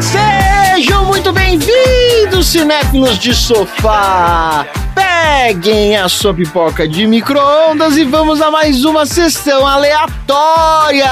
[0.00, 4.66] Sejam muito bem-vindos, cinéfilos de sofá!
[4.94, 11.04] Peguem a sua pipoca de micro-ondas e vamos a mais uma sessão aleatória!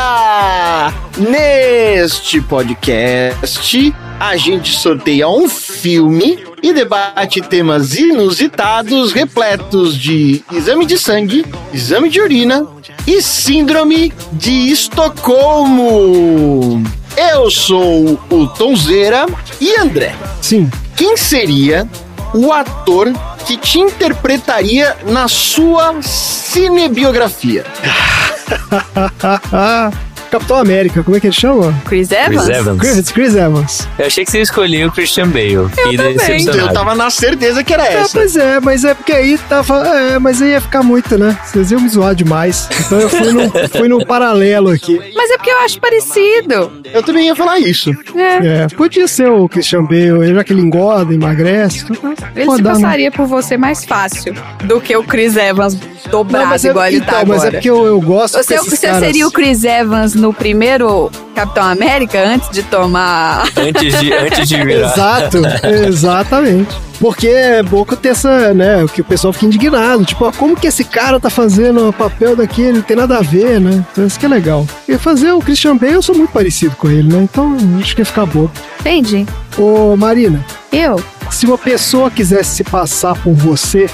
[1.18, 10.98] Neste podcast, a gente sorteia um filme e debate temas inusitados repletos de exame de
[10.98, 12.66] sangue, exame de urina
[13.06, 16.82] e síndrome de Estocolmo.
[17.16, 19.26] Eu sou o Tonzeira
[19.60, 20.14] e André.
[20.40, 20.70] Sim.
[20.96, 21.88] Quem seria
[22.32, 23.12] o ator
[23.44, 27.64] que te interpretaria na sua cinebiografia?
[30.32, 31.74] Capitão América, como é que ele chama?
[31.84, 32.44] Chris Evans?
[32.46, 32.78] Chris Evans.
[32.80, 33.88] Chris, Chris Evans.
[33.98, 35.68] Eu achei que você escolhia o Christian Bale.
[35.68, 36.16] Fiquei também.
[36.16, 36.58] decepcionado.
[36.70, 38.18] Eu tava na certeza que era É, essa.
[38.18, 39.86] pois é, mas é porque aí tava.
[39.86, 41.38] É, mas aí ia ficar muito, né?
[41.44, 42.68] Vocês iam me zoar demais.
[42.86, 44.98] Então eu fui no, fui no paralelo aqui.
[45.14, 46.72] Mas é porque eu acho parecido.
[46.92, 47.90] Eu também ia falar isso.
[48.16, 48.62] É.
[48.62, 51.84] É, podia ser o Christian Bale, já que ele engorda, emagrece.
[51.90, 52.80] então tá Ele se rodando.
[52.80, 55.76] passaria por você mais fácil do que o Chris Evans
[56.10, 57.48] dobrado Não, mas é, igual ele então, tá mas agora.
[57.48, 59.04] é porque eu, eu gosto Você, desses você caras.
[59.04, 63.44] seria o Chris Evans no primeiro Capitão América antes de tomar.
[63.56, 64.92] Antes de, antes de virar.
[64.92, 65.38] Exato,
[65.86, 66.74] exatamente.
[66.98, 68.84] Porque é bom que essa, né?
[68.92, 70.04] Que o pessoal fica indignado.
[70.04, 72.74] Tipo, ó, como que esse cara tá fazendo o papel daquele?
[72.74, 73.84] Não tem nada a ver, né?
[73.90, 74.66] Então isso que é legal.
[74.88, 77.22] E fazer o Christian Bale, eu sou muito parecido com ele, né?
[77.22, 78.48] Então acho que ia ficar bom.
[78.80, 79.26] Entendi.
[79.58, 81.02] Ô, Marina, Eu?
[81.30, 83.88] se uma pessoa quisesse se passar por você,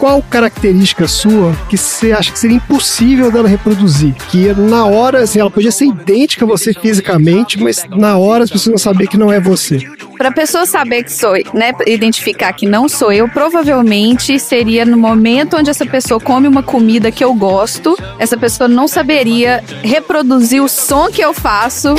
[0.00, 4.14] qual característica sua que você acha que seria impossível dela reproduzir?
[4.30, 8.50] Que na hora, assim, ela podia ser idêntica a você fisicamente, mas na hora as
[8.50, 9.86] pessoas não saber que não é você.
[10.20, 15.56] Pra pessoa saber que sou, né, identificar que não sou eu, provavelmente seria no momento
[15.56, 20.68] onde essa pessoa come uma comida que eu gosto, essa pessoa não saberia reproduzir o
[20.68, 21.94] som que eu faço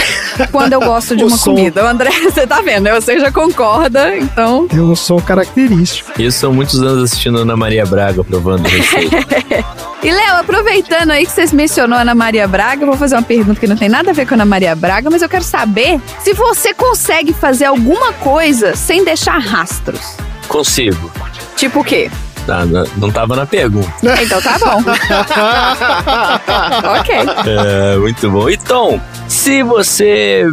[0.51, 1.55] quando eu gosto de uma som.
[1.55, 1.83] comida.
[1.83, 2.93] O André, você tá vendo, né?
[2.93, 4.67] Você já concorda, então.
[4.67, 6.21] Tem um som característico.
[6.21, 8.69] Isso são muitos anos assistindo Ana Maria Braga provando.
[10.03, 13.21] E Léo, aproveitando aí que vocês mencionou a Ana Maria Braga, eu vou fazer uma
[13.21, 15.43] pergunta que não tem nada a ver com a Ana Maria Braga, mas eu quero
[15.43, 20.15] saber se você consegue fazer alguma coisa sem deixar rastros.
[20.47, 21.11] Consigo.
[21.55, 22.09] Tipo o quê?
[22.45, 23.91] Tá, não, não tava na pergunta.
[24.21, 24.81] Então tá bom.
[26.99, 27.15] ok.
[27.47, 28.49] É, muito bom.
[28.49, 30.47] Então, se você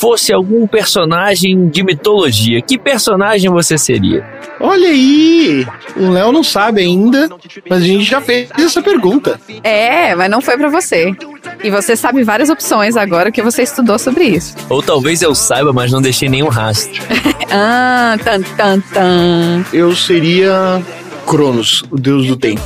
[0.00, 4.26] fosse algum personagem de mitologia, que personagem você seria?
[4.58, 5.66] Olha aí!
[5.94, 7.28] O Léo não sabe ainda,
[7.68, 9.38] mas a gente já fez essa pergunta.
[9.62, 11.14] É, mas não foi pra você.
[11.62, 14.56] E você sabe várias opções agora que você estudou sobre isso.
[14.70, 17.00] Ou talvez eu saiba, mas não deixei nenhum rastro.
[17.52, 19.64] Ah, tan, tan, tan.
[19.72, 20.80] Eu seria
[21.26, 22.62] Cronos, o deus do tempo.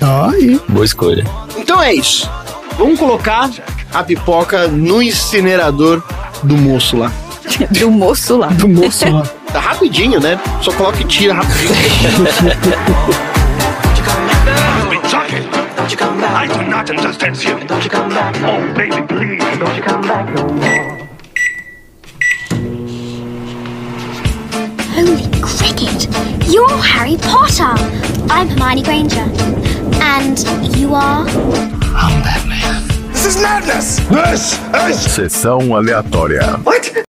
[0.00, 0.60] Tá aí.
[0.68, 1.24] Boa escolha.
[1.56, 2.28] Então é isso.
[2.76, 3.48] Vamos colocar
[3.94, 6.02] a pipoca no incinerador
[6.44, 7.12] do moço lá.
[7.70, 8.48] Do moço lá.
[8.48, 9.22] Do moço lá.
[9.52, 10.38] Tá rapidinho, né?
[10.62, 11.72] Só coloca e tira rapidinho.
[14.90, 15.66] been talking.
[15.88, 17.54] I do not understand you.
[17.54, 19.42] Oh, baby, please.
[24.94, 26.08] Holy cricket!
[26.48, 27.74] You're Harry Potter!
[28.30, 29.30] I'm Hermione Granger.
[30.02, 30.38] And
[30.76, 31.24] you are?
[33.26, 33.96] This is madness.
[34.08, 34.52] This
[34.88, 36.60] is Sessão aleatória.
[36.62, 37.05] what?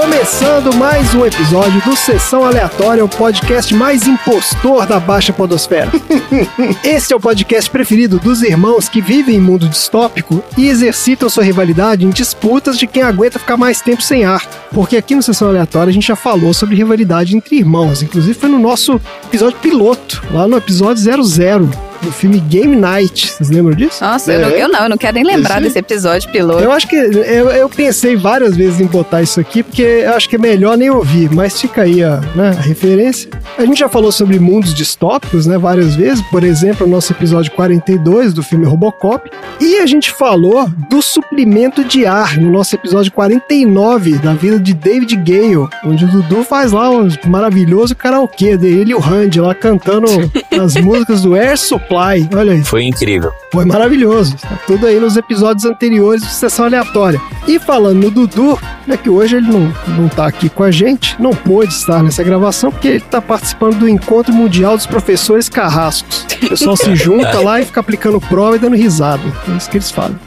[0.00, 5.88] Começando mais um episódio do Sessão Aleatória, o podcast mais impostor da Baixa Podosfera.
[6.82, 11.44] Esse é o podcast preferido dos irmãos que vivem em mundo distópico e exercitam sua
[11.44, 14.44] rivalidade em disputas de quem aguenta ficar mais tempo sem ar.
[14.72, 18.48] Porque aqui no Sessão Aleatória a gente já falou sobre rivalidade entre irmãos, inclusive foi
[18.48, 21.70] no nosso episódio piloto, lá no episódio 00,
[22.04, 23.32] do filme Game Night.
[23.32, 24.02] Vocês lembram disso?
[24.04, 24.62] Nossa, eu, não, É.
[24.62, 26.62] eu não, eu não quero nem lembrar Esse- desse episódio piloto.
[26.62, 30.28] Eu acho que eu, eu pensei várias vezes em botar isso aqui, porque eu acho
[30.28, 33.30] que é melhor nem ouvir, mas fica aí a, né, a referência.
[33.58, 37.50] A gente já falou sobre mundos distópicos, né, várias vezes, por exemplo, o nosso episódio
[37.52, 39.30] 42 do filme Robocop,
[39.60, 44.74] e a gente falou do suprimento de ar no nosso episódio 49 da vida de
[44.74, 49.54] David Gale, onde o Dudu faz lá um maravilhoso karaokê dele e o Randy lá
[49.54, 50.06] cantando
[50.60, 52.28] as músicas do Air Supply Supply.
[52.36, 52.64] Olha aí.
[52.64, 53.32] Foi incrível.
[53.52, 54.36] Foi maravilhoso.
[54.36, 57.20] Tá tudo aí nos episódios anteriores de Sessão Aleatória.
[57.46, 61.20] E falando no Dudu, né, que hoje ele não, não tá aqui com a gente,
[61.20, 66.26] não pôde estar nessa gravação, porque ele tá participando do Encontro Mundial dos Professores Carrascos.
[66.42, 69.22] O pessoal se junta lá e fica aplicando prova e dando risada.
[69.48, 70.18] É isso que eles falam.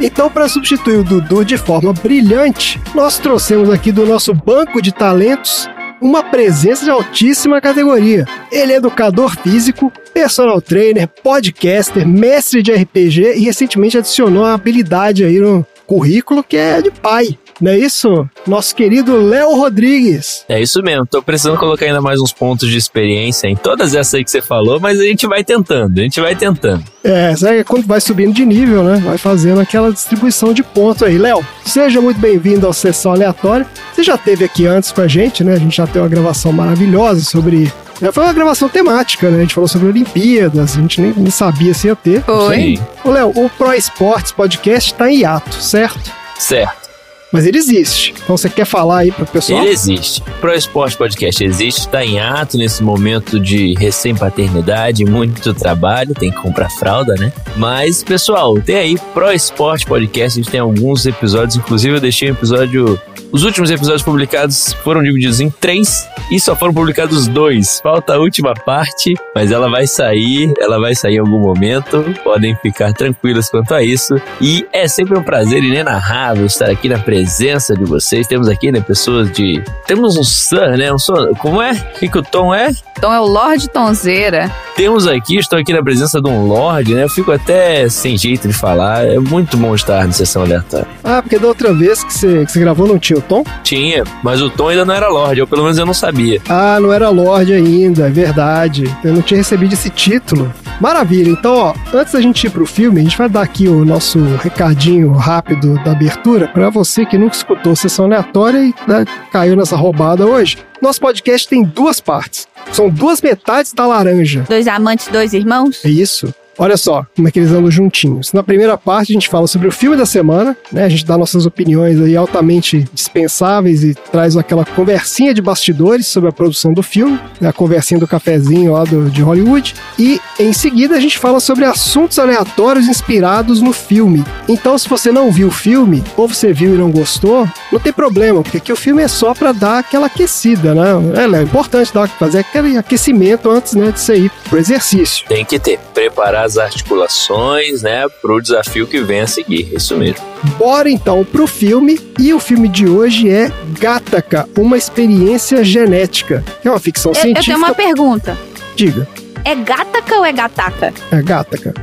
[0.00, 4.92] Então, para substituir o Dudu de forma brilhante, nós trouxemos aqui do nosso banco de
[4.92, 5.68] talentos
[6.00, 8.26] uma presença de altíssima categoria.
[8.50, 15.24] Ele é educador físico, personal trainer, podcaster, mestre de RPG e recentemente adicionou uma habilidade
[15.24, 17.38] aí no currículo que é de pai.
[17.60, 18.28] Não é isso?
[18.46, 20.44] Nosso querido Léo Rodrigues.
[20.48, 21.06] É isso mesmo.
[21.06, 24.40] Tô precisando colocar ainda mais uns pontos de experiência em todas essas aí que você
[24.40, 26.84] falou, mas a gente vai tentando, a gente vai tentando.
[27.02, 29.00] É, sabe quando vai subindo de nível, né?
[29.04, 31.18] Vai fazendo aquela distribuição de pontos aí.
[31.18, 33.66] Léo, seja muito bem-vindo ao Sessão Aleatória.
[33.92, 35.54] Você já esteve aqui antes com a gente, né?
[35.54, 39.38] A gente já tem uma gravação maravilhosa sobre é, Foi uma gravação temática, né?
[39.38, 42.22] A gente falou sobre Olimpíadas, a gente nem, nem sabia se ia ter.
[42.22, 42.78] Foi.
[43.04, 46.12] Ô, Léo, o Pro Esportes Podcast tá em hiato, certo?
[46.38, 46.87] Certo.
[47.32, 48.14] Mas ele existe.
[48.22, 49.60] Então você quer falar aí pro pessoal?
[49.60, 50.22] Ele existe.
[50.40, 56.40] Pro Esporte Podcast existe, está em ato nesse momento de recém-paternidade, muito trabalho, tem que
[56.40, 57.32] comprar fralda, né?
[57.56, 62.30] Mas, pessoal, tem aí Pro Esporte Podcast, a gente tem alguns episódios, inclusive eu deixei
[62.30, 63.00] um episódio.
[63.30, 67.78] Os últimos episódios publicados foram divididos em três e só foram publicados dois.
[67.80, 72.02] Falta a última parte, mas ela vai sair, ela vai sair em algum momento.
[72.24, 74.16] Podem ficar tranquilos quanto a isso.
[74.40, 78.26] E é sempre um prazer inenarrável estar aqui na presença de vocês.
[78.26, 79.62] Temos aqui, né, pessoas de.
[79.86, 80.90] Temos um Sir, né?
[80.90, 81.14] Um Sir...
[81.38, 81.72] Como é?
[81.72, 82.70] O que, que o Tom é?
[82.96, 84.50] Então é o Lorde Tonzeira.
[84.74, 87.04] Temos aqui, estou aqui na presença de um Lorde, né?
[87.04, 89.06] Eu fico até sem jeito de falar.
[89.06, 90.86] É muito bom estar na sessão aleatória.
[91.04, 93.44] Ah, porque da outra vez que você, que você gravou não tinha o Tom?
[93.62, 96.40] Tinha, mas o Tom ainda não era Lorde, ou pelo menos eu não sabia.
[96.48, 98.84] Ah, não era Lorde ainda, é verdade.
[99.04, 100.52] Eu não tinha recebido esse título.
[100.80, 103.84] Maravilha, então, ó, antes da gente ir pro filme, a gente vai dar aqui o
[103.84, 109.56] nosso recadinho rápido da abertura para você que nunca escutou sessão aleatória e né, caiu
[109.56, 110.58] nessa roubada hoje.
[110.80, 112.46] Nosso podcast tem duas partes.
[112.72, 114.44] São duas metades da laranja.
[114.48, 115.84] Dois amantes, dois irmãos.
[115.84, 116.32] É isso.
[116.58, 118.32] Olha só como é que eles andam juntinhos.
[118.32, 120.84] Na primeira parte, a gente fala sobre o filme da semana, né?
[120.84, 126.28] A gente dá nossas opiniões aí altamente dispensáveis e traz aquela conversinha de bastidores sobre
[126.28, 127.48] a produção do filme, né?
[127.48, 129.74] a conversinha do cafezinho lá do, de Hollywood.
[129.98, 134.24] E em seguida a gente fala sobre assuntos aleatórios inspirados no filme.
[134.48, 137.92] Então, se você não viu o filme, ou você viu e não gostou, não tem
[137.92, 140.88] problema, porque aqui o filme é só pra dar aquela aquecida, né?
[141.14, 145.26] É, é importante dar, fazer aquele aquecimento antes né, de você ir pro exercício.
[145.28, 145.78] Tem que ter.
[145.94, 149.68] Preparar as articulações, né, pro desafio que vem a seguir.
[149.74, 150.24] Isso mesmo.
[150.58, 151.98] Bora então pro filme.
[152.18, 156.44] E o filme de hoje é Gataca, uma experiência genética.
[156.64, 157.44] É uma ficção Eu, eu científica.
[157.54, 158.36] tenho uma pergunta.
[158.74, 159.06] Diga,
[159.44, 160.92] É gataca ou é gataca?
[161.10, 161.74] é Gataca.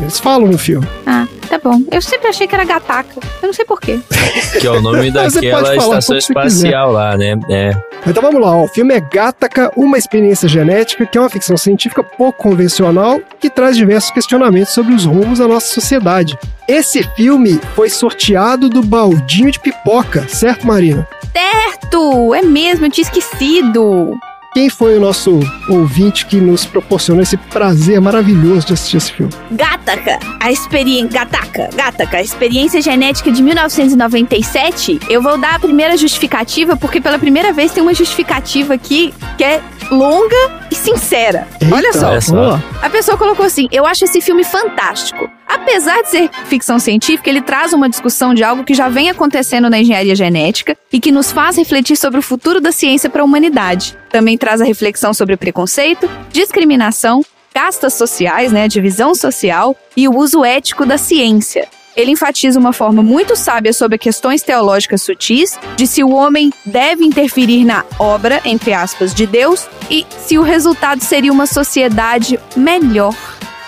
[0.00, 0.86] Eles falam no filme.
[1.06, 1.80] Ah, tá bom.
[1.90, 3.14] Eu sempre achei que era gataca.
[3.42, 3.98] Eu não sei porquê.
[4.60, 7.34] Que é o nome daquela falar estação espacial lá, né?
[7.50, 7.72] É.
[8.06, 8.64] Então vamos lá, ó.
[8.64, 13.48] o filme é Gataca, uma experiência genética, que é uma ficção científica pouco convencional que
[13.48, 16.38] traz diversos questionamentos sobre os rumos da nossa sociedade.
[16.68, 21.08] Esse filme foi sorteado do baldinho de pipoca, certo, Marina?
[21.32, 22.34] Certo!
[22.34, 24.18] É mesmo, eu tinha esquecido.
[24.54, 29.32] Quem foi o nosso ouvinte que nos proporcionou esse prazer maravilhoso de assistir esse filme?
[29.50, 31.08] Gataca, a experiência.
[31.08, 35.00] Gataca, Gataca, a experiência genética de 1997.
[35.10, 39.42] Eu vou dar a primeira justificativa, porque pela primeira vez tem uma justificativa aqui que
[39.42, 41.46] é longa e sincera.
[41.72, 42.08] Olha Eita, só.
[42.08, 42.34] olha só.
[42.34, 42.62] vamos lá.
[42.82, 45.30] A pessoa colocou assim: Eu acho esse filme fantástico.
[45.46, 49.70] Apesar de ser ficção científica, ele traz uma discussão de algo que já vem acontecendo
[49.70, 53.24] na engenharia genética e que nos faz refletir sobre o futuro da ciência para a
[53.24, 53.96] humanidade.
[54.10, 60.44] Também traz a reflexão sobre preconceito, discriminação, castas sociais, né, divisão social e o uso
[60.44, 61.68] ético da ciência.
[61.96, 67.04] Ele enfatiza uma forma muito sábia sobre questões teológicas sutis, de se o homem deve
[67.04, 73.14] interferir na obra, entre aspas, de Deus, e se o resultado seria uma sociedade melhor.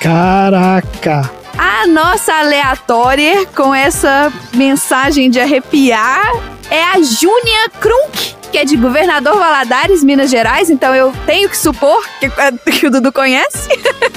[0.01, 1.31] Caraca!
[1.59, 6.31] A nossa aleatória com essa mensagem de arrepiar
[6.71, 11.57] é a Júnia Krunk, que é de Governador Valadares, Minas Gerais, então eu tenho que
[11.57, 12.29] supor que,
[12.73, 13.69] que o Dudu conhece.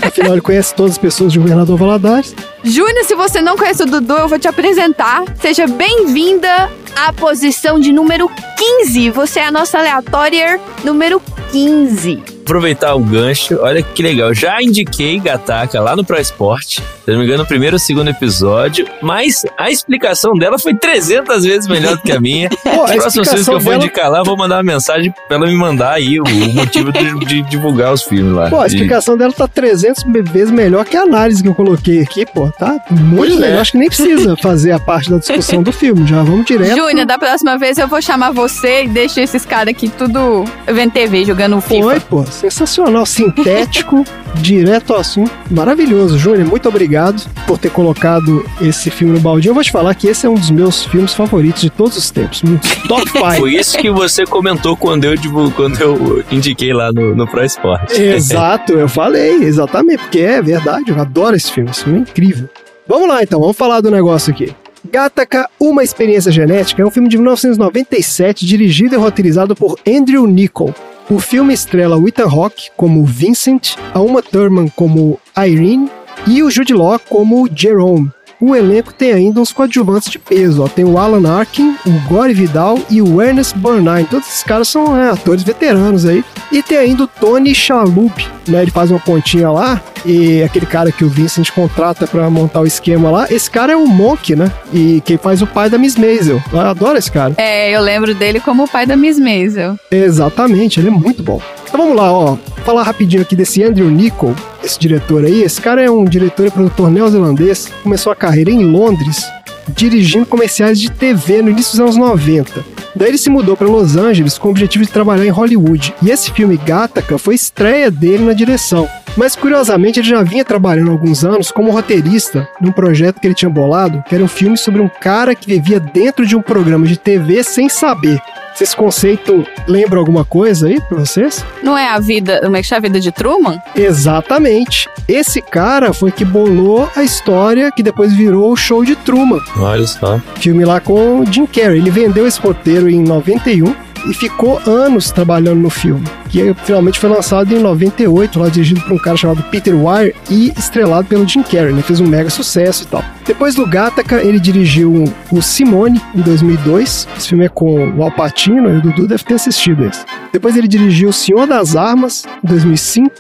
[0.02, 2.36] Afinal, ele conhece todas as pessoas de Governador Valadares.
[2.64, 5.24] Júnior, se você não conhece o Dudu, eu vou te apresentar.
[5.42, 9.10] Seja bem-vinda à posição de número 15.
[9.12, 12.39] Você é a nossa aleatória número 15.
[12.50, 13.60] Aproveitar o gancho.
[13.62, 14.34] Olha que legal.
[14.34, 16.82] Já indiquei Gataca lá no Pro Esporte.
[17.06, 18.88] Se não me engano, no primeiro ou segundo episódio.
[19.02, 22.50] Mas a explicação dela foi 300 vezes melhor do que a minha.
[22.64, 24.56] Pô, a As próximas vezes que eu for explicação dela- indicar lá, eu vou mandar
[24.58, 28.34] uma mensagem pra ela me mandar aí o, o motivo de, de divulgar os filmes
[28.34, 28.50] lá.
[28.50, 32.02] Pô, a De- explicação dela tá 300 vezes melhor que a análise que eu coloquei
[32.02, 32.50] aqui, pô.
[32.52, 33.40] Tá muito Pois é.
[33.40, 33.62] melhor.
[33.62, 36.08] Acho que nem precisa fazer a parte da discussão do filme.
[36.08, 36.76] Já vamos direto.
[36.76, 40.92] Júnior, da próxima vez eu vou chamar você e deixa esses caras aqui tudo vendo
[40.92, 41.82] TV, jogando FIFA.
[41.84, 42.26] Foi, pô.
[42.40, 43.06] Sensacional.
[43.06, 44.04] Sintético,
[44.42, 45.32] direto ao assunto.
[45.52, 46.18] Maravilhoso.
[46.18, 49.52] Júnior, muito obrigado por ter colocado esse filme no baldinho.
[49.52, 52.10] Eu vou te falar que esse é um dos meus filmes favoritos de todos os
[52.12, 52.42] tempos.
[52.44, 53.34] Um Top 5.
[53.36, 57.44] Foi isso que você comentou quando eu, divul- quando eu indiquei lá no, no Pro
[57.44, 58.02] Esporte.
[58.02, 62.48] Exato, eu falei, exatamente, porque é verdade, eu adoro esse filme, esse filme é incrível.
[62.88, 64.54] Vamos lá então, vamos falar do negócio aqui.
[64.92, 70.74] Gattaca, Uma Experiência Genética é um filme de 1997 dirigido e roteirizado por Andrew Nichol.
[71.12, 75.90] O filme estrela Ethan Hawke como Vincent, a Uma Thurman como Irene
[76.28, 78.12] e o Jude Law como Jerome.
[78.42, 80.64] O elenco tem ainda uns coadjuvantes de peso.
[80.64, 80.68] Ó.
[80.68, 84.06] Tem o Alan Arkin, o Gore Vidal e o Ernest Borgnine.
[84.06, 86.24] Todos esses caras são é, atores veteranos aí.
[86.52, 88.14] E tem ainda o Tony Shalhoub,
[88.48, 88.62] né?
[88.62, 92.66] Ele faz uma pontinha lá e aquele cara que o Vincent contrata pra montar o
[92.66, 93.28] esquema lá.
[93.30, 94.52] Esse cara é o Monk, né?
[94.74, 96.42] E quem faz o pai da Miss Maisel.
[96.52, 97.34] Eu adoro esse cara.
[97.38, 99.78] É, eu lembro dele como o pai da Miss Maisel.
[99.92, 101.42] Exatamente, ele é muito bom.
[101.70, 102.36] Então vamos lá, ó.
[102.66, 105.44] Falar rapidinho aqui desse Andrew Nichol, esse diretor aí.
[105.44, 107.72] Esse cara é um diretor e produtor neozelandês.
[107.84, 109.24] Começou a carreira em Londres,
[109.70, 112.66] dirigindo comerciais de TV no início dos anos 90.
[112.96, 115.94] Daí ele se mudou para Los Angeles com o objetivo de trabalhar em Hollywood.
[116.02, 118.90] E esse filme Gattaca foi estreia dele na direção.
[119.16, 123.36] Mas curiosamente ele já vinha trabalhando há alguns anos como roteirista num projeto que ele
[123.36, 126.88] tinha bolado, que era um filme sobre um cara que vivia dentro de um programa
[126.88, 128.20] de TV sem saber.
[128.60, 131.46] Se esse conceito lembra alguma coisa aí pra vocês?
[131.64, 133.58] Não é a vida, como é que chama a vida de Truman?
[133.74, 134.90] Exatamente.
[135.08, 139.40] Esse cara foi que bolou a história que depois virou o show de Truman.
[139.56, 140.20] Olha só.
[140.42, 141.78] Filme lá com o Jim Carrey.
[141.78, 143.74] Ele vendeu esse roteiro em 91
[144.08, 146.06] e ficou anos trabalhando no filme.
[146.30, 150.54] Que finalmente foi lançado em 98, lá dirigido por um cara chamado Peter Weir e
[150.58, 151.82] estrelado pelo Jim Carrey, né?
[151.82, 153.04] Fez um mega sucesso e tal.
[153.26, 157.08] Depois do Gattaca, ele dirigiu o Simone, em 2002.
[157.18, 160.06] Esse filme é com o Al Pacino, e o Dudu deve ter assistido esse.
[160.32, 163.12] Depois ele dirigiu O Senhor das Armas, em 2005.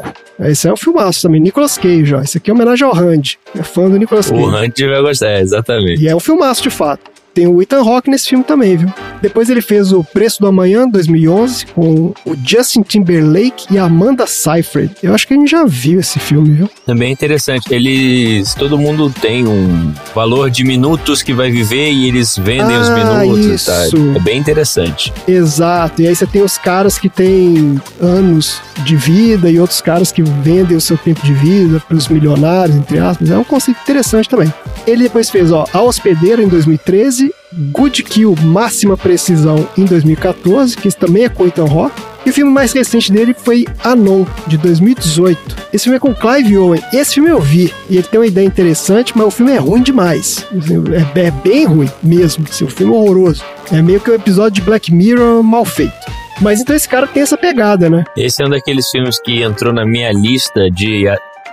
[0.41, 2.21] Esse é um filmaço também, Nicolas Cage, ó.
[2.21, 3.37] Esse aqui é homenagem ao Randy.
[3.57, 4.41] É fã do Nicolas Cage.
[4.41, 6.01] O Hunt vai gostar, é, exatamente.
[6.01, 7.18] E é um filmaço, de fato.
[7.39, 8.89] Tem o Ethan Hawke nesse filme também, viu?
[9.21, 14.27] Depois ele fez o Preço do Amanhã, 2011, com o Justin Timberlake e a Amanda
[14.27, 14.91] Seyfried.
[15.01, 16.69] Eu acho que a gente já viu esse filme, viu?
[16.85, 17.73] Também é interessante.
[17.73, 18.53] Eles.
[18.55, 22.95] Todo mundo tem um valor de minutos que vai viver e eles vendem os Ah,
[23.23, 23.63] minutos.
[23.65, 23.85] Tá?
[23.87, 23.95] isso.
[24.15, 25.13] É bem interessante.
[25.25, 26.01] Exato.
[26.01, 30.21] E aí você tem os caras que têm anos de vida e outros caras que
[30.21, 33.31] vendem o seu tempo de vida para os milionários, entre aspas.
[33.31, 34.53] É um conceito interessante também.
[34.85, 40.89] Ele depois fez, ó, A Hospedeira em 2013, Good Kill Máxima Precisão em 2014, que
[40.91, 42.01] também é com Ethan Hawke.
[42.25, 45.55] E o filme mais recente dele foi Anon, de 2018.
[45.73, 46.81] Esse filme é com Clive Owen.
[46.93, 49.81] Esse filme eu vi, e ele tem uma ideia interessante, mas o filme é ruim
[49.81, 50.45] demais.
[51.15, 52.45] É, é bem ruim mesmo.
[52.47, 53.43] Assim, o filme é horroroso.
[53.71, 55.93] É meio que um episódio de Black Mirror mal feito.
[56.41, 58.05] Mas então esse cara tem essa pegada, né?
[58.15, 61.05] Esse é um daqueles filmes que entrou na minha lista de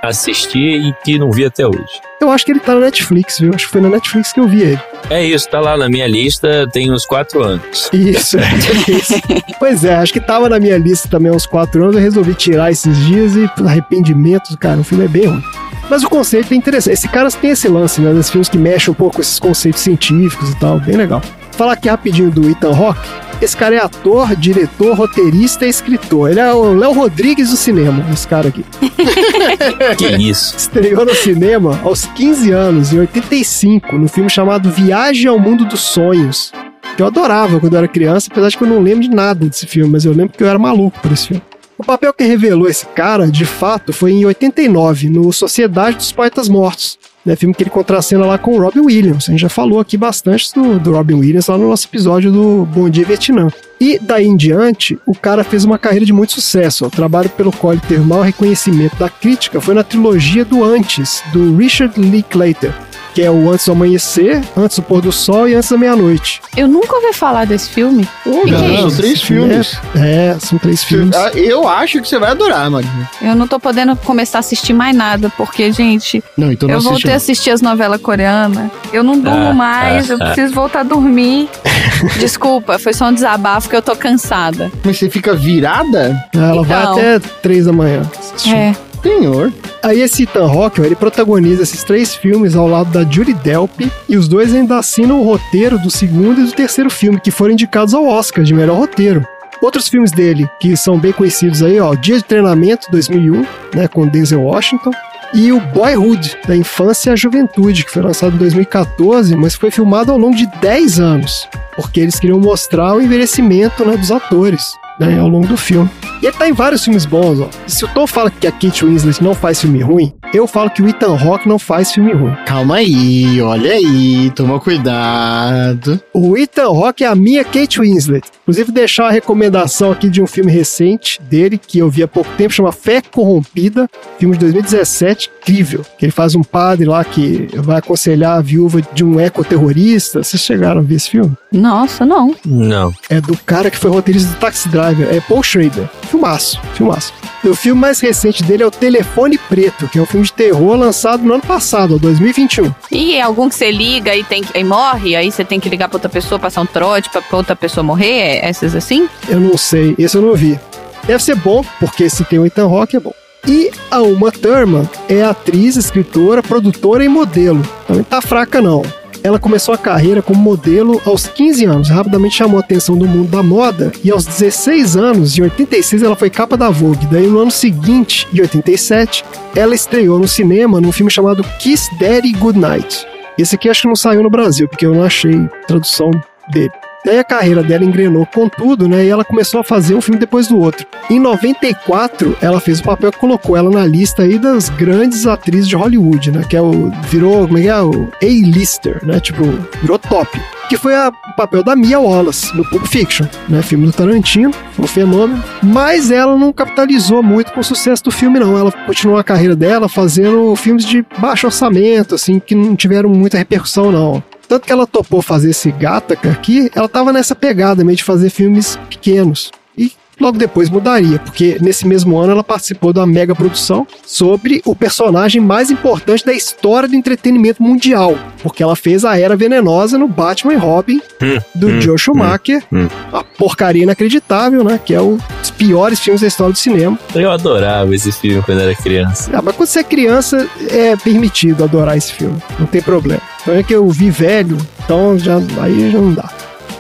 [0.09, 2.01] assistir e que não vi até hoje.
[2.21, 3.53] Eu acho que ele tá na Netflix, viu?
[3.55, 4.81] Acho que foi na Netflix que eu vi ele.
[5.11, 7.89] É isso, tá lá na minha lista tem uns quatro anos.
[7.93, 9.15] Isso, é isso.
[9.59, 11.97] Pois é, acho que tava na minha lista também há uns 4 anos.
[11.97, 15.43] Eu resolvi tirar esses dias e, por arrependimento, cara, o filme é bem ruim.
[15.89, 16.95] Mas o conceito é interessante.
[16.95, 18.13] Esse cara tem esse lance, né?
[18.13, 20.81] Desses filmes que mexem um pouco com esses conceitos científicos e tal.
[20.81, 21.23] Bem legal.
[21.53, 23.09] Falar aqui rapidinho do Ethan Hawke.
[23.41, 26.31] Esse cara é ator, diretor, roteirista e escritor.
[26.31, 28.65] Ele é o Léo Rodrigues do cinema, esse cara aqui.
[29.97, 30.57] Que isso?
[30.57, 35.81] Estreou no cinema aos 15 anos, em 85, no filme chamado Viagem ao Mundo dos
[35.81, 36.53] Sonhos.
[36.97, 39.47] Que eu adorava quando eu era criança, apesar de que eu não lembro de nada
[39.47, 41.43] desse filme, mas eu lembro que eu era maluco por esse filme.
[41.79, 46.49] O papel que revelou esse cara, de fato, foi em 89, no Sociedade dos Poetas
[46.49, 46.99] Mortos.
[47.27, 49.29] Né, filme que ele contracena lá com o Robin Williams.
[49.29, 52.65] A gente já falou aqui bastante do, do Robin Williams lá no nosso episódio do
[52.67, 53.49] Bom Dia Vietnã.
[53.81, 56.87] E daí em diante, o cara fez uma carreira de muito sucesso.
[56.87, 61.21] O trabalho pelo qual ele teve maior reconhecimento da crítica foi na trilogia do Antes,
[61.33, 62.73] do Richard Linklater,
[63.17, 66.43] que é o Antes do Amanhecer, Antes do Pôr do Sol e Antes da Meia-Noite.
[66.55, 68.07] Eu nunca ouvi falar desse filme.
[68.23, 68.97] Pô, que cara, é são isso?
[68.99, 69.79] três filmes.
[69.95, 71.17] É, é, são três filmes.
[71.35, 73.11] Eu acho que você vai adorar, Marina.
[73.23, 76.79] Eu não tô podendo começar a assistir mais nada, porque, gente, Não, então não eu
[76.79, 76.91] assiste.
[76.91, 77.17] voltei a não.
[77.17, 78.71] assistir as novelas coreanas.
[78.93, 80.25] Eu não durmo Ah, mais, ah, eu ah.
[80.27, 81.49] preciso voltar a dormir.
[82.21, 84.71] Desculpa, foi só um desabafo que eu tô cansada.
[84.85, 86.23] Mas você fica virada?
[86.35, 86.93] Ela vai Então.
[86.93, 88.03] até três da manhã.
[88.19, 88.55] assistindo.
[88.57, 88.77] É.
[89.03, 89.53] Senhor.
[89.83, 94.17] Aí esse Ethan Rockwell, ele protagoniza esses três filmes ao lado da Judy Delp, e
[94.17, 97.95] os dois ainda assinam o roteiro do segundo e do terceiro filme, que foram indicados
[97.95, 99.27] ao Oscar de melhor roteiro.
[99.63, 104.07] Outros filmes dele, que são bem conhecidos aí, ó, Dia de Treinamento, 2001, né, com
[104.07, 104.91] Denzel Washington,
[105.35, 110.13] e o Boyhood, da Infância à Juventude, que foi lançado em 2014, mas foi filmado
[110.13, 115.19] ao longo de 10 anos, porque eles queriam mostrar o envelhecimento né, dos atores né,
[115.19, 115.89] ao longo do filme.
[116.23, 117.49] E ele tá em vários filmes bons, ó.
[117.67, 120.83] Se o Tom fala que a Kate Winslet não faz filme ruim, eu falo que
[120.83, 122.35] o Ethan Hawke não faz filme ruim.
[122.47, 126.01] Calma aí, olha aí, toma cuidado.
[126.15, 128.27] O Ethan Hawke é a minha Kate Winslet.
[128.47, 132.31] Inclusive, deixar uma recomendação aqui de um filme recente dele, que eu vi há pouco
[132.37, 135.85] tempo, chama Fé Corrompida, filme de 2017, incrível.
[135.99, 140.23] Que ele faz um padre lá que vai aconselhar a viúva de um ecoterrorista.
[140.23, 141.37] Vocês chegaram a ver esse filme?
[141.53, 142.37] Nossa, não.
[142.45, 142.95] Não.
[143.11, 145.89] É do cara que foi roteirista do Taxi Driver, é Paul Schrader.
[146.09, 147.13] Filmaço, filmaço.
[147.43, 150.33] E o filme mais recente dele é o Telefone Preto, que é um filme de
[150.33, 152.75] terror lançado no ano passado, 2021.
[152.91, 155.69] E é algum que você liga e, tem que, e morre, aí você tem que
[155.69, 158.36] ligar pra outra pessoa, passar um trote pra, pra outra pessoa morrer?
[158.36, 159.09] É essas assim?
[159.29, 160.59] Eu não sei, esse eu não vi.
[161.07, 163.15] Deve ser bom, porque se tem o Ethan Rock é bom.
[163.47, 167.63] E a Uma Thurman é atriz, escritora, produtora e modelo.
[167.89, 168.83] Não tá fraca não.
[169.23, 173.29] Ela começou a carreira como modelo aos 15 anos, rapidamente chamou a atenção do mundo
[173.29, 177.07] da moda e aos 16 anos, em 86, ela foi capa da Vogue.
[177.07, 179.25] Daí no ano seguinte, em 87,
[179.55, 183.05] ela estreou no cinema num filme chamado Kiss Daddy Goodnight.
[183.37, 186.11] Esse aqui acho que não saiu no Brasil, porque eu não achei tradução
[186.53, 186.71] dele.
[187.07, 189.05] Daí a carreira dela engrenou com tudo, né?
[189.05, 190.85] E ela começou a fazer um filme depois do outro.
[191.09, 195.69] Em 94, ela fez o papel que colocou ela na lista aí das grandes atrizes
[195.69, 196.43] de Hollywood, né?
[196.49, 196.91] Que é o.
[197.09, 197.81] Virou, como é que é?
[197.81, 199.21] O A-lister, né?
[199.21, 199.45] Tipo,
[199.81, 200.39] virou top.
[200.69, 203.63] Que foi a- o papel da Mia Wallace no Pulp Fiction, né?
[203.63, 205.45] Filme do Tarantino, foi um fenômeno.
[205.63, 208.59] Mas ela não capitalizou muito com o sucesso do filme, não.
[208.59, 213.39] Ela continuou a carreira dela fazendo filmes de baixo orçamento, assim, que não tiveram muita
[213.39, 214.21] repercussão, não.
[214.49, 218.31] Tanto que ela topou fazer esse Gattaca aqui, ela tava nessa pegada meio de fazer
[218.31, 219.51] filmes pequenos.
[219.77, 224.63] E logo depois mudaria, porque nesse mesmo ano ela participou de uma mega produção sobre
[224.65, 229.99] o personagem mais importante da história do entretenimento mundial, porque ela fez a Era Venenosa
[229.99, 232.89] no Batman e Robin Hum, do hum, Joe Schumacher, hum.
[233.13, 236.99] a porcaria inacreditável, né, que é um dos piores filmes da história do cinema.
[237.15, 239.31] Eu adorava esse filme quando era criança.
[239.33, 242.37] Ah, mas quando você é criança, é permitido adorar esse filme.
[242.59, 243.23] Não tem problema.
[243.47, 246.29] Então é que eu vi velho, então já, aí já não dá.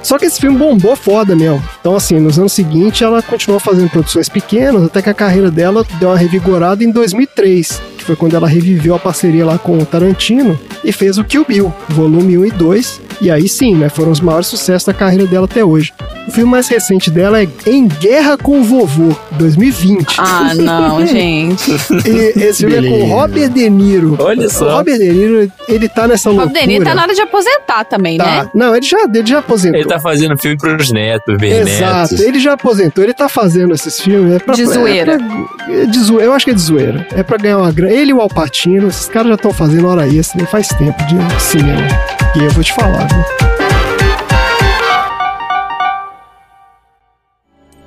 [0.02, 1.62] Só que esse filme bombou foda mesmo.
[1.80, 5.86] Então, assim, nos anos seguintes ela continuou fazendo produções pequenas, até que a carreira dela
[6.00, 9.84] deu uma revigorada em 2003, que foi quando ela reviveu a parceria lá com o
[9.84, 13.00] Tarantino e fez o Kill Bill, volume 1 e 2.
[13.20, 15.92] E aí sim, né, foram os maiores sucessos da carreira dela até hoje.
[16.28, 20.16] O filme mais recente dela é Em Guerra com o Vovô, 2020.
[20.18, 21.70] Ah, não, gente.
[22.04, 23.14] E esse filme é com Beleza.
[23.14, 24.16] Robert De Niro.
[24.20, 24.66] Olha só.
[24.66, 26.60] O Robert De Niro, ele tá nessa O loucura.
[26.60, 28.24] Denis tá na hora de aposentar também, Tá.
[28.24, 28.50] né?
[28.54, 29.80] Não, ele já, ele já aposentou.
[29.80, 32.20] Ele tá fazendo filme pros netos, ver Exato, netos.
[32.20, 34.34] ele já aposentou, ele tá fazendo esses filmes.
[34.34, 35.12] É pra, De zoeira.
[35.14, 36.24] É pra- é de zoeira.
[36.26, 37.06] Eu acho que é de zoeira.
[37.14, 37.94] É pra ganhar uma grana.
[37.96, 40.46] Ele e o Alpatino, esses caras já estão fazendo hora extra, né?
[40.46, 41.88] faz tempo de cinema.
[42.36, 43.24] E eu vou te falar, viu?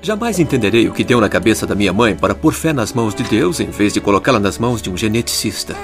[0.02, 3.14] Jamais entenderei o que deu na cabeça da minha mãe para pôr fé nas mãos
[3.14, 5.76] de Deus em vez de colocá-la nas mãos de um geneticista.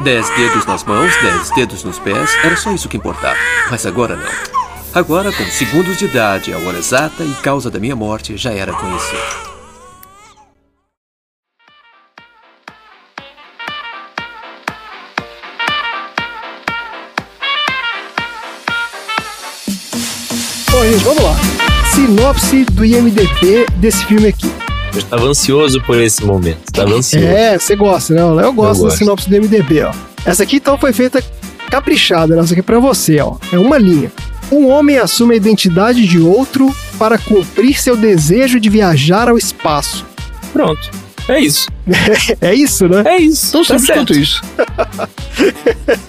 [0.00, 3.36] Dez dedos nas mãos, dez dedos nos pés, era só isso que importava.
[3.70, 4.32] Mas agora não.
[4.94, 8.72] Agora, com segundos de idade, a hora exata e causa da minha morte já era
[8.72, 9.51] conhecida.
[20.98, 21.34] Vamos lá.
[21.94, 24.50] Sinopse do IMDB desse filme aqui.
[24.92, 26.58] Eu estava ansioso por esse momento.
[26.66, 27.26] Estava ansioso.
[27.26, 28.20] É, você gosta, né?
[28.20, 28.98] Eu gosto da gosto.
[28.98, 29.92] sinopse do MDB, ó.
[30.26, 31.22] Essa aqui então foi feita
[31.70, 32.42] caprichada, né?
[32.42, 33.36] Essa aqui é pra você, ó.
[33.50, 34.12] É uma linha.
[34.50, 40.04] Um homem assume a identidade de outro para cumprir seu desejo de viajar ao espaço.
[40.52, 40.90] Pronto.
[41.26, 41.70] É isso.
[42.40, 43.02] É isso, né?
[43.06, 43.52] É isso.
[43.52, 43.98] Tão tá simples certo.
[43.98, 44.42] quanto isso.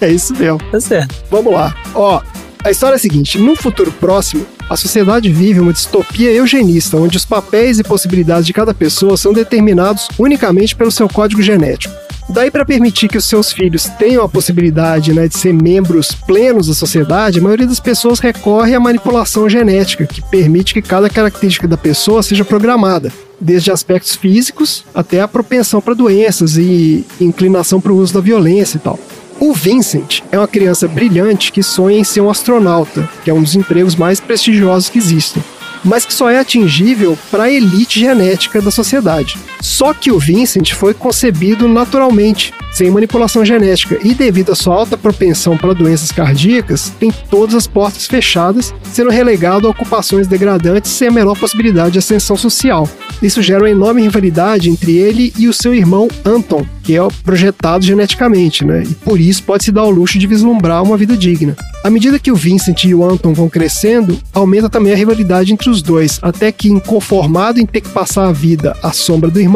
[0.00, 0.58] É isso mesmo.
[0.70, 1.14] Tá certo.
[1.30, 1.74] Vamos lá.
[1.94, 2.20] Ó,
[2.64, 7.18] a história é a seguinte: num futuro próximo, a sociedade vive uma distopia eugenista, onde
[7.18, 11.94] os papéis e possibilidades de cada pessoa são determinados unicamente pelo seu código genético.
[12.26, 16.68] Daí, para permitir que os seus filhos tenham a possibilidade né, de ser membros plenos
[16.68, 21.68] da sociedade, a maioria das pessoas recorre à manipulação genética, que permite que cada característica
[21.68, 27.92] da pessoa seja programada, desde aspectos físicos até a propensão para doenças e inclinação para
[27.92, 28.98] o uso da violência e tal.
[29.40, 33.42] O Vincent é uma criança brilhante que sonha em ser um astronauta, que é um
[33.42, 35.42] dos empregos mais prestigiosos que existem
[35.84, 39.38] mas que só é atingível para a elite genética da sociedade.
[39.64, 44.94] Só que o Vincent foi concebido naturalmente, sem manipulação genética, e devido à sua alta
[44.94, 51.08] propensão para doenças cardíacas, tem todas as portas fechadas, sendo relegado a ocupações degradantes sem
[51.08, 52.86] a menor possibilidade de ascensão social.
[53.22, 57.86] Isso gera uma enorme rivalidade entre ele e o seu irmão Anton, que é projetado
[57.86, 58.82] geneticamente, né?
[58.82, 61.56] E por isso pode se dar o luxo de vislumbrar uma vida digna.
[61.82, 65.70] À medida que o Vincent e o Anton vão crescendo, aumenta também a rivalidade entre
[65.70, 69.53] os dois, até que, inconformado em ter que passar a vida à sombra do irmão,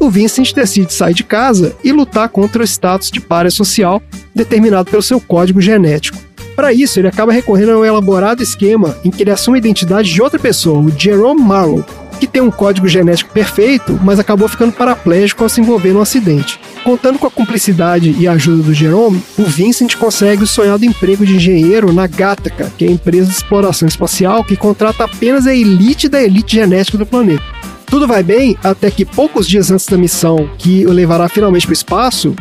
[0.00, 4.02] o Vincent decide sair de casa e lutar contra o status de párea social
[4.34, 6.18] determinado pelo seu código genético.
[6.56, 10.12] Para isso, ele acaba recorrendo a um elaborado esquema em que ele assume a identidade
[10.12, 11.84] de outra pessoa, o Jerome Marlowe,
[12.20, 16.60] que tem um código genético perfeito, mas acabou ficando paraplégico ao se envolver num acidente.
[16.84, 21.24] Contando com a cumplicidade e a ajuda do Jerome, o Vincent consegue o sonhado emprego
[21.24, 25.54] de engenheiro na Gattaca, que é a empresa de exploração espacial que contrata apenas a
[25.54, 27.42] elite da elite genética do planeta.
[27.92, 31.72] Tudo vai bem até que poucos dias antes da missão que o levará finalmente para
[31.72, 32.34] o espaço,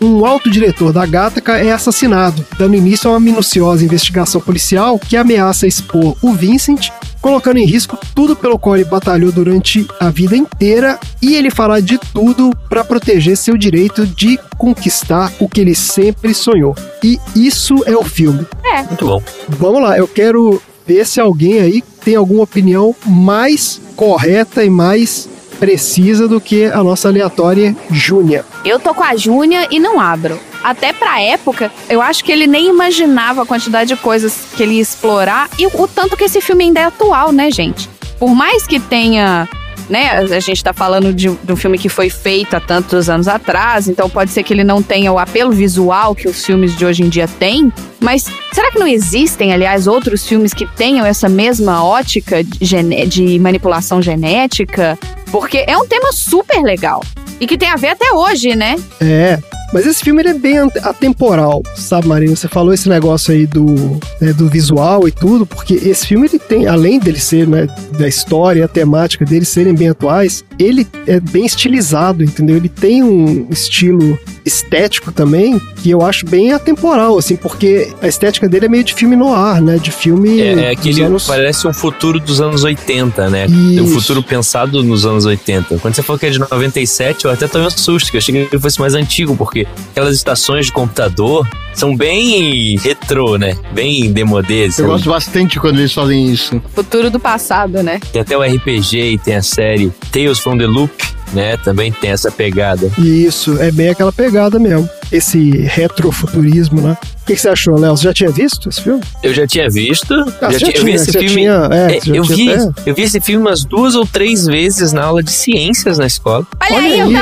[0.00, 5.16] um alto diretor da Gattaca é assassinado, dando início a uma minuciosa investigação policial que
[5.16, 6.90] ameaça expor o Vincent
[7.20, 11.78] colocando em risco tudo pelo qual ele batalhou durante a vida inteira e ele fará
[11.78, 16.74] de tudo para proteger seu direito de conquistar o que ele sempre sonhou.
[17.00, 18.44] E isso é o filme.
[18.64, 18.82] É.
[18.82, 19.22] Muito bom.
[19.48, 25.28] Vamos lá, eu quero ver se alguém aí tem alguma opinião mais correta e mais
[25.58, 28.44] precisa do que a nossa aleatória Júnia.
[28.64, 30.38] Eu tô com a Júnia e não abro.
[30.62, 34.74] Até pra época, eu acho que ele nem imaginava a quantidade de coisas que ele
[34.74, 37.88] ia explorar e o tanto que esse filme ainda é atual, né, gente?
[38.18, 39.48] Por mais que tenha
[39.88, 40.10] né?
[40.18, 43.88] A gente tá falando de, de, um filme que foi feito há tantos anos atrás,
[43.88, 47.02] então pode ser que ele não tenha o apelo visual que os filmes de hoje
[47.02, 47.72] em dia têm.
[48.00, 53.38] Mas será que não existem, aliás, outros filmes que tenham essa mesma ótica de, de
[53.38, 54.98] manipulação genética?
[55.30, 57.02] Porque é um tema super legal.
[57.40, 58.76] E que tem a ver até hoje, né?
[59.00, 59.38] É,
[59.72, 62.36] mas esse filme ele é bem atemporal, sabe, Marina?
[62.36, 66.38] Você falou esse negócio aí do, né, do visual e tudo, porque esse filme ele
[66.38, 67.66] tem, além dele ser, né,
[67.98, 72.56] da história, a temática dele serem bem atuais, ele é bem estilizado, entendeu?
[72.56, 78.48] Ele tem um estilo estético também que eu acho bem atemporal, assim, porque a estética
[78.48, 79.76] dele é meio de filme noir, né?
[79.76, 80.40] De filme.
[80.40, 81.26] É, é aquele anos...
[81.26, 83.46] parece um futuro dos anos 80, né?
[83.46, 83.82] Isso.
[83.82, 85.78] Um futuro pensado nos anos 80.
[85.78, 88.32] Quando você falou que é de 97, eu até tomei um susto, que eu achei
[88.32, 93.54] que ele fosse mais antigo, porque aquelas estações de computador são bem retrô, né?
[93.72, 94.68] Bem demodê.
[94.78, 96.60] Eu gosto bastante quando eles fazem isso.
[96.74, 98.00] Futuro do passado, né?
[98.12, 100.92] Tem até o RPG e tem a série Tales from the Loop,
[101.32, 101.56] né?
[101.56, 102.88] Também tem essa pegada.
[102.96, 104.88] Isso, é bem aquela pegada mesmo.
[105.10, 106.96] Esse retrofuturismo, né?
[107.22, 107.96] O que, que, você achou, Léo?
[107.96, 109.02] Você já tinha visto esse filme?
[109.24, 110.14] Eu já tinha visto.
[110.40, 111.28] Ah, já já tinha, eu vi esse filme.
[111.28, 112.46] Tinha, é, é, eu, vi,
[112.86, 116.46] eu vi esse filme umas duas ou três vezes na aula de ciências na escola.
[116.62, 117.12] Olha, Olha aí, eu aí.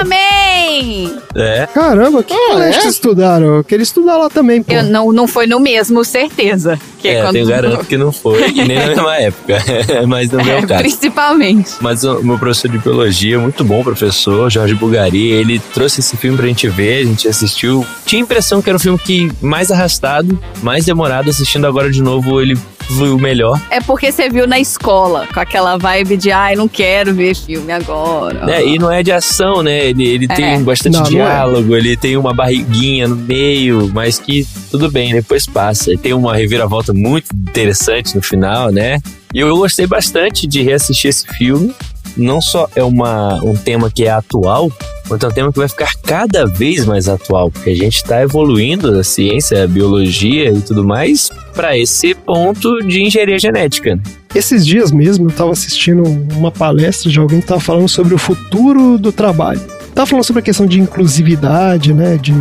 [0.55, 1.13] Também!
[1.35, 1.67] É.
[1.73, 2.87] Caramba, que Ah, colégio é?
[2.87, 3.47] estudaram?
[3.57, 4.73] Eu queria estudar lá também, pô.
[4.73, 6.79] Eu não, não foi no mesmo, certeza.
[7.01, 7.37] Que É, quando...
[7.37, 9.59] eu garanto que não foi, e nem na mesma época,
[10.09, 10.83] mas no meu É, caso.
[10.83, 11.73] principalmente.
[11.81, 16.37] Mas o meu professor de biologia, muito bom professor, Jorge Bulgari, ele trouxe esse filme
[16.37, 17.85] pra gente ver, a gente assistiu.
[18.07, 22.03] Tinha a impressão que era um filme que mais arrastado, mais demorado, assistindo agora de
[22.03, 23.61] novo, ele fluiu melhor.
[23.71, 27.73] É porque você viu na escola, com aquela vibe de, ai, não quero ver filme
[27.73, 28.45] agora.
[28.47, 28.65] né?
[28.67, 29.87] E não é de ação, né?
[29.87, 30.35] Ele, ele É.
[30.35, 31.11] tem bastante Não, não é.
[31.11, 35.93] diálogo, ele tem uma barriguinha no meio, mas que tudo bem, depois passa.
[35.93, 38.99] E tem uma reviravolta muito interessante no final, né?
[39.33, 41.75] E eu gostei bastante de reassistir esse filme.
[42.17, 44.71] Não só é uma, um tema que é atual,
[45.09, 48.23] quanto é um tema que vai ficar cada vez mais atual, porque a gente está
[48.23, 53.97] evoluindo a ciência, a biologia e tudo mais para esse ponto de engenharia genética.
[53.97, 54.03] né?
[54.35, 56.03] Esses dias mesmo eu tava assistindo
[56.35, 59.61] uma palestra de alguém que tava falando sobre o futuro do trabalho.
[59.95, 62.35] Tava falando sobre a questão de inclusividade, né, de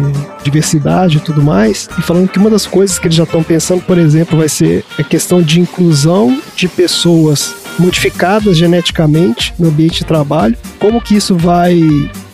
[0.43, 3.83] diversidade e tudo mais, e falando que uma das coisas que eles já estão pensando,
[3.83, 10.05] por exemplo, vai ser a questão de inclusão de pessoas modificadas geneticamente no ambiente de
[10.05, 11.79] trabalho, como que isso vai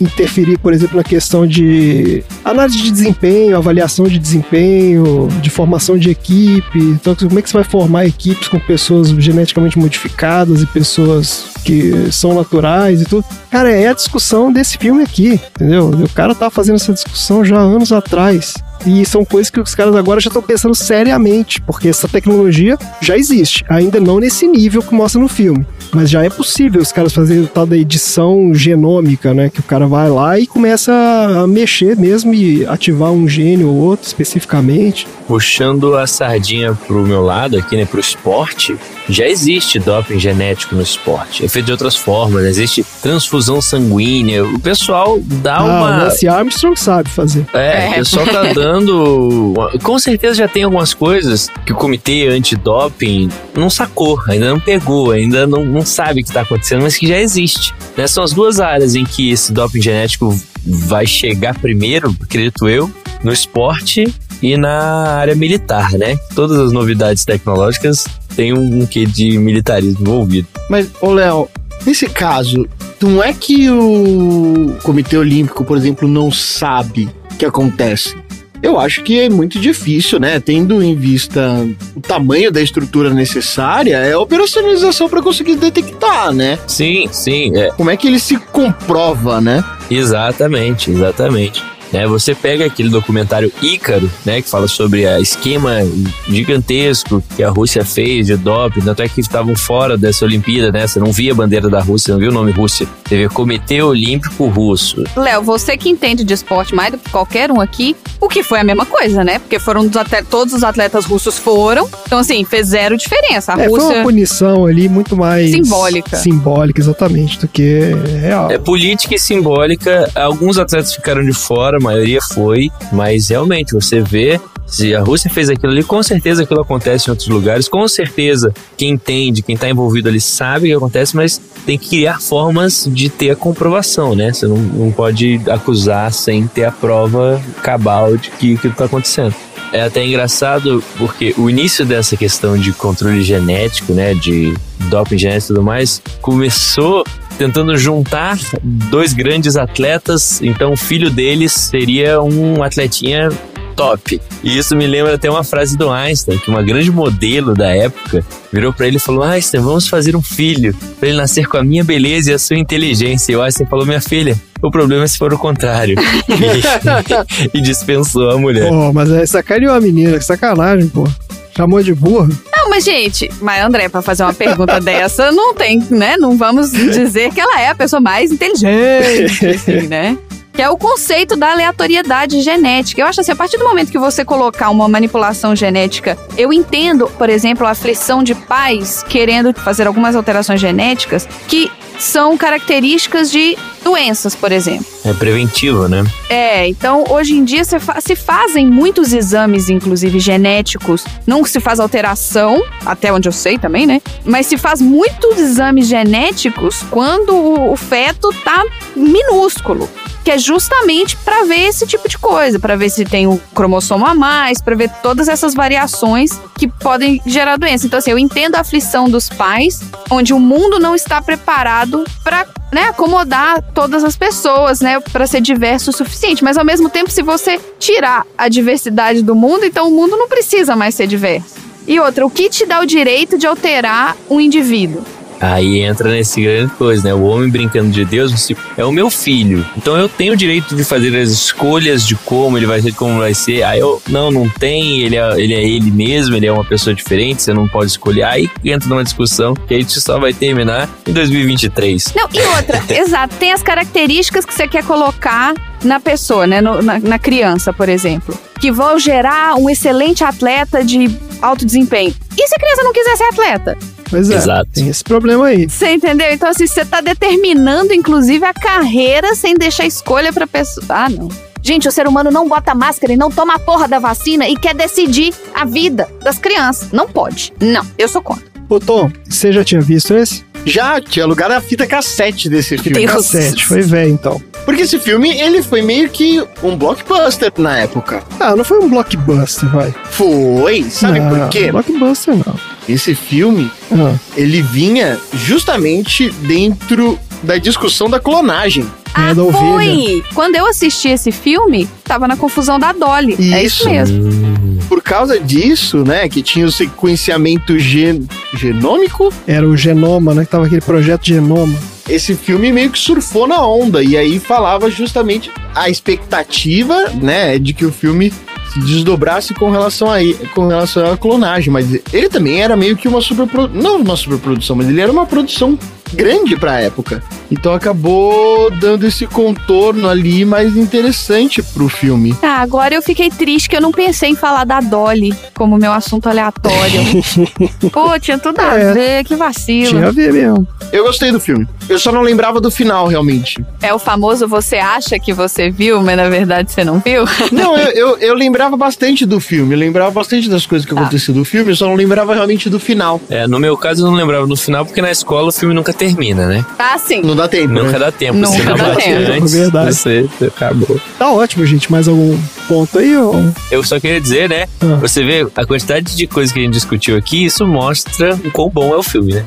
[0.01, 6.09] interferir, por exemplo, na questão de análise de desempenho, avaliação de desempenho, de formação de
[6.09, 6.79] equipe.
[6.79, 12.11] Então, como é que você vai formar equipes com pessoas geneticamente modificadas e pessoas que
[12.11, 13.25] são naturais e tudo?
[13.51, 15.89] Cara, é a discussão desse filme aqui, entendeu?
[15.89, 18.53] O cara tá fazendo essa discussão já anos atrás.
[18.85, 23.17] E são coisas que os caras agora já estão pensando seriamente, porque essa tecnologia já
[23.17, 25.65] existe, ainda não nesse nível que mostra no filme.
[25.93, 29.49] Mas já é possível os caras fazerem tal da edição genômica, né?
[29.49, 33.75] Que o cara vai lá e começa a mexer mesmo e ativar um gene ou
[33.75, 35.07] outro especificamente.
[35.27, 38.77] Puxando a sardinha pro meu lado aqui, né, pro esporte,
[39.09, 41.43] já existe doping genético no esporte.
[41.43, 44.45] É feito de outras formas, existe transfusão sanguínea.
[44.45, 46.03] O pessoal dá ah, uma.
[46.03, 47.45] Lance Armstrong sabe fazer.
[47.53, 49.53] É, o pessoal tá dando.
[49.83, 55.11] Com certeza já tem algumas coisas que o comitê antidoping não sacou, ainda não pegou,
[55.11, 57.73] ainda não, não sabe o que tá acontecendo, mas que já existe.
[57.97, 58.07] Né?
[58.07, 62.91] São as duas áreas em que esse doping genético vai chegar primeiro, acredito eu,
[63.23, 66.17] no esporte e na área militar, né?
[66.33, 70.47] Todas as novidades tecnológicas têm um, um quê de militarismo envolvido.
[70.69, 71.47] Mas, ô Léo,
[71.85, 72.67] nesse caso,
[73.01, 78.15] não é que o Comitê Olímpico, por exemplo, não sabe o que acontece.
[78.61, 80.37] Eu acho que é muito difícil, né?
[80.39, 81.65] Tendo em vista
[81.95, 86.59] o tamanho da estrutura necessária, é a operacionalização para conseguir detectar, né?
[86.67, 87.55] Sim, sim.
[87.55, 89.63] É, Como é que ele se comprova, né?
[89.89, 91.63] Exatamente, exatamente.
[91.91, 95.79] Né, você pega aquele documentário Ícaro, né, que fala sobre a esquema
[96.27, 100.87] gigantesco que a Rússia fez de doping, tanto é que estavam fora dessa Olimpíada, né?
[100.87, 102.87] Você não via a bandeira da Rússia, não viu o nome Rússia.
[103.05, 105.03] Você vê Comitê Olímpico Russo.
[105.15, 108.59] Léo, você que entende de esporte mais do que qualquer um aqui, o que foi
[108.59, 109.39] a mesma coisa, né?
[109.39, 109.99] Porque foram dos
[110.29, 111.89] todos os atletas russos foram.
[112.05, 113.53] Então, assim, fez zero diferença.
[113.53, 114.03] A É, foi uma Rússia.
[114.03, 116.17] punição ali muito mais Simbólica.
[116.17, 118.51] Simbólica, exatamente, do que real.
[118.51, 120.09] É política e simbólica.
[120.15, 124.39] Alguns atletas ficaram de fora, a maioria foi, mas realmente você vê.
[124.65, 127.67] Se a Rússia fez aquilo ali, com certeza aquilo acontece em outros lugares.
[127.67, 131.89] Com certeza, quem entende, quem está envolvido ali sabe o que acontece, mas tem que
[131.89, 134.31] criar formas de ter a comprovação, né?
[134.31, 139.33] Você não, não pode acusar sem ter a prova cabal de que aquilo está acontecendo.
[139.71, 144.53] É até engraçado porque o início dessa questão de controle genético, né, de
[144.89, 147.03] doping genético e tudo mais, começou
[147.39, 153.29] tentando juntar dois grandes atletas, então o filho deles seria um atletinha
[153.77, 154.21] top.
[154.43, 158.23] E isso me lembra até uma frase do Einstein, que uma grande modelo da época
[158.51, 161.63] virou pra ele e falou: Einstein, vamos fazer um filho pra ele nascer com a
[161.63, 163.31] minha beleza e a sua inteligência.
[163.31, 165.95] E o Einstein falou: Minha filha, o problema é se for o contrário.
[167.53, 168.69] e, e dispensou a mulher.
[168.69, 171.07] Pô, mas é sacaneou a menina, que sacanagem, pô.
[171.55, 172.29] Chamou de burra.
[172.55, 176.15] Não, mas, gente, mas André, pra fazer uma pergunta dessa, não tem, né?
[176.17, 180.17] Não vamos dizer que ela é a pessoa mais inteligente, assim, né?
[180.59, 182.99] Que é o conceito da aleatoriedade genética.
[182.99, 187.07] Eu acho assim, a partir do momento que você colocar uma manipulação genética, eu entendo,
[187.17, 193.57] por exemplo, a aflição de pais querendo fazer algumas alterações genéticas que são características de
[193.85, 194.85] doenças, por exemplo.
[195.05, 196.03] É preventivo, né?
[196.29, 201.05] É, então hoje em dia se, fa- se fazem muitos exames, inclusive genéticos.
[201.25, 204.01] Não se faz alteração, até onde eu sei também, né?
[204.25, 208.61] Mas se faz muitos exames genéticos quando o, o feto tá
[208.93, 209.89] minúsculo.
[210.23, 214.05] Que é justamente para ver esse tipo de coisa, para ver se tem o cromossomo
[214.05, 217.85] a mais, para ver todas essas variações que podem gerar doença.
[217.85, 222.45] Então, assim, eu entendo a aflição dos pais, onde o mundo não está preparado para
[222.71, 226.43] né, acomodar todas as pessoas, né, para ser diverso o suficiente.
[226.43, 230.27] Mas ao mesmo tempo, se você tirar a diversidade do mundo, então o mundo não
[230.27, 231.55] precisa mais ser diverso.
[231.87, 235.03] E outra, o que te dá o direito de alterar um indivíduo?
[235.41, 237.13] Aí entra nesse grande coisa, né?
[237.13, 239.65] O homem brincando de Deus é o meu filho.
[239.77, 243.19] Então eu tenho o direito de fazer as escolhas de como ele vai ser, como
[243.19, 243.63] vai ser.
[243.63, 246.93] Aí eu, não, não tem, ele é, ele é ele mesmo, ele é uma pessoa
[246.93, 248.23] diferente, você não pode escolher.
[248.23, 252.13] Aí entra numa discussão que a gente só vai terminar em 2023.
[252.15, 256.81] Não, e outra, exato, tem as características que você quer colocar na pessoa, né, no-
[256.81, 261.09] na, na criança, por exemplo, que vão gerar um excelente atleta de
[261.41, 262.13] alto desempenho.
[262.37, 263.77] E se a criança não quiser ser atleta?
[264.09, 264.69] Pois é, Exato.
[264.73, 265.69] tem esse problema aí.
[265.69, 266.27] Você entendeu?
[266.31, 270.85] Então, assim, você tá determinando, inclusive, a carreira sem deixar escolha pra pessoa.
[270.89, 271.29] Ah, não.
[271.61, 274.55] Gente, o ser humano não bota máscara e não toma a porra da vacina e
[274.55, 276.91] quer decidir a vida das crianças.
[276.91, 277.51] Não pode.
[277.59, 278.47] Não, eu sou contra.
[278.69, 280.45] Ô Tom, você já tinha visto esse?
[280.65, 282.99] Já tinha lugar a fita cassete desse filme.
[282.99, 283.11] Deus.
[283.11, 284.41] Cassete, foi velho então.
[284.65, 288.21] Porque esse filme, ele foi meio que um blockbuster na época.
[288.39, 289.93] Ah, não foi um blockbuster, vai.
[290.11, 291.71] Foi, sabe não, por quê?
[291.71, 292.55] Blockbuster não.
[292.87, 298.85] Esse filme, Ah, ele vinha justamente dentro da discussão da clonagem.
[299.17, 299.59] É, da ovelha.
[299.63, 300.23] Foi!
[300.35, 303.33] Quando eu assisti esse filme, tava na confusão da Dolly.
[303.53, 303.89] É isso Isso.
[303.89, 304.68] mesmo.
[305.09, 310.45] Por causa disso, né, que tinha o sequenciamento gen- genômico, Era o Genoma, né?
[310.45, 311.75] Que tava aquele projeto Genoma.
[312.07, 314.03] esse filme meio que surfou na onda.
[314.03, 318.31] E aí falava justamente a expectativa, né, de que o filme
[318.71, 320.19] se desdobrasse com relação a,
[320.53, 321.73] com relação à clonagem.
[321.73, 323.81] Mas ele também era meio que uma superprodução.
[323.81, 325.75] Não uma superprodução, mas ele era uma produção
[326.13, 327.21] grande pra época.
[327.51, 332.35] Então acabou dando esse contorno ali mais interessante pro filme.
[332.41, 335.91] Ah, agora eu fiquei triste que eu não pensei em falar da Dolly como meu
[335.91, 337.01] assunto aleatório.
[337.91, 338.93] Pô, tinha tudo a É.
[338.93, 339.89] ver, que vacilo.
[339.89, 340.67] Tinha a ver mesmo.
[340.91, 341.67] Eu gostei do filme.
[341.87, 343.63] Eu só não lembrava do final, realmente.
[343.81, 347.25] É o famoso você acha que você viu, mas na verdade você não viu?
[347.51, 349.73] Não, eu, eu, eu lembrava bastante do filme.
[349.73, 352.79] Eu lembrava bastante das coisas que aconteciam do filme, eu só não lembrava realmente do
[352.79, 353.19] final.
[353.29, 355.91] É, no meu caso eu não lembrava no final, porque na escola o filme nunca
[355.99, 356.65] termina, né?
[356.79, 357.21] Ah, sim.
[357.21, 357.73] Não dá tempo.
[357.73, 357.99] Nunca né?
[357.99, 358.37] dá tempo.
[358.37, 359.93] Nunca Se não dá tempo, antes, verdade.
[359.93, 360.99] você acabou.
[361.19, 361.91] Tá ótimo, gente.
[361.91, 363.15] Mais algum ponto aí?
[363.17, 363.35] Ou...
[363.69, 364.65] Eu só queria dizer, né?
[364.81, 364.95] Ah.
[365.01, 368.69] Você vê a quantidade de coisas que a gente discutiu aqui, isso mostra o quão
[368.69, 369.45] bom é o filme, né?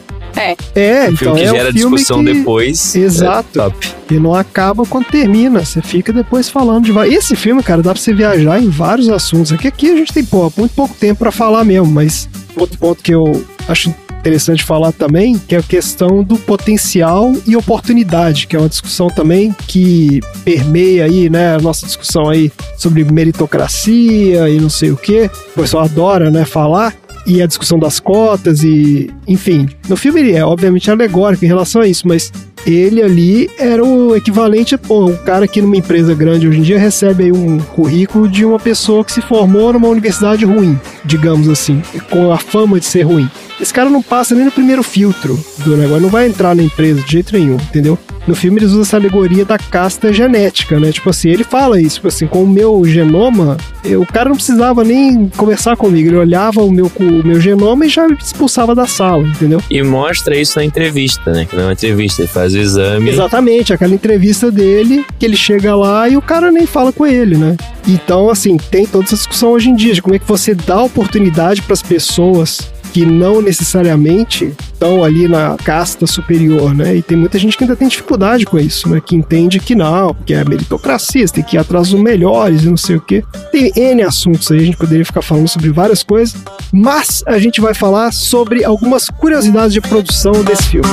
[0.74, 2.32] É, Um então filme que é gera um filme discussão que...
[2.32, 2.96] depois.
[2.96, 3.60] Exato.
[3.60, 3.88] É top.
[4.10, 5.64] E não acaba quando termina.
[5.64, 7.14] Você fica depois falando de.
[7.14, 9.52] Esse filme, cara, dá pra você viajar em vários assuntos.
[9.52, 13.02] Aqui, aqui a gente tem, pô, muito pouco tempo pra falar mesmo, mas outro ponto
[13.02, 18.54] que eu acho interessante falar também, que é a questão do potencial e oportunidade, que
[18.54, 24.61] é uma discussão também que permeia aí, né, a nossa discussão aí sobre meritocracia e
[24.61, 25.28] não sei o que.
[25.56, 26.94] O pessoal adora, né, falar
[27.26, 31.82] e a discussão das cotas e, enfim, no filme ele é obviamente alegórico em relação
[31.82, 32.32] a isso, mas
[32.64, 36.78] ele ali era o equivalente, pô, um cara que numa empresa grande hoje em dia
[36.78, 41.82] recebe aí um currículo de uma pessoa que se formou numa universidade ruim, digamos assim,
[42.08, 43.28] com a fama de ser ruim.
[43.62, 47.01] Esse cara não passa nem no primeiro filtro do negócio, não vai entrar na empresa
[47.01, 47.96] de jeito nenhum, entendeu?
[48.27, 50.90] No filme eles usam essa alegoria da casta genética, né?
[50.92, 54.37] Tipo assim, ele fala isso, tipo assim, com o meu genoma, eu- o cara não
[54.37, 58.75] precisava nem conversar comigo, ele olhava o meu, o meu genoma e já me expulsava
[58.75, 59.61] da sala, entendeu?
[59.70, 61.44] E mostra isso na entrevista, né?
[61.44, 63.11] Que não é uma entrevista, ele faz o exame.
[63.11, 67.37] Exatamente, aquela entrevista dele, que ele chega lá e o cara nem fala com ele,
[67.37, 67.57] né?
[67.88, 70.81] Então, assim, tem toda essa discussão hoje em dia de como é que você dá
[70.83, 76.96] oportunidade para as pessoas que não necessariamente estão ali na casta superior, né?
[76.96, 79.00] E tem muita gente que ainda tem dificuldade com isso, né?
[79.05, 82.66] Que entende que não, que é meritocracia, você tem que ir atrás dos melhores e
[82.66, 83.24] não sei o quê.
[83.50, 86.37] Tem N assuntos aí, a gente poderia ficar falando sobre várias coisas,
[86.70, 90.88] mas a gente vai falar sobre algumas curiosidades de produção desse filme.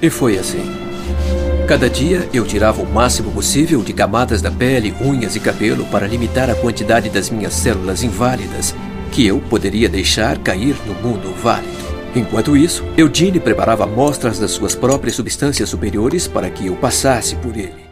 [0.00, 0.85] E foi assim.
[1.66, 6.06] Cada dia eu tirava o máximo possível de camadas da pele, unhas e cabelo para
[6.06, 8.72] limitar a quantidade das minhas células inválidas
[9.10, 11.74] que eu poderia deixar cair no mundo válido.
[12.14, 17.56] Enquanto isso, Eugene preparava amostras das suas próprias substâncias superiores para que eu passasse por
[17.56, 17.85] ele.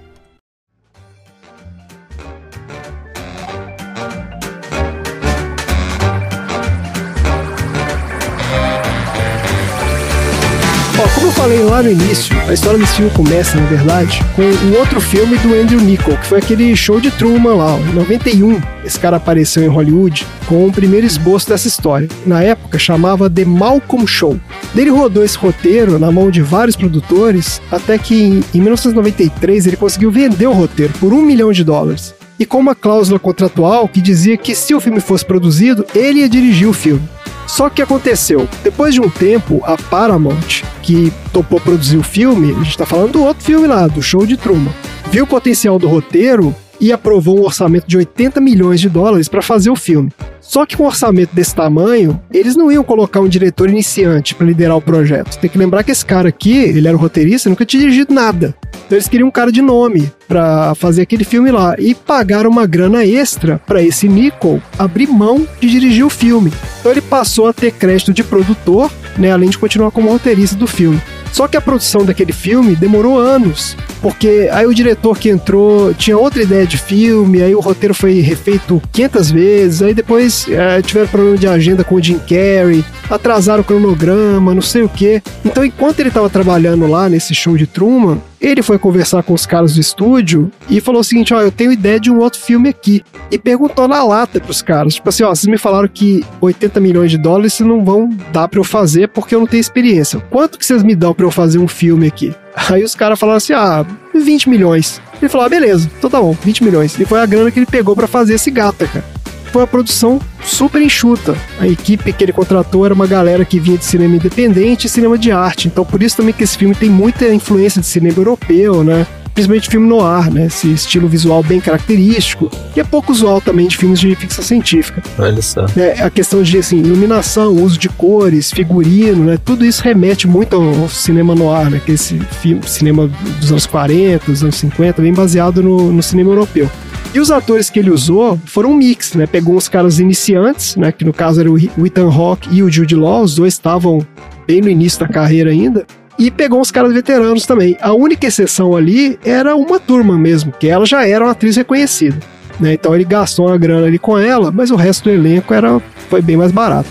[11.45, 15.37] Falei lá no início, a história desse filme começa, na verdade, com um outro filme
[15.37, 18.63] do Andrew Niccol, que foi aquele show de Truman lá, em 91.
[18.83, 22.09] Esse cara apareceu em Hollywood com o primeiro esboço dessa história.
[22.25, 24.41] Na época, chamava The Malcolm Show.
[24.75, 29.77] Ele rodou esse roteiro na mão de vários produtores, até que em, em 1993 ele
[29.77, 32.15] conseguiu vender o roteiro por um milhão de dólares.
[32.39, 36.29] E com uma cláusula contratual que dizia que se o filme fosse produzido, ele ia
[36.29, 37.07] dirigir o filme.
[37.55, 42.65] Só que aconteceu, depois de um tempo, a Paramount, que topou produzir o filme, a
[42.65, 44.75] gente tá falando do outro filme lá, do Show de Truman,
[45.09, 49.43] viu o potencial do roteiro e aprovou um orçamento de 80 milhões de dólares para
[49.43, 50.11] fazer o filme.
[50.41, 54.47] Só que com um orçamento desse tamanho, eles não iam colocar um diretor iniciante para
[54.47, 55.39] liderar o projeto.
[55.39, 58.55] Tem que lembrar que esse cara aqui, ele era o roteirista, nunca tinha dirigido nada.
[58.87, 62.67] Então eles queriam um cara de nome para fazer aquele filme lá e pagaram uma
[62.67, 66.53] grana extra para esse Nicole abrir mão de dirigir o filme.
[66.81, 70.67] Então ele passou a ter crédito de produtor, né, além de continuar como roteirista do
[70.67, 71.01] filme.
[71.35, 76.17] Só que a produção daquele filme demorou anos, porque aí o diretor que entrou tinha
[76.17, 81.09] outra ideia de filme, aí o roteiro foi refeito 500 vezes, aí depois eh, tiveram
[81.09, 85.21] problema de agenda com o Jim Carrey, atrasaram o cronograma, não sei o que.
[85.45, 89.47] Então, enquanto ele estava trabalhando lá nesse show de Truman, ele foi conversar com os
[89.47, 92.69] caras do estúdio e falou o seguinte: ó, eu tenho ideia de um outro filme
[92.69, 93.03] aqui.
[93.31, 97.11] E perguntou na lata pros caras: tipo assim, ó, vocês me falaram que 80 milhões
[97.11, 100.21] de dólares vocês não vão dar pra eu fazer porque eu não tenho experiência.
[100.31, 102.35] Quanto que vocês me dão pra eu fazer um filme aqui?
[102.71, 105.01] Aí os caras falaram assim: ah, 20 milhões.
[105.21, 106.99] Ele falou: ah, beleza, então tá bom, 20 milhões.
[106.99, 109.14] E foi a grana que ele pegou pra fazer esse gata, cara.
[109.55, 111.37] Foi uma produção super enxuta.
[111.61, 115.17] A equipe que ele contratou era uma galera que vinha de cinema independente e cinema
[115.17, 115.69] de arte.
[115.69, 119.07] Então por isso também que esse filme tem muita influência de cinema europeu, né?
[119.33, 120.47] Principalmente filme no ar, né?
[120.47, 125.01] Esse estilo visual bem característico, que é pouco usual também de filmes de ficção científica.
[125.17, 125.67] Olha só.
[125.77, 129.39] É, a questão de assim, iluminação, uso de cores, figurino, né?
[129.45, 131.81] Tudo isso remete muito ao cinema noir, né?
[131.85, 136.03] Que é esse filme, cinema dos anos 40, dos anos 50, bem baseado no, no
[136.03, 136.69] cinema europeu.
[137.15, 139.25] E os atores que ele usou foram um mix, né?
[139.27, 140.91] Pegou uns caras iniciantes, né?
[140.91, 144.05] Que no caso era o Ethan Hawke e o Jude Law, os dois estavam
[144.47, 145.87] bem no início da carreira ainda.
[146.19, 147.77] E pegou uns caras veteranos também.
[147.81, 152.17] A única exceção ali era uma turma mesmo, que ela já era uma atriz reconhecida.
[152.59, 152.75] Né?
[152.75, 156.21] Então ele gastou uma grana ali com ela, mas o resto do elenco era, foi
[156.23, 156.89] bem mais barato.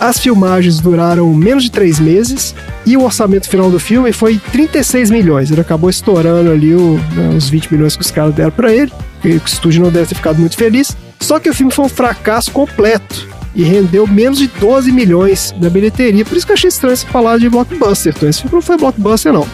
[0.00, 2.54] As filmagens duraram menos de três meses
[2.84, 5.50] e o orçamento final do filme foi 36 milhões.
[5.50, 8.90] Ele acabou estourando ali o- né, os 20 milhões que os caras deram pra ele.
[9.24, 10.96] O estúdio não deve ter ficado muito feliz.
[11.20, 15.68] Só que o filme foi um fracasso completo e rendeu menos de 12 milhões na
[15.68, 16.24] bilheteria.
[16.24, 18.12] Por isso que eu achei estranho você falar de blockbuster.
[18.16, 19.46] Então, esse filme não foi blockbuster, não.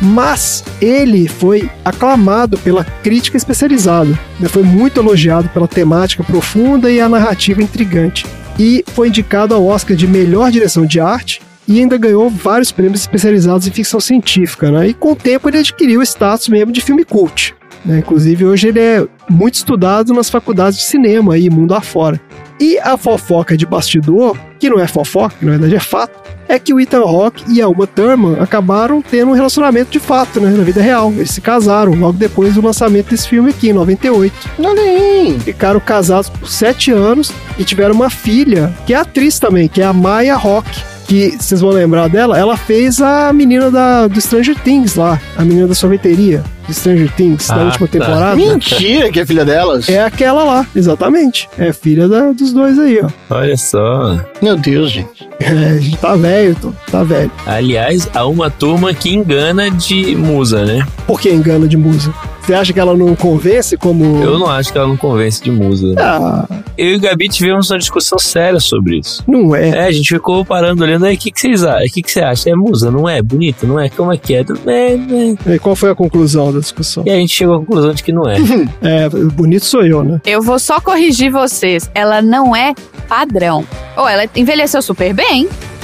[0.00, 4.18] Mas ele foi aclamado pela crítica especializada.
[4.38, 4.48] né?
[4.48, 8.26] Foi muito elogiado pela temática profunda e a narrativa intrigante.
[8.58, 13.02] E foi indicado ao Oscar de melhor direção de arte e ainda ganhou vários prêmios
[13.02, 14.70] especializados em ficção científica.
[14.70, 14.88] Né?
[14.88, 17.54] E com o tempo ele adquiriu o status mesmo de filme cult.
[17.84, 17.98] Né?
[17.98, 22.20] Inclusive hoje ele é muito estudado nas faculdades de cinema e mundo afora.
[22.58, 26.74] E a fofoca de bastidor, que não é fofoca, na verdade é fato, é que
[26.74, 30.64] o Ethan Hawke e a Uma Thurman acabaram tendo um relacionamento de fato, né, na
[30.64, 31.10] vida real.
[31.12, 34.34] Eles se casaram logo depois do lançamento desse filme aqui, em 98.
[34.58, 35.38] Olha aí.
[35.40, 39.84] Ficaram casados por sete anos e tiveram uma filha, que é atriz também, que é
[39.84, 40.89] a Maya Hawke.
[41.06, 45.44] Que vocês vão lembrar dela, ela fez a menina da, do Stranger Things lá, a
[45.44, 47.92] menina da sorveteria de Stranger Things, da Ah, última tá.
[47.98, 48.36] temporada.
[48.36, 49.88] Mentira que é filha delas.
[49.88, 51.48] É aquela lá, exatamente.
[51.58, 53.08] É filha da- dos dois aí, ó.
[53.34, 54.20] Olha só.
[54.40, 55.28] Meu Deus, gente.
[55.40, 57.30] É, a gente tá velho, tô, tá velho.
[57.46, 60.86] Aliás, há uma turma que engana de musa, né?
[61.06, 62.12] Por que engana de musa?
[62.42, 64.22] Você acha que ela não convence como.
[64.22, 65.94] Eu não acho que ela não convence de musa.
[65.98, 69.22] Ah, Eu e o Gabi tivemos uma discussão séria sobre isso.
[69.26, 69.68] não é.
[69.70, 71.86] É, a gente ficou parando olhando aí, o que, que vocês acham?
[71.86, 72.50] O que, que você acha?
[72.50, 73.22] É musa, não é?
[73.22, 73.88] Bonita, não é?
[73.88, 74.44] Como é que é?
[74.66, 75.54] É, é.
[75.54, 77.04] E qual foi a conclusão da discussão?
[77.06, 78.36] E a gente chegou à conclusão de que não é.
[78.82, 80.20] É, bonito sou eu, né?
[80.26, 81.88] Eu vou só corrigir vocês.
[81.94, 82.74] Ela não é
[83.08, 83.64] padrão.
[83.96, 85.29] Ou ela envelheceu super bem.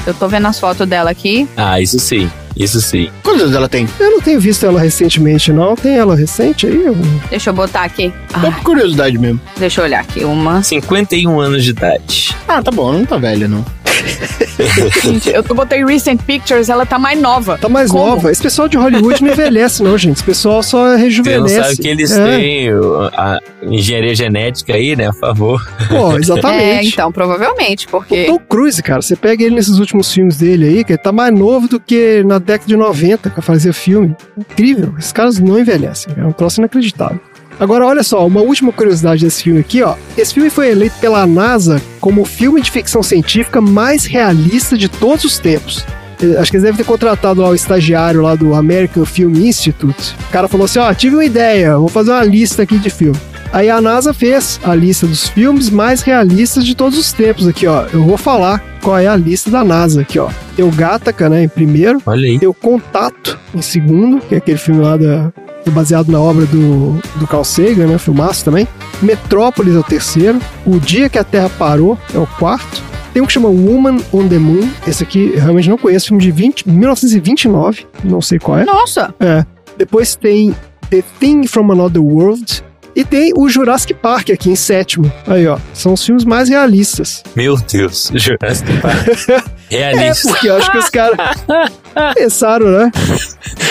[0.06, 1.48] Eu tô vendo as fotos dela aqui.
[1.56, 2.30] Ah, isso sim.
[2.56, 3.10] Isso sim.
[3.22, 3.86] Quantos anos ela tem?
[4.00, 5.76] Eu não tenho visto ela recentemente, não.
[5.76, 6.84] Tem ela recente aí?
[6.86, 6.96] Eu-
[7.28, 8.12] Deixa eu botar aqui.
[8.32, 9.38] Ah, por curiosidade mesmo.
[9.58, 10.24] deixa eu olhar aqui.
[10.24, 10.62] Uma.
[10.62, 12.34] 51 anos de idade.
[12.48, 13.64] Ah, tá bom, não tá velha, não.
[15.02, 17.58] Gente, eu botei recent pictures, ela tá mais nova.
[17.58, 18.06] Tá mais Como?
[18.06, 18.30] nova.
[18.30, 20.16] Esse pessoal de Hollywood não envelhece, não, gente.
[20.16, 21.54] Esse pessoal só Você não rejuvenesce.
[21.62, 22.36] sabe que eles é.
[22.38, 25.08] têm o- a engenharia genética aí, né?
[25.08, 25.60] A favor.
[25.88, 26.88] Pô, É, exatamente.
[26.88, 28.24] então, provavelmente, O porque.
[28.24, 31.32] Tom Cruise, cara, você pega ele nesses últimos filmes dele aí, que ele tá mais
[31.32, 34.14] novo do que na década de 90, que fazia filme.
[34.36, 34.94] Incrível.
[34.98, 36.12] Esses caras não envelhecem.
[36.16, 37.20] É um troço inacreditável.
[37.58, 39.94] Agora, olha só, uma última curiosidade desse filme aqui, ó.
[40.16, 44.88] Esse filme foi eleito pela NASA como o filme de ficção científica mais realista de
[44.88, 45.84] todos os tempos.
[46.22, 50.14] Eh, Acho que eles devem ter contratado lá o estagiário lá do American Film Institute.
[50.28, 53.18] O cara falou assim: ó, tive uma ideia, vou fazer uma lista aqui de filme.
[53.52, 57.66] Aí a NASA fez a lista dos filmes mais realistas de todos os tempos aqui,
[57.66, 57.86] ó.
[57.92, 60.28] Eu vou falar qual é a lista da NASA aqui, ó.
[60.54, 62.02] Tem o Gattaca, né, em primeiro.
[62.04, 62.38] Olha aí.
[62.38, 65.32] Tem o Contato em segundo, que é aquele filme lá da
[65.66, 68.66] é baseado na obra do, do Carl Sagan, né, filmaço também.
[69.02, 70.38] Metrópolis é o terceiro.
[70.64, 72.82] O Dia que a Terra Parou é o quarto.
[73.12, 74.68] Tem um que chama Woman on the Moon.
[74.86, 78.64] Esse aqui eu realmente não conheço, filme de 20, 1929, não sei qual é.
[78.64, 79.14] Nossa!
[79.18, 79.44] É.
[79.76, 80.54] Depois tem
[80.90, 82.64] The Thing from Another World.
[82.94, 85.12] E tem o Jurassic Park aqui em sétimo.
[85.26, 85.58] Aí, ó.
[85.74, 87.22] São os filmes mais realistas.
[87.34, 88.10] Meu Deus.
[88.14, 89.06] Jurassic Park.
[89.68, 90.28] É, Realista.
[90.28, 91.16] porque eu acho que os caras
[92.14, 92.90] pensaram, né?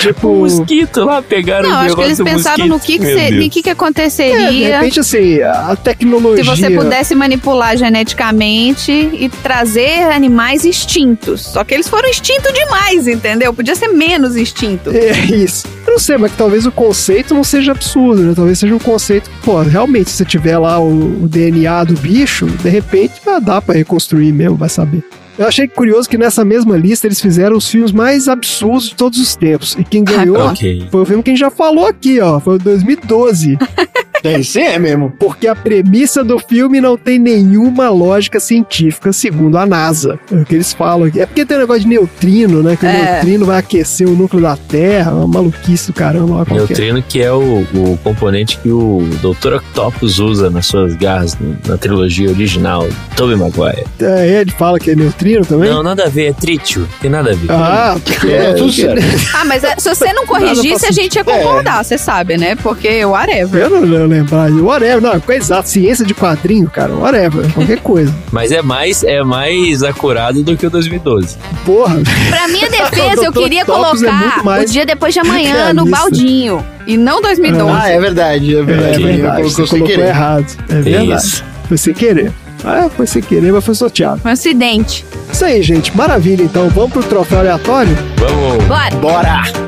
[0.01, 0.27] Tipo.
[0.27, 3.49] O mosquito lá pegaram Não, o acho que eles pensaram no que, que, se- no
[3.49, 6.43] que, que É, de aconteceria repente, assim, a se tecnologia.
[6.43, 11.41] você pudesse manipular geneticamente e trazer animais extintos.
[11.41, 13.53] Só que eles foram extintos demais, entendeu?
[13.53, 14.91] Podia ser menos extinto.
[14.91, 15.67] É isso.
[15.85, 18.33] Eu não sei, mas que talvez o conceito não seja absurdo, né?
[18.35, 21.93] Talvez seja um conceito que, pô, realmente, se você tiver lá o, o DNA do
[21.95, 25.03] bicho, de repente ah, dá pra reconstruir mesmo, vai saber.
[25.37, 29.19] Eu achei curioso que nessa mesma lista eles fizeram os filmes mais absurdos de todos
[29.19, 29.75] os tempos.
[29.77, 30.87] E quem ganhou Ok.
[30.89, 32.39] foi o filme que a gente já falou aqui, ó.
[32.39, 33.57] Foi o 2012.
[34.27, 35.11] É, isso é mesmo.
[35.19, 40.19] Porque a premissa do filme não tem nenhuma lógica científica, segundo a NASA.
[40.31, 41.19] É o que eles falam aqui.
[41.21, 42.75] É porque tem um negócio de neutrino, né?
[42.75, 43.13] Que o É.
[43.13, 46.35] neutrino vai aquecer o núcleo da Terra, uma maluquice do caramba.
[46.37, 46.45] Lá.
[46.49, 49.55] Neutrino, que é o, o componente que o Dr.
[49.55, 53.83] Octopus usa nas suas garras na trilogia original, Tobey Maguire.
[53.99, 55.69] É, ele fala que é neutrino também?
[55.69, 57.51] Não, nada a ver, é trítio, tem nada a ver.
[57.51, 59.01] Ah, porque é, Tudo certo.
[59.35, 62.55] Ah, mas é, se você não corrigisse, a gente ia concordar, você sabe, né?
[62.55, 63.63] Porque whatever.
[63.63, 64.51] Eu não lembro lembrar.
[64.51, 65.67] Whatever, não, coisa exata.
[65.67, 67.51] Ciência de quadrinho, cara, whatever.
[67.53, 68.13] Qualquer coisa.
[68.31, 71.37] Mas é mais, é mais acurado do que o 2012.
[71.65, 71.97] Porra.
[72.29, 76.65] Pra minha defesa, eu queria é colocar mais o dia depois de amanhã no baldinho.
[76.87, 77.71] E não 2012.
[77.71, 79.03] Ah, é verdade, é É verdade.
[79.03, 80.07] verdade, Colocou você sem colocou querer.
[80.07, 80.45] errado.
[80.69, 81.21] É verdade.
[81.25, 81.43] Isso.
[81.67, 82.31] Foi sem querer.
[82.63, 84.21] Ah, foi sem querer, mas foi sorteado.
[84.23, 85.05] Um acidente.
[85.31, 85.95] Isso aí, gente.
[85.95, 86.69] Maravilha, então.
[86.69, 87.95] Vamos pro troféu aleatório?
[88.17, 88.63] Vamos.
[88.65, 88.95] Bora.
[88.97, 89.64] Bora!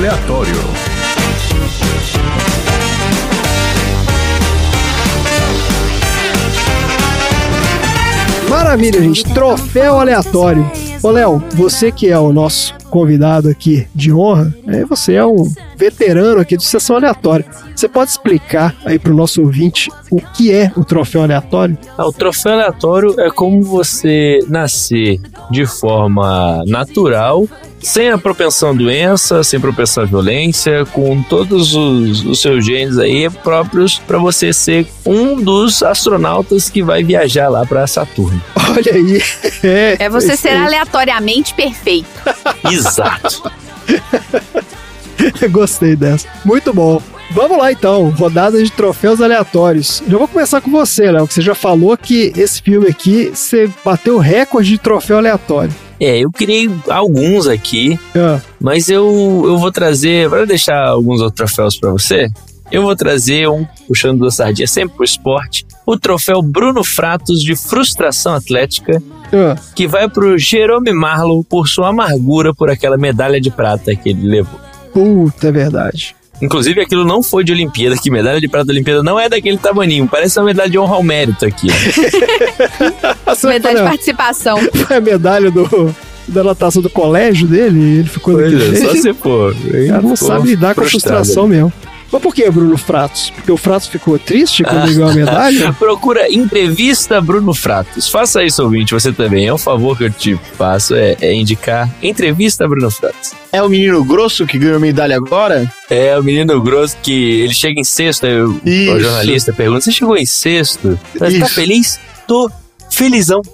[0.00, 0.54] Aleatório.
[8.48, 9.24] Maravilha, gente.
[9.24, 10.70] Troféu aleatório.
[11.02, 15.50] Ô, Léo, você que é o nosso convidado aqui de honra, né, você é um
[15.76, 17.44] veterano aqui de sessão aleatória.
[17.76, 21.76] Você pode explicar aí pro nosso ouvinte o que é o troféu aleatório?
[21.96, 25.20] Ah, o troféu aleatório é como você nascer
[25.50, 27.46] de forma natural,
[27.82, 32.98] sem a propensão à doença, sem propensão à violência, com todos os, os seus genes
[32.98, 38.40] aí próprios para você ser um dos astronautas que vai viajar lá para Saturno.
[38.70, 39.22] Olha aí.
[39.62, 42.08] É, É você ser aleatoriamente perfeito.
[42.70, 43.50] Exato.
[45.50, 46.28] Gostei dessa.
[46.44, 47.02] Muito bom.
[47.32, 50.02] Vamos lá então, rodada de troféus aleatórios.
[50.08, 53.70] Já vou começar com você, Léo, que você já falou que esse filme aqui você
[53.84, 55.72] bateu o recorde de troféu aleatório.
[56.00, 61.36] É, eu criei alguns aqui, Ah, mas eu, eu vou trazer, para deixar alguns outros
[61.36, 62.28] troféus para você,
[62.72, 67.54] eu vou trazer um, puxando da sardinha sempre pro esporte, o troféu Bruno Fratos de
[67.54, 73.50] frustração atlética, ah, que vai pro Jerome Marlow por sua amargura por aquela medalha de
[73.50, 74.58] prata que ele levou.
[74.94, 76.16] puta, é verdade.
[76.40, 79.58] Inclusive, aquilo não foi de Olimpíada, que medalha de prata da Olimpíada não é daquele
[79.58, 81.68] tamaninho, parece uma medalha de honra ao mérito aqui.
[83.26, 84.58] Essa Medalha de foi, participação.
[84.58, 85.94] a, foi a medalha do,
[86.28, 89.02] da natação do colégio dele, ele ficou Pois daquele é, só jeito.
[89.02, 89.52] se for.
[89.54, 91.72] O cara não sabe lidar com a frustração mesmo.
[92.12, 93.30] Mas por que Bruno Fratos?
[93.30, 95.72] Porque o Fratos ficou triste quando ganhou a medalha?
[95.78, 98.08] Procura entrevista Bruno Fratos.
[98.08, 99.46] Faça isso, ouvinte, você também.
[99.46, 103.32] É um favor que eu te faço, é, é indicar entrevista Bruno Fratos.
[103.52, 105.72] É o menino grosso que ganhou medalha agora?
[105.88, 109.92] É o menino grosso que ele chega em sexto, aí o, o jornalista pergunta: Você
[109.92, 110.98] chegou em sexto?
[111.14, 111.98] Você tá feliz?
[112.26, 112.50] Tô
[112.90, 113.40] felizão.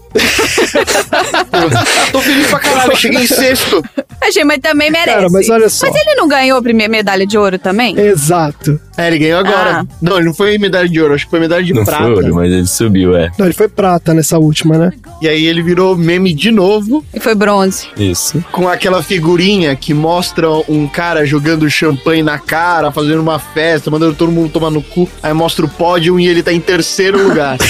[2.12, 3.82] Tô feliz pra caralho, cheguei em sexto.
[4.20, 5.16] Achei, mas também merece.
[5.16, 5.86] Cara, mas olha só.
[5.86, 7.98] Mas ele não ganhou a primeira medalha de ouro também?
[7.98, 8.80] Exato.
[8.96, 9.80] É, ele ganhou agora.
[9.80, 9.86] Ah.
[10.00, 12.04] Não, ele não foi medalha de ouro, acho que foi medalha de não prata.
[12.04, 13.30] foi ouro, mas ele subiu, é.
[13.38, 14.92] Não, ele foi prata nessa última, né?
[15.20, 17.88] E aí ele virou meme de novo, E foi bronze.
[17.98, 18.42] Isso.
[18.52, 24.14] com aquela figurinha que mostra um cara jogando champanhe na cara, fazendo uma festa, mandando
[24.14, 25.08] todo mundo tomar no cu.
[25.22, 27.56] Aí mostra o pódio e ele tá em terceiro lugar.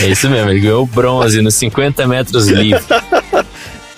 [0.00, 2.82] É isso mesmo, ele ganhou bronze nos 50 metros livre.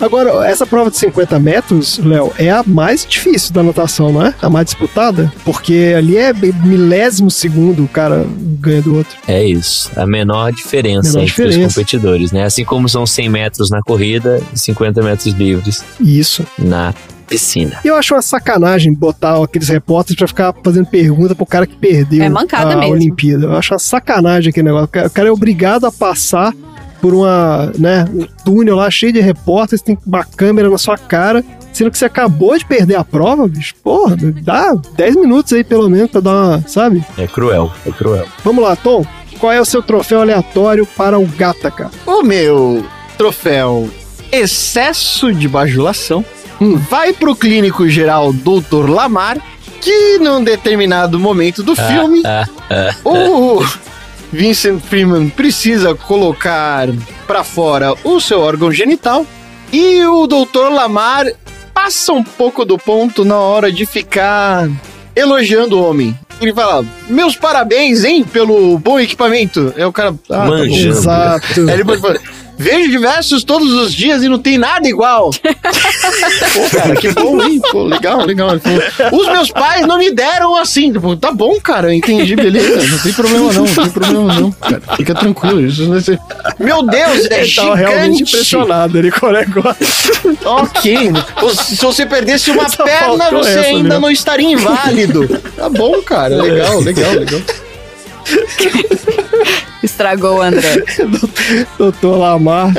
[0.01, 4.35] Agora, essa prova de 50 metros, Léo, é a mais difícil da natação, não é?
[4.41, 5.33] A mais disputada?
[5.45, 8.25] Porque ali é milésimo segundo o cara
[8.59, 9.17] ganha do outro.
[9.29, 9.91] É isso.
[9.97, 11.75] A menor diferença Menor entre os diferença.
[11.75, 12.45] competidores, né?
[12.45, 16.45] Assim como são 100 metros na corrida e 50 metros livres Isso.
[16.59, 16.95] na
[17.29, 17.79] piscina.
[17.85, 21.77] E eu acho uma sacanagem botar aqueles repórteres pra ficar fazendo pergunta pro cara que
[21.77, 22.93] perdeu É mancada a mesmo.
[22.95, 23.45] Olimpíada.
[23.47, 24.89] Eu acho uma sacanagem aquele negócio.
[25.07, 26.53] O cara é obrigado a passar
[27.01, 31.45] por uma, né, um túnel lá cheio de repórteres, tem uma câmera na sua cara,
[31.73, 33.75] sendo que você acabou de perder a prova, bicho.
[33.83, 37.05] Porra, dá 10 minutos aí pelo menos pra dar uma, sabe?
[37.17, 38.27] É cruel, é cruel.
[38.45, 39.05] Vamos lá, Tom.
[39.39, 41.91] Qual é o seu troféu aleatório para o Gataca?
[42.07, 42.85] o meu
[43.17, 43.89] troféu
[44.31, 46.25] excesso de bajulação
[46.61, 46.77] Hum.
[46.77, 48.91] vai pro clínico geral Dr.
[48.91, 49.39] Lamar,
[49.81, 53.65] que num determinado momento do filme, Ah, ah, o
[54.33, 56.89] Vincent Freeman precisa colocar
[57.27, 59.27] pra fora o seu órgão genital
[59.73, 60.69] e o Dr.
[60.71, 61.27] Lamar
[61.75, 64.69] passa um pouco do ponto na hora de ficar
[65.15, 66.17] elogiando o homem.
[66.41, 69.75] Ele fala: Meus parabéns, hein, pelo bom equipamento.
[69.77, 70.15] É o cara.
[70.31, 70.67] Ah, tá.
[70.67, 71.61] Exato.
[71.69, 72.21] Aí ele pode falar,
[72.61, 75.31] Vejo diversos todos os dias e não tem nada igual.
[75.41, 77.59] Pô, cara, que bom, hein?
[77.73, 78.51] Pô, legal, legal.
[78.51, 78.61] Ele
[79.17, 80.93] Os meus pais não me deram assim.
[80.93, 82.87] Tipo, tá bom, cara, eu entendi, beleza.
[82.87, 84.83] Não tem problema não, não tem problema não, cara.
[84.95, 85.67] Fica tranquilo.
[85.67, 86.21] Isso não vai ser...
[86.59, 89.87] Meu Deus, é Ele tava realmente impressionado ali com o negócio.
[90.45, 91.13] Ok.
[91.65, 94.01] Se você perdesse uma Só perna, você ainda mesmo.
[94.01, 95.27] não estaria inválido.
[95.57, 96.43] Tá bom, cara.
[96.43, 97.41] Legal, legal, legal.
[99.83, 100.85] Estragou o André.
[101.79, 102.73] Doutor Lamar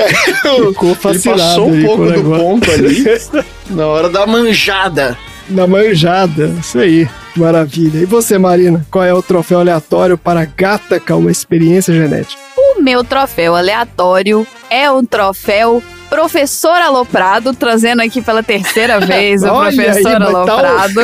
[0.44, 2.44] ficou Ele fascinado passou um pouco com do negócio.
[2.46, 3.04] ponto ali.
[3.72, 5.18] Na hora da manjada.
[5.50, 7.10] Na manjada, isso aí.
[7.36, 8.00] Maravilha.
[8.00, 8.86] E você, Marina?
[8.92, 12.40] Qual é o troféu aleatório para Gataca, uma experiência genética?
[12.58, 15.82] O meu troféu aleatório é o troféu
[16.12, 21.02] Professor Aloprado, trazendo aqui pela terceira vez o aí, Professor mas tá o- Aloprado.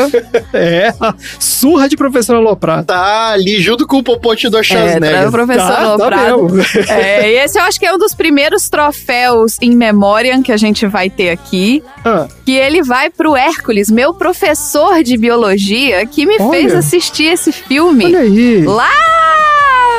[0.53, 2.86] É, a surra de professor Aloprado.
[2.86, 5.32] Tá ali junto com o popote do É, traz o Schwarzenegger.
[5.32, 6.49] Professor Tá, tá Aloprado.
[6.49, 6.64] mesmo.
[6.91, 10.58] É, e esse eu acho que é um dos primeiros troféus em memória que a
[10.58, 11.82] gente vai ter aqui.
[12.03, 16.49] Ah, Que ele vai pro Hércules, meu professor de biologia, que me Olha.
[16.51, 18.05] fez assistir esse filme.
[18.05, 18.64] olha aí.
[18.66, 18.89] Lá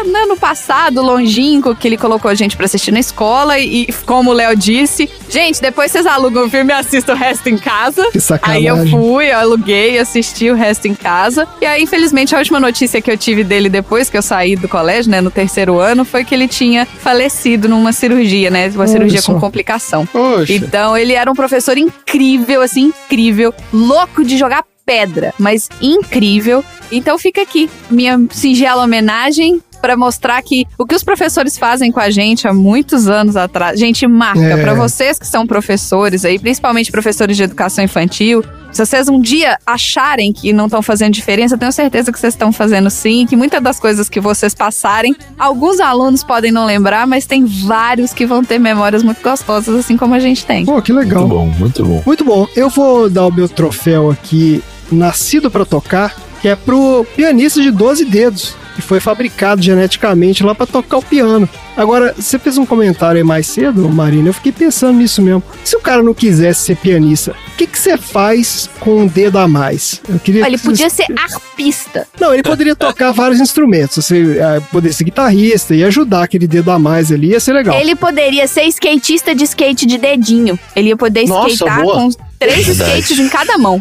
[0.04, 3.58] no ano passado, longínquo, que ele colocou a gente pra assistir na escola.
[3.58, 7.48] E, como o Léo disse, gente, depois vocês alugam o filme e assistam o resto
[7.48, 8.02] em casa.
[8.10, 8.90] Que Aí eu sacanagem.
[8.90, 11.46] fui, eu aluguei, assisti o resto em casa.
[11.60, 14.68] E aí, infelizmente, a última notícia que eu tive dele depois que eu saí do
[14.68, 18.68] colégio, né, no terceiro ano, foi que ele tinha falecido numa cirurgia, né?
[18.68, 19.32] Uma Olha cirurgia só.
[19.32, 20.06] com complicação.
[20.06, 20.52] Poxa.
[20.52, 26.64] Então, ele era um professor incrível, assim, incrível, louco de jogar pedra, mas incrível.
[26.90, 32.00] Então, fica aqui minha singela homenagem pra mostrar que o que os professores fazem com
[32.00, 34.56] a gente há muitos anos atrás, gente, marca É.
[34.58, 38.44] Pra vocês que são professores aí, principalmente professores de educação infantil.
[38.70, 42.34] Se vocês um dia acharem que não estão fazendo diferença, eu tenho certeza que vocês
[42.34, 47.06] estão fazendo sim, que muitas das coisas que vocês passarem, alguns alunos podem não lembrar,
[47.06, 50.66] mas tem vários que vão ter memórias muito gostosas, assim como a gente tem.
[50.66, 51.26] Pô, que legal.
[51.26, 52.02] Muito bom, muito bom.
[52.04, 52.46] Muito bom.
[52.54, 54.62] Eu vou dar o meu troféu aqui,
[54.92, 60.54] nascido pra tocar, que é pro pianista de 12 dedos, que foi fabricado geneticamente lá
[60.54, 61.48] pra tocar o piano.
[61.76, 65.42] Agora, você fez um comentário aí mais cedo, Marina, eu fiquei pensando nisso mesmo.
[65.64, 69.36] Se o cara não quisesse ser pianista, o que que você faz com um dedo
[69.36, 70.00] a mais?
[70.08, 72.06] Eu queria Ele que podia você- ser arpista.
[72.20, 73.96] Não, ele poderia tocar vários instrumentos.
[73.96, 77.74] Você eh, poderia ser guitarrista e ajudar aquele dedo a mais ali, ia ser legal.
[77.76, 80.56] Ele poderia ser skatista de skate de dedinho.
[80.76, 81.94] Ele ia poder Nossa, skatear boa.
[81.96, 82.90] com três Verdade.
[83.00, 83.80] skates em cada mão.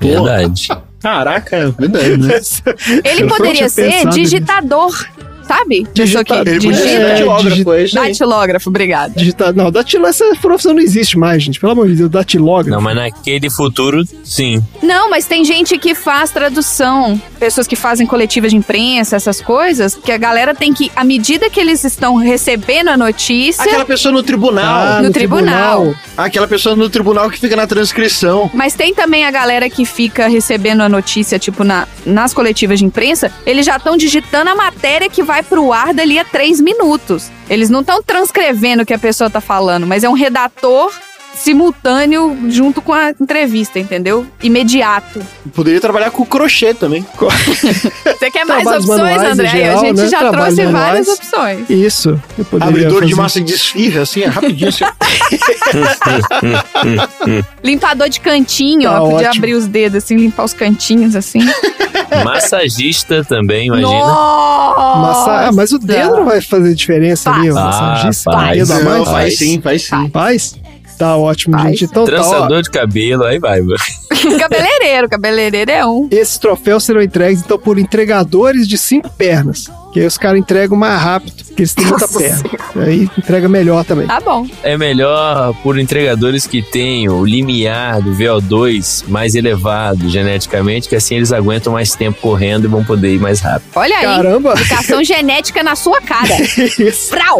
[0.00, 0.68] Verdade.
[1.04, 2.40] Caraca, é verdade, né?
[3.04, 5.06] Ele poderia ser pensado digitador,
[5.46, 5.86] sabe?
[5.94, 6.32] Pessoa que.
[6.32, 7.08] Ele podia ser digita.
[7.08, 7.86] datilógrafo, é.
[7.86, 9.14] Datilógrafo, obrigado.
[9.14, 11.60] Digitar, não, datilógrafo, essa profissão não existe mais, gente.
[11.60, 12.70] Pelo amor de Deus, datilógrafo.
[12.70, 14.62] Não, mas naquele futuro, sim.
[14.82, 19.94] Não, mas tem gente que faz tradução, pessoas que fazem coletiva de imprensa, essas coisas,
[19.94, 24.12] que a galera tem que, à medida que eles estão recebendo a notícia, Aquela pessoa
[24.12, 24.64] no tribunal.
[24.64, 25.94] Ah, no tribunal.
[26.16, 28.50] Aquela pessoa no tribunal que fica na transcrição.
[28.54, 32.84] Mas tem também a galera que fica recebendo a notícia, tipo, na, nas coletivas de
[32.84, 37.30] imprensa, eles já estão digitando a matéria que vai pro ar dali a três minutos.
[37.48, 40.92] Eles não estão transcrevendo o que a pessoa tá falando, mas é um redator
[41.36, 44.26] simultâneo junto com a entrevista, entendeu?
[44.42, 45.20] Imediato.
[45.54, 47.04] Poderia trabalhar com crochê também.
[47.18, 49.48] Você quer mais Trabalhos opções, André?
[49.48, 50.08] geral, a gente né?
[50.08, 51.06] já Trabalhos trouxe manuais.
[51.06, 51.70] várias opções.
[51.70, 52.20] Isso.
[52.38, 54.68] Eu poderia Abridor de fazer- massa de desfirra, assim, é rapidinho.
[54.70, 54.84] Assim.
[57.62, 59.10] Limpador de cantinho, Tá ó.
[59.10, 59.44] Podia ótimo.
[59.44, 61.40] abrir os dedos, assim, limpar os cantinhos, assim.
[62.24, 63.88] Massagista também, imagina.
[63.90, 65.30] Massa...
[65.48, 67.66] Ah, mas o dedo não vai fazer diferença ali, o Faz.
[67.66, 68.30] massagista.
[68.30, 68.68] Ah, faz.
[68.68, 69.38] dedo faz Faz.
[69.38, 70.10] sim, faz sim.
[70.10, 70.56] Faz?
[70.98, 71.70] Tá ótimo, Faz.
[71.70, 71.84] gente.
[71.84, 72.12] Então tá.
[72.12, 73.60] Trançador de cabelo, aí vai.
[73.60, 73.76] mano.
[74.38, 76.08] cabeleireiro, cabeleireiro é um.
[76.10, 79.70] Esses troféus serão entregues, então, por entregadores de cinco pernas.
[79.92, 82.50] Que aí os caras entregam mais rápido, porque eles têm muita Nossa perna.
[82.84, 84.08] Aí entrega melhor também.
[84.08, 84.44] Tá bom.
[84.62, 91.14] É melhor por entregadores que tenham o limiar do VO2 mais elevado geneticamente, que assim
[91.14, 93.70] eles aguentam mais tempo correndo e vão poder ir mais rápido.
[93.76, 94.04] Olha aí.
[94.04, 94.54] Caramba!
[94.58, 96.40] Educação genética na sua cara.
[96.40, 97.10] Isso.
[97.10, 97.38] Frau!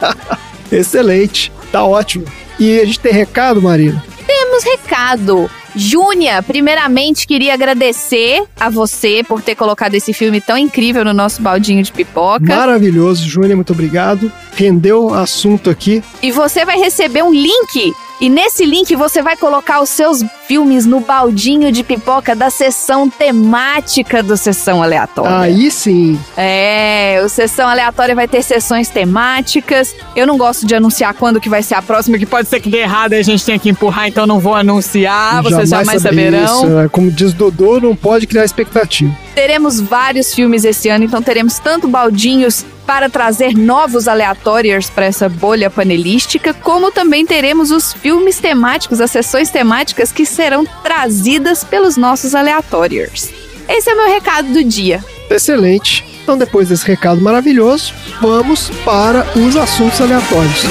[0.70, 1.50] Excelente.
[1.72, 2.26] Tá ótimo.
[2.58, 4.02] E a gente tem recado, Marina?
[4.26, 5.50] Temos recado.
[5.76, 11.40] Júnia, primeiramente queria agradecer a você por ter colocado esse filme tão incrível no nosso
[11.40, 12.56] baldinho de pipoca.
[12.56, 14.32] Maravilhoso, Júnior, muito obrigado.
[14.54, 16.02] Rendeu assunto aqui.
[16.20, 17.92] E você vai receber um link.
[18.20, 23.08] E nesse link você vai colocar os seus filmes no baldinho de pipoca da sessão
[23.08, 25.38] temática do Sessão Aleatória.
[25.38, 26.18] Aí sim.
[26.36, 29.94] É, o Sessão Aleatória vai ter sessões temáticas.
[30.16, 32.68] Eu não gosto de anunciar quando que vai ser a próxima, que pode ser que
[32.68, 36.32] dê errado e a gente tenha que empurrar, então não vou anunciar, vocês jamais saber
[36.32, 36.64] saberão.
[36.64, 36.78] Isso.
[36.80, 39.14] É, Como diz Dodô, não pode criar expectativa.
[39.34, 45.28] Teremos vários filmes esse ano, então teremos tanto baldinhos para trazer novos aleatórios para essa
[45.28, 51.98] bolha panelística, como também teremos os filmes temáticos, as sessões temáticas que serão trazidas pelos
[51.98, 53.28] nossos aleatórios.
[53.68, 55.04] Esse é meu recado do dia.
[55.28, 56.02] Excelente.
[56.22, 60.62] Então, depois desse recado maravilhoso, vamos para os assuntos aleatórios.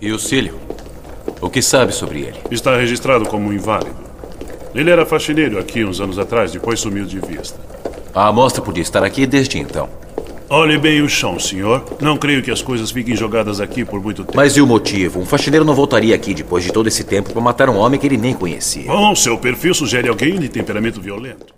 [0.00, 0.65] E o Cílio?
[1.40, 2.38] O que sabe sobre ele?
[2.50, 3.96] Está registrado como inválido.
[4.74, 7.58] Ele era faxineiro aqui uns anos atrás, depois sumiu de vista.
[8.14, 9.88] A amostra podia estar aqui desde então.
[10.48, 11.84] Olhe bem o chão, senhor.
[12.00, 14.36] Não creio que as coisas fiquem jogadas aqui por muito tempo.
[14.36, 15.20] Mas e o motivo?
[15.20, 18.06] Um faxineiro não voltaria aqui depois de todo esse tempo para matar um homem que
[18.06, 18.86] ele nem conhecia.
[18.86, 21.52] Bom, seu perfil sugere alguém de temperamento violento.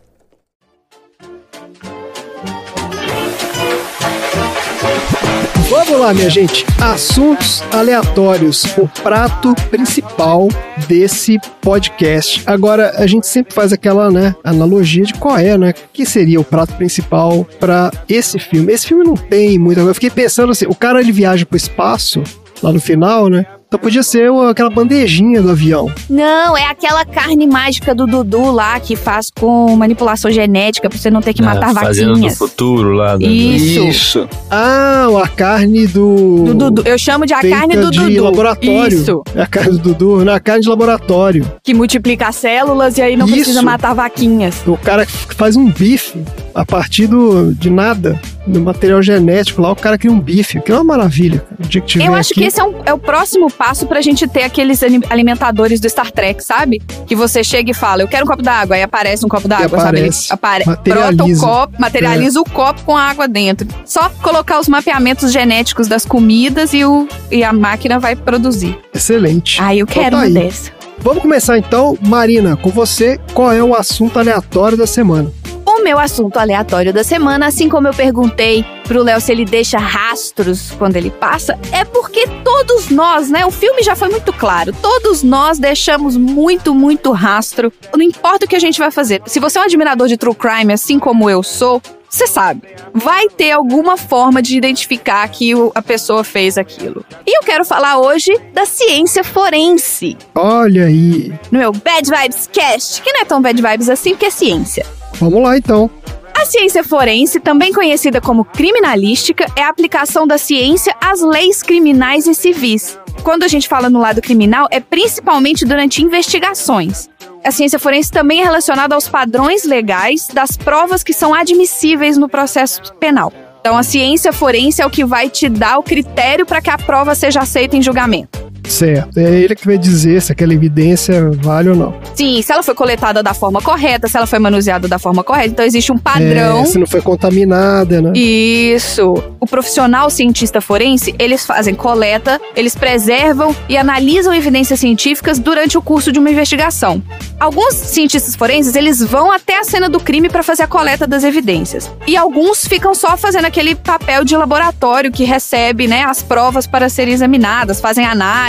[5.69, 6.65] Vamos lá, minha gente.
[6.81, 8.65] Assuntos aleatórios.
[8.79, 10.49] O prato principal
[10.87, 12.43] desse podcast.
[12.47, 15.75] Agora, a gente sempre faz aquela, né, analogia de qual é, né?
[15.93, 18.73] que seria o prato principal para esse filme?
[18.73, 19.91] Esse filme não tem muita coisa.
[19.91, 22.23] Eu fiquei pensando assim, o cara ele viaja pro espaço
[22.63, 23.45] lá no final, né?
[23.69, 25.93] Então podia ser aquela bandejinha do avião.
[26.09, 31.11] Não, é aquela carne mágica do Dudu lá que faz com manipulação genética pra você
[31.11, 32.39] não ter que matar Ah, Fazendo no vaquinhas.
[32.39, 33.19] futuro lá.
[33.19, 33.27] né?
[33.27, 33.81] Isso.
[33.87, 34.29] Isso.
[34.51, 36.45] Ah, a carne do.
[36.47, 36.83] Do Dudu.
[36.87, 38.25] Eu chamo de a feita carne do de Dudu.
[38.25, 38.99] laboratório.
[38.99, 39.23] Isso.
[39.35, 41.45] É a carne do Dudu, não, a carne de laboratório.
[41.63, 43.35] Que multiplica as células e aí não Isso.
[43.35, 44.63] precisa matar vaquinhas.
[44.67, 46.19] O cara que faz um bife
[46.55, 50.73] a partir do, de nada, do material genético lá, o cara cria um bife, que
[50.73, 51.41] é uma maravilha.
[51.41, 51.57] cara.
[51.63, 53.87] O dia que tiver Eu acho aqui, que esse é, um- é o próximo passo
[53.87, 56.81] pra gente ter aqueles ali- alimentadores do Star Trek, sabe?
[57.07, 59.79] Que você chega e fala, eu quero um copo d'água, aí aparece um copo d'água,
[59.81, 59.99] sabe?
[59.99, 60.33] Ele aparece.
[60.33, 61.13] apare Materializa.
[61.13, 61.17] É.
[61.17, 63.67] brota o copo, materializa o copo com a água dentro.
[63.85, 68.79] Só colocar os mapeamentos genéticos das comidas e, o, e a máquina vai produzir.
[68.95, 69.61] Excelente.
[69.61, 70.33] Ah, eu Então quero tá uma aí.
[70.35, 70.71] dessa.
[71.01, 73.21] Vamos começar então, Marina, com você.
[73.33, 75.31] Qual é o assunto aleatório da semana?
[75.79, 79.79] O meu assunto aleatório da semana, assim como eu perguntei pro Léo se ele deixa
[79.79, 83.47] rastros quando ele passa, é porque todos nós, né?
[83.47, 84.73] O filme já foi muito claro.
[84.83, 87.73] Todos nós deixamos muito, muito rastro.
[87.95, 89.23] Não importa o que a gente vai fazer.
[89.25, 92.63] Se você é um admirador de true crime, assim como eu sou, você sabe,
[92.93, 97.05] vai ter alguma forma de identificar que a pessoa fez aquilo.
[97.25, 101.33] E eu quero falar hoje da ciência forense, Olha aí.
[101.53, 104.98] no meu Bad Vibes Cast, que não é tão bad vibes assim, porque é ciência.
[105.21, 105.91] Vamos lá então.
[106.35, 112.27] A ciência forense, também conhecida como criminalística, é a aplicação da ciência às leis criminais
[112.27, 112.99] e civis.
[113.25, 117.09] Quando a gente fala no lado criminal, é principalmente durante investigações.
[117.45, 122.29] A ciência forense também é relacionada aos padrões legais das provas que são admissíveis no
[122.29, 123.33] processo penal.
[123.61, 126.79] Então, a ciência forense é o que vai te dar o critério para que a
[126.79, 128.48] prova seja aceita em julgamento.
[128.69, 129.19] Certo.
[129.19, 131.95] É ele que vai dizer se aquela evidência vale ou não.
[132.15, 135.49] Sim, se ela foi coletada da forma correta, se ela foi manuseada da forma correta.
[135.49, 136.61] Então, existe um padrão.
[136.61, 138.13] É, se não foi contaminada, né?
[138.15, 139.15] Isso.
[139.41, 145.83] O profissional cientista forense, eles fazem coleta, eles preservam e analisam evidências científicas durante o
[145.83, 147.03] curso de uma investigação.
[147.41, 151.25] Alguns cientistas forenses, eles vão até a cena do crime para fazer a coleta das
[151.25, 151.91] evidências.
[152.07, 156.89] E alguns ficam só fazendo aquele papel de laboratório que recebe, né, as provas para
[156.89, 158.05] serem examinadas, fazem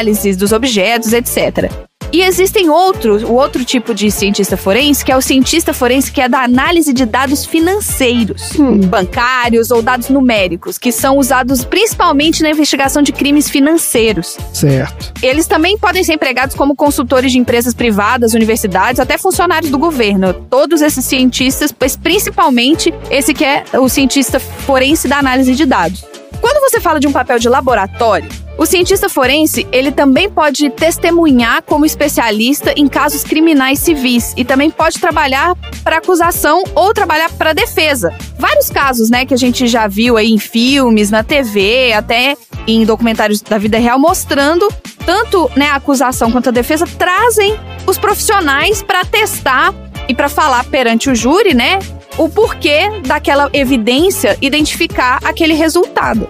[0.09, 1.71] análises dos objetos, etc.
[2.11, 6.19] E existem outros, o outro tipo de cientista forense, que é o cientista forense que
[6.19, 8.53] é da análise de dados financeiros,
[8.87, 14.37] bancários ou dados numéricos, que são usados principalmente na investigação de crimes financeiros.
[14.51, 15.13] Certo.
[15.21, 20.33] Eles também podem ser empregados como consultores de empresas privadas, universidades, até funcionários do governo.
[20.33, 26.03] Todos esses cientistas, mas principalmente esse que é o cientista forense da análise de dados.
[26.41, 31.63] Quando você fala de um papel de laboratório, o cientista forense, ele também pode testemunhar
[31.63, 37.53] como especialista em casos criminais civis e também pode trabalhar para acusação ou trabalhar para
[37.53, 38.13] defesa.
[38.37, 42.35] Vários casos, né, que a gente já viu aí em filmes, na TV, até
[42.67, 44.67] em documentários da vida real mostrando
[45.05, 49.73] tanto, né, a acusação quanto a defesa trazem os profissionais para testar
[50.07, 51.79] e para falar perante o júri, né,
[52.17, 56.29] o porquê daquela evidência identificar aquele resultado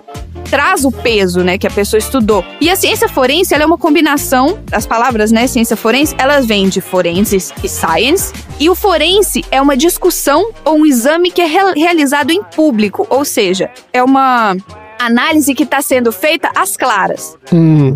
[0.49, 2.43] traz o peso, né, que a pessoa estudou.
[2.59, 6.67] E a ciência forense, ela é uma combinação, as palavras, né, ciência forense, elas vêm
[6.67, 11.45] de forenses e science, e o forense é uma discussão ou um exame que é
[11.45, 14.57] re- realizado em público, ou seja, é uma
[14.99, 17.37] análise que está sendo feita às claras.
[17.53, 17.95] Hum,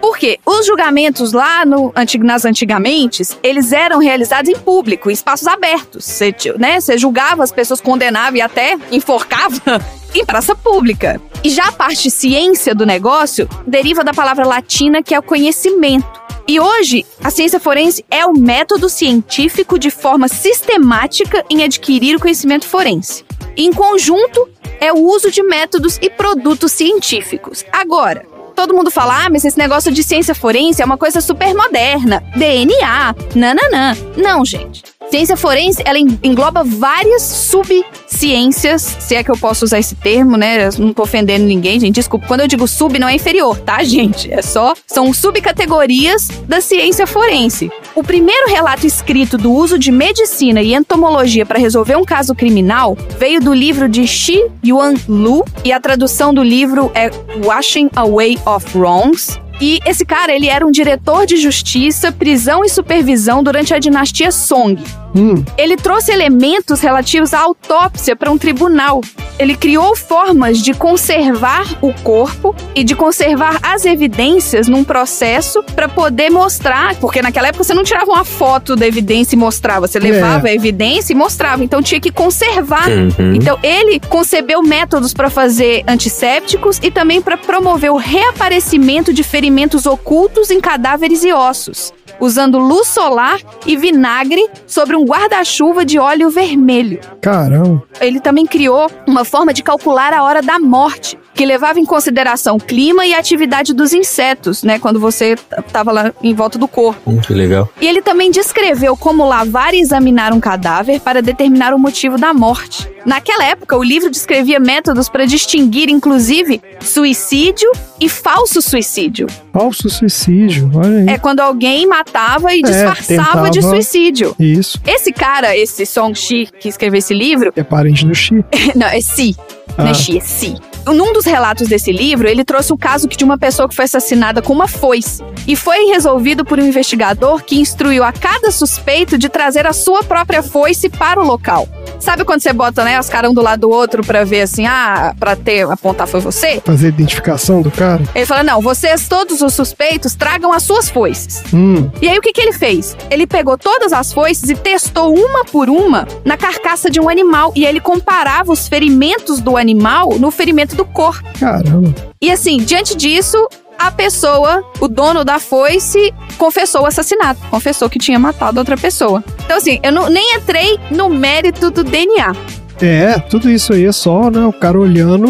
[0.00, 0.38] Por quê?
[0.46, 6.04] Os julgamentos lá no, nas antigamente, eles eram realizados em público, em espaços abertos.
[6.04, 9.80] Você, né, você julgava, as pessoas condenavam e até enforcava
[10.14, 11.20] em praça pública.
[11.44, 16.20] E já a parte ciência do negócio deriva da palavra latina que é o conhecimento.
[16.48, 22.20] E hoje, a ciência forense é o método científico de forma sistemática em adquirir o
[22.20, 23.24] conhecimento forense.
[23.56, 24.48] Em conjunto,
[24.80, 27.64] é o uso de métodos e produtos científicos.
[27.70, 31.54] Agora, todo mundo fala, ah, mas esse negócio de ciência forense é uma coisa super
[31.54, 32.22] moderna.
[32.36, 33.96] DNA, nananã.
[34.16, 34.82] Não, gente.
[35.10, 40.68] Ciência forense, ela engloba várias subciências, se é que eu posso usar esse termo, né?
[40.68, 41.96] Eu não tô ofendendo ninguém, gente.
[41.96, 44.32] Desculpa, quando eu digo sub, não é inferior, tá, gente?
[44.32, 44.72] É só.
[44.86, 47.72] São subcategorias da ciência forense.
[47.96, 52.96] O primeiro relato escrito do uso de medicina e entomologia para resolver um caso criminal
[53.18, 57.10] veio do livro de Shi Yuan Lu, e a tradução do livro é
[57.44, 62.68] Washing Away of Wrongs e esse cara, ele era um diretor de justiça, prisão e
[62.68, 64.82] supervisão durante a dinastia Song.
[65.14, 65.44] Hum.
[65.58, 69.00] Ele trouxe elementos relativos à autópsia para um tribunal.
[69.40, 75.88] Ele criou formas de conservar o corpo e de conservar as evidências num processo para
[75.88, 79.98] poder mostrar, porque naquela época você não tirava uma foto da evidência e mostrava, você
[79.98, 80.52] levava É.
[80.52, 82.88] a evidência e mostrava, então tinha que conservar.
[82.88, 83.34] Uhum.
[83.34, 89.49] Então ele concebeu métodos para fazer antissépticos e também para promover o reaparecimento de ferimentos
[89.86, 96.30] ocultos em cadáveres e ossos, usando luz solar e vinagre sobre um guarda-chuva de óleo
[96.30, 97.00] vermelho.
[97.20, 97.82] Caramba.
[98.00, 102.56] Ele também criou uma forma de calcular a hora da morte, que levava em consideração
[102.56, 106.68] o clima e a atividade dos insetos, né, quando você estava lá em volta do
[106.68, 107.10] corpo.
[107.10, 107.68] Hum, que legal.
[107.80, 112.34] E ele também descreveu como lavar e examinar um cadáver para determinar o motivo da
[112.34, 112.88] morte.
[113.06, 119.26] Naquela época, o livro descrevia métodos para distinguir, inclusive, suicídio e falso suicídio.
[119.52, 121.08] Falso suicídio, olha aí.
[121.08, 124.34] É quando alguém matava e É, disfarçava de suicídio.
[124.38, 124.78] Isso.
[124.86, 128.44] Esse cara, esse Song Shi, que escreveu esse livro, É parente do Xi.
[128.76, 129.34] não, é Si.
[129.78, 129.90] Não Ah.
[129.90, 130.54] é Xi, é Si.
[130.86, 134.42] Num dos relatos desse livro, ele trouxe o caso de uma pessoa que foi assassinada
[134.42, 135.22] com uma foice.
[135.46, 140.02] E foi resolvido por um investigador que instruiu a cada suspeito de trazer a sua
[140.02, 141.68] própria foice para o local.
[141.98, 144.66] Sabe quando você bota, né, os caras um do lado do outro pra ver assim,
[144.66, 146.60] ah, pra ter, apontar foi você?
[146.64, 148.02] Fazer a identificação do cara.
[148.14, 151.42] Ele fala, não, vocês, todos os suspeitos, tragam as suas foices.
[151.52, 151.90] Hum.
[152.00, 152.96] E aí o que, que ele fez?
[153.10, 157.52] Ele pegou todas as foices e testou uma por uma na carcaça de um animal.
[157.54, 161.28] E ele comparava os ferimentos do animal no ferimento do corpo.
[161.38, 161.94] Caramba.
[162.20, 163.36] E assim, diante disso,
[163.78, 167.40] a pessoa, o dono da foice, confessou o assassinato.
[167.50, 169.22] Confessou que tinha matado outra pessoa.
[169.44, 172.34] Então assim, eu não, nem entrei no mérito do DNA.
[172.82, 174.46] É, tudo isso aí é só, né?
[174.46, 175.26] O cara olhando.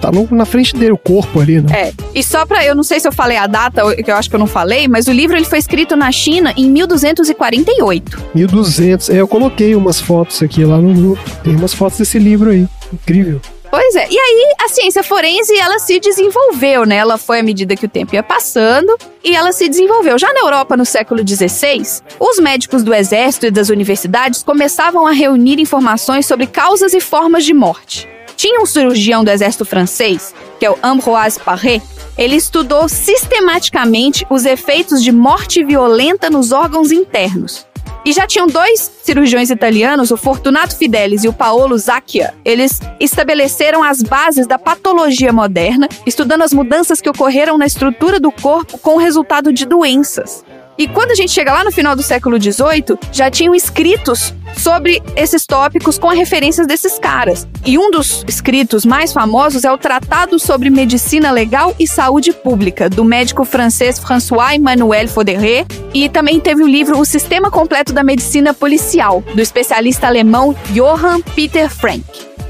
[0.00, 1.68] Tá na frente dele, o corpo ali, né?
[1.72, 1.92] É.
[2.12, 2.64] E só pra.
[2.64, 4.88] Eu não sei se eu falei a data, que eu acho que eu não falei,
[4.88, 8.22] mas o livro ele foi escrito na China em 1248.
[8.34, 9.10] 1200.
[9.10, 11.22] É, eu coloquei umas fotos aqui lá no grupo.
[11.44, 12.66] Tem umas fotos desse livro aí.
[12.92, 13.40] Incrível.
[13.74, 14.06] Pois é.
[14.08, 16.96] E aí, a ciência forense, ela se desenvolveu, né?
[16.96, 20.16] Ela foi à medida que o tempo ia passando e ela se desenvolveu.
[20.16, 21.82] Já na Europa, no século XVI,
[22.20, 27.44] os médicos do exército e das universidades começavam a reunir informações sobre causas e formas
[27.44, 28.08] de morte.
[28.36, 31.82] Tinha um cirurgião do exército francês, que é o Ambroise Paré,
[32.16, 37.66] ele estudou sistematicamente os efeitos de morte violenta nos órgãos internos.
[38.04, 42.34] E já tinham dois cirurgiões italianos, o Fortunato Fidelis e o Paolo Zacchia.
[42.44, 48.30] Eles estabeleceram as bases da patologia moderna, estudando as mudanças que ocorreram na estrutura do
[48.30, 50.44] corpo com o resultado de doenças.
[50.76, 55.02] E quando a gente chega lá no final do século XVIII, já tinham escritos sobre
[55.16, 57.46] esses tópicos com referências desses caras.
[57.64, 62.88] E um dos escritos mais famosos é o Tratado sobre Medicina Legal e Saúde Pública,
[62.88, 65.66] do médico francês François Emmanuel Foderet.
[65.92, 71.20] E também teve o livro O Sistema Completo da Medicina Policial, do especialista alemão Johann
[71.34, 72.04] Peter Frank.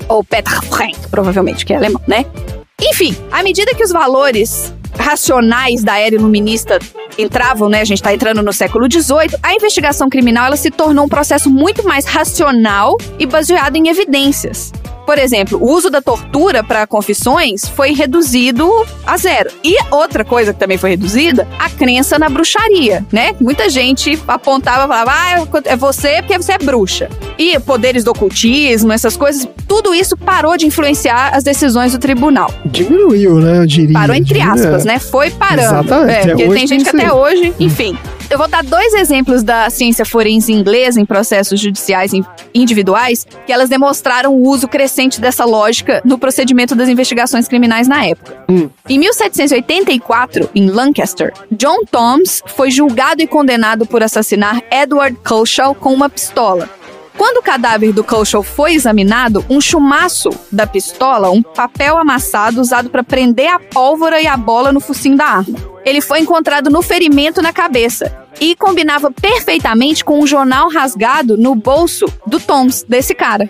[0.09, 2.27] Ou Peter Frank, provavelmente, que é alemão, né?
[2.81, 6.79] Enfim, à medida que os valores racionais da era iluminista
[7.19, 7.81] entravam, né?
[7.81, 9.39] A gente está entrando no século XVIII.
[9.43, 14.73] A investigação criminal ela se tornou um processo muito mais racional e baseado em evidências.
[15.07, 18.69] Por exemplo, o uso da tortura para confissões foi reduzido
[19.07, 19.51] a zero.
[19.63, 23.35] E outra coisa que também foi reduzida, a crença na bruxaria, né?
[23.41, 27.09] Muita gente apontava falava, ah, é você porque você é bruxa.
[27.39, 32.51] E poderes do ocultismo, essas coisas, tudo isso parou de influenciar as decisões do tribunal.
[32.65, 33.59] Diminuiu, né?
[33.59, 33.93] Eu diria.
[33.99, 34.99] Parou entre Diminui- aspas, né?
[34.99, 35.85] Foi parando.
[35.85, 36.13] Exatamente.
[36.19, 37.97] É, porque hoje tem gente que até hoje, enfim.
[38.31, 42.25] Eu vou dar dois exemplos da ciência forense inglesa em processos judiciais in-
[42.55, 48.05] individuais que elas demonstraram o uso crescente dessa lógica no procedimento das investigações criminais na
[48.05, 48.45] época.
[48.49, 48.71] Hum.
[48.89, 55.93] Em 1784, em Lancaster, John Toms foi julgado e condenado por assassinar Edward Culshaw com
[55.93, 56.69] uma pistola.
[57.17, 62.91] Quando o cadáver do Culshaw foi examinado, um chumaço da pistola, um papel amassado usado
[62.91, 65.74] para prender a pólvora e a bola no focinho da arma.
[65.85, 71.55] Ele foi encontrado no ferimento na cabeça e combinava perfeitamente com um jornal rasgado no
[71.55, 73.49] bolso do Toms, desse cara.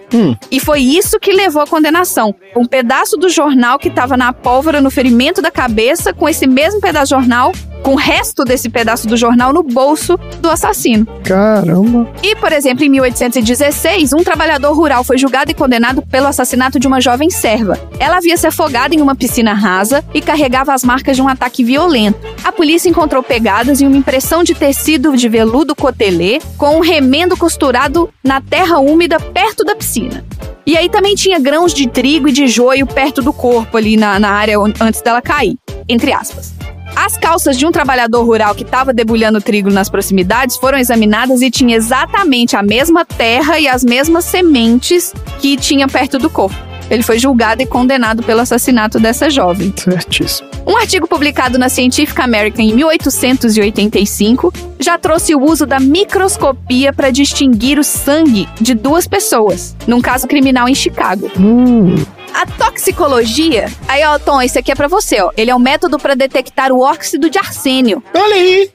[0.50, 2.34] E foi isso que levou à condenação.
[2.56, 6.80] Um pedaço do jornal que estava na pólvora no ferimento da cabeça, com esse mesmo
[6.80, 11.06] pedaço de jornal, com o resto desse pedaço do jornal no bolso do assassino.
[11.22, 12.08] Caramba.
[12.22, 16.86] E, por exemplo, em 1816, um trabalhador rural foi julgado e condenado pelo assassinato de
[16.86, 17.78] uma jovem serva.
[18.00, 21.62] Ela havia se afogado em uma piscina rasa e carregava as marcas de um ataque
[21.62, 22.18] violento.
[22.42, 27.36] A polícia encontrou pegadas em uma impressão de tecido de veludo cotelê com um remendo
[27.36, 30.24] costurado na terra úmida perto da piscina.
[30.66, 34.18] E aí também tinha grãos de trigo e de joio perto do corpo ali na,
[34.18, 35.56] na área antes dela cair,
[35.88, 36.54] entre aspas.
[36.96, 41.50] As calças de um trabalhador rural que estava debulhando trigo nas proximidades foram examinadas e
[41.50, 46.56] tinha exatamente a mesma terra e as mesmas sementes que tinha perto do corpo.
[46.90, 49.72] Ele foi julgado e condenado pelo assassinato dessa jovem.
[49.76, 50.48] Certíssimo.
[50.66, 57.10] Um artigo publicado na Scientific American em 1885 já trouxe o uso da microscopia para
[57.10, 61.30] distinguir o sangue de duas pessoas, num caso criminal em Chicago.
[61.38, 61.96] Hum.
[62.34, 65.30] A toxicologia, aí ó, Tom, esse aqui é pra você, ó.
[65.36, 68.02] Ele é um método para detectar o óxido de arsênio.
[68.12, 68.70] Olha aí!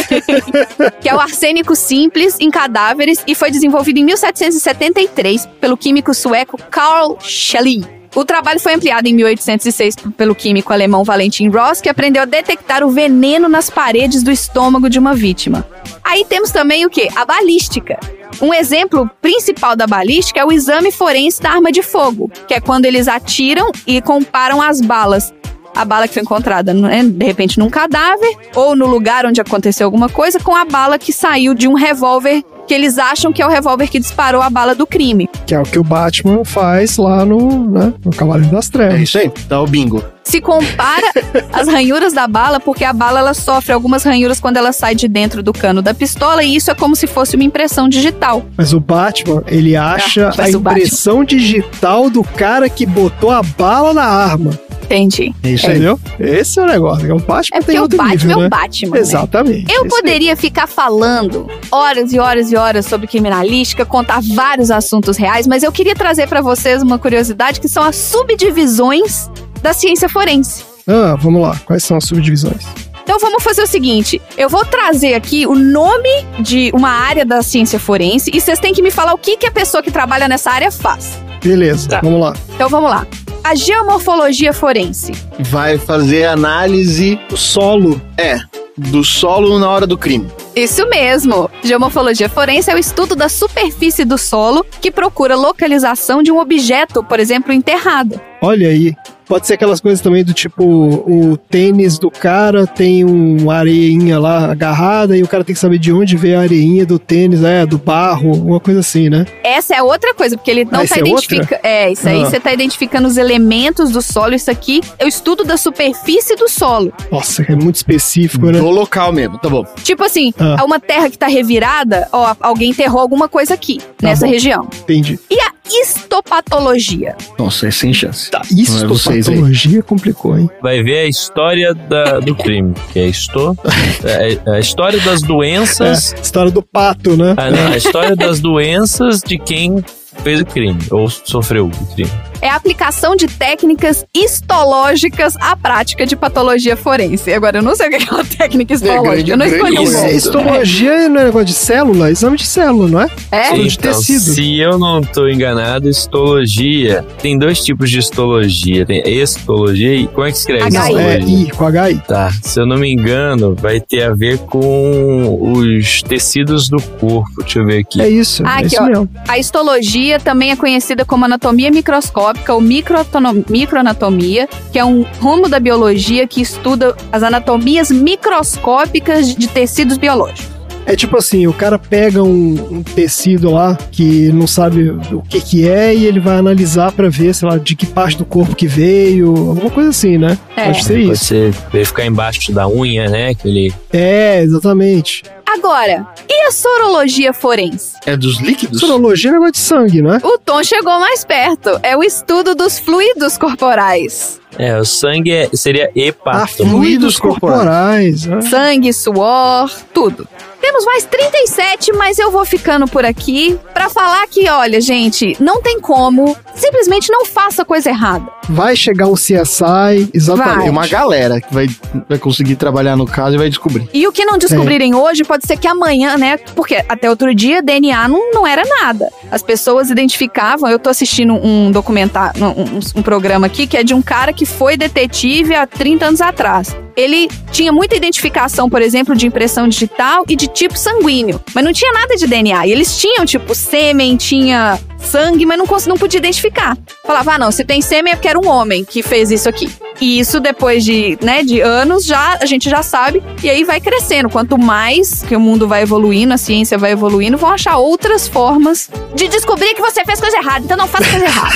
[0.98, 6.56] que é o arsênico simples em cadáveres e foi desenvolvido em 1773 pelo químico sueco
[6.70, 8.01] Carl Schally.
[8.14, 12.84] O trabalho foi ampliado em 1806 pelo químico alemão Valentin Ross, que aprendeu a detectar
[12.84, 15.66] o veneno nas paredes do estômago de uma vítima.
[16.04, 17.08] Aí temos também o que?
[17.16, 17.98] A balística.
[18.40, 22.60] Um exemplo principal da balística é o exame forense da arma de fogo, que é
[22.60, 25.32] quando eles atiram e comparam as balas
[25.74, 29.86] a bala que foi encontrada, né, de repente, num cadáver ou no lugar onde aconteceu
[29.86, 33.46] alguma coisa, com a bala que saiu de um revólver que eles acham que é
[33.46, 35.28] o revólver que disparou a bala do crime.
[35.46, 38.94] Que é o que o Batman faz lá no, né, no Cavaleiro das Trevas.
[38.98, 40.02] É isso aí, tá o bingo.
[40.24, 41.06] Se compara
[41.52, 45.06] as ranhuras da bala, porque a bala ela sofre algumas ranhuras quando ela sai de
[45.06, 48.42] dentro do cano da pistola, e isso é como se fosse uma impressão digital.
[48.56, 50.70] Mas o Batman, ele acha Ah, a o Batman.
[50.78, 54.58] impressão digital do cara que botou a bala na arma.
[54.92, 55.34] Entendi.
[55.42, 55.72] É isso aí.
[55.72, 55.98] Entendeu?
[56.20, 57.14] Esse é o negócio.
[57.16, 58.46] O Batman É porque tem o outro Batman nível, é né?
[58.46, 58.94] o Batman.
[58.94, 59.00] né?
[59.00, 59.72] Exatamente.
[59.74, 65.46] Eu poderia ficar falando horas e horas e horas sobre criminalística, contar vários assuntos reais,
[65.46, 69.30] mas eu queria trazer pra vocês uma curiosidade que são as subdivisões
[69.62, 70.62] da ciência forense.
[70.86, 71.56] Ah, vamos lá.
[71.64, 72.62] Quais são as subdivisões?
[73.02, 76.08] Então vamos fazer o seguinte: eu vou trazer aqui o nome
[76.40, 79.46] de uma área da ciência forense e vocês têm que me falar o que, que
[79.46, 81.18] a pessoa que trabalha nessa área faz.
[81.42, 82.00] Beleza, Tá.
[82.02, 82.32] vamos lá.
[82.54, 83.06] Então vamos lá.
[83.44, 85.12] A geomorfologia forense.
[85.40, 88.00] Vai fazer análise O solo.
[88.16, 88.38] é
[88.76, 90.26] do solo na hora do crime.
[90.56, 91.50] Isso mesmo!
[91.62, 97.02] Geomorfologia forense é o estudo da superfície do solo que procura localização de um objeto,
[97.04, 98.18] por exemplo, enterrado.
[98.42, 98.92] Olha aí.
[99.24, 104.50] Pode ser aquelas coisas também do tipo, o tênis do cara tem uma areinha lá
[104.50, 107.64] agarrada e o cara tem que saber de onde veio a areinha do tênis, é,
[107.64, 109.24] do barro, uma coisa assim, né?
[109.42, 111.60] Essa é outra coisa, porque ele não Ah, está essa é identificando.
[111.62, 112.26] É, isso aí Ah.
[112.26, 114.34] você está identificando os elementos do solo.
[114.34, 116.92] Isso aqui é o estudo da superfície do solo.
[117.10, 118.58] Nossa, é muito específico, né?
[118.58, 119.64] Do local mesmo, tá bom.
[119.82, 120.56] Tipo assim, Ah.
[120.58, 124.32] é uma terra que está revirada, ó, alguém enterrou alguma coisa aqui, nessa Tá bom.
[124.32, 124.68] região.
[124.82, 125.18] Entendi.
[125.30, 127.16] E a histopatologia?
[127.38, 128.30] Nossa, é sem chance.
[128.30, 130.48] Tá, é histopatologia complicou, hein?
[130.62, 133.56] Vai ver a história da- do crime, que é isto,
[134.04, 137.34] é a história das doenças, É, história do pato, né?
[137.36, 139.82] ah, não, a história das doenças de quem
[140.22, 142.10] fez o crime ou sofreu o crime.
[142.42, 147.32] É a aplicação de técnicas histológicas à prática de patologia forense.
[147.32, 149.30] Agora, eu não sei o que é uma técnica histológica.
[149.30, 149.96] Eu não escolhi um nome.
[149.96, 152.10] É, histologia não é negócio de célula?
[152.10, 153.06] Exame de célula, não é?
[153.30, 153.52] É?
[153.54, 154.20] De Então, tecido.
[154.34, 157.06] se eu não estou enganado, histologia.
[157.20, 158.84] Tem dois tipos de histologia.
[158.84, 160.72] Tem histologia e como é que escreve HI.
[160.72, 161.18] Não, é?
[161.20, 162.02] I, com HI.
[162.08, 167.30] Tá, se eu não me engano, vai ter a ver com os tecidos do corpo.
[167.42, 168.00] Deixa eu ver aqui.
[168.02, 168.86] É isso, Ah, é aqui, isso ó.
[168.86, 169.08] mesmo.
[169.28, 175.48] A histologia também é conhecida como anatomia microscópica ou microatono- microanatomia, que é um rumo
[175.48, 180.50] da biologia que estuda as anatomias microscópicas de tecidos biológicos.
[180.84, 185.40] É tipo assim, o cara pega um, um tecido lá que não sabe o que
[185.40, 188.56] que é e ele vai analisar pra ver, sei lá, de que parte do corpo
[188.56, 190.36] que veio, alguma coisa assim, né?
[190.56, 190.64] É.
[190.64, 191.24] Pode ser Pode isso.
[191.26, 193.28] ser verificar embaixo da unha, né?
[193.28, 193.72] Aquele.
[193.92, 195.22] É, exatamente.
[195.54, 197.96] Agora, e a sorologia forense?
[198.06, 198.80] É dos líquidos?
[198.80, 200.16] Sorologia é negócio de sangue, não é?
[200.24, 201.78] O Tom chegou mais perto.
[201.82, 204.40] É o estudo dos fluidos corporais.
[204.58, 206.66] É, o sangue é- seria Ah, hepato.
[206.66, 208.26] fluidos corporais.
[208.26, 208.40] né?
[208.42, 210.26] Sangue, suor, tudo.
[210.60, 215.60] Temos mais 37, mas eu vou ficando por aqui pra falar que, olha, gente, não
[215.60, 216.36] tem como.
[216.54, 218.24] Simplesmente não faça coisa errada.
[218.48, 220.54] Vai chegar um CSI, exatamente.
[220.54, 220.60] Vai.
[220.62, 221.66] Tem uma galera que vai,
[222.08, 223.88] vai conseguir trabalhar no caso e vai descobrir.
[223.92, 226.36] E o que não descobrirem hoje pode ser que amanhã, né?
[226.54, 229.08] Porque até outro dia DNA não, não era nada.
[229.32, 230.70] As pessoas identificavam.
[230.70, 234.41] Eu tô assistindo um documentário, um, um programa aqui que é de um cara que
[234.46, 236.76] foi detetive há 30 anos atrás.
[236.96, 241.72] Ele tinha muita identificação, por exemplo, de impressão digital e de tipo sanguíneo, mas não
[241.72, 242.66] tinha nada de DNA.
[242.66, 246.76] E eles tinham, tipo, sêmen, tinha sangue, mas não, não podia identificar.
[247.04, 249.70] Falava, ah, não, se tem sêmen é porque era um homem que fez isso aqui.
[250.00, 253.80] E isso depois de, né, de anos já a gente já sabe e aí vai
[253.80, 254.28] crescendo.
[254.28, 258.88] Quanto mais que o mundo vai evoluindo, a ciência vai evoluindo, vão achar outras formas
[259.14, 260.64] de descobrir que você fez coisa errada.
[260.64, 261.52] Então não faça coisa errada.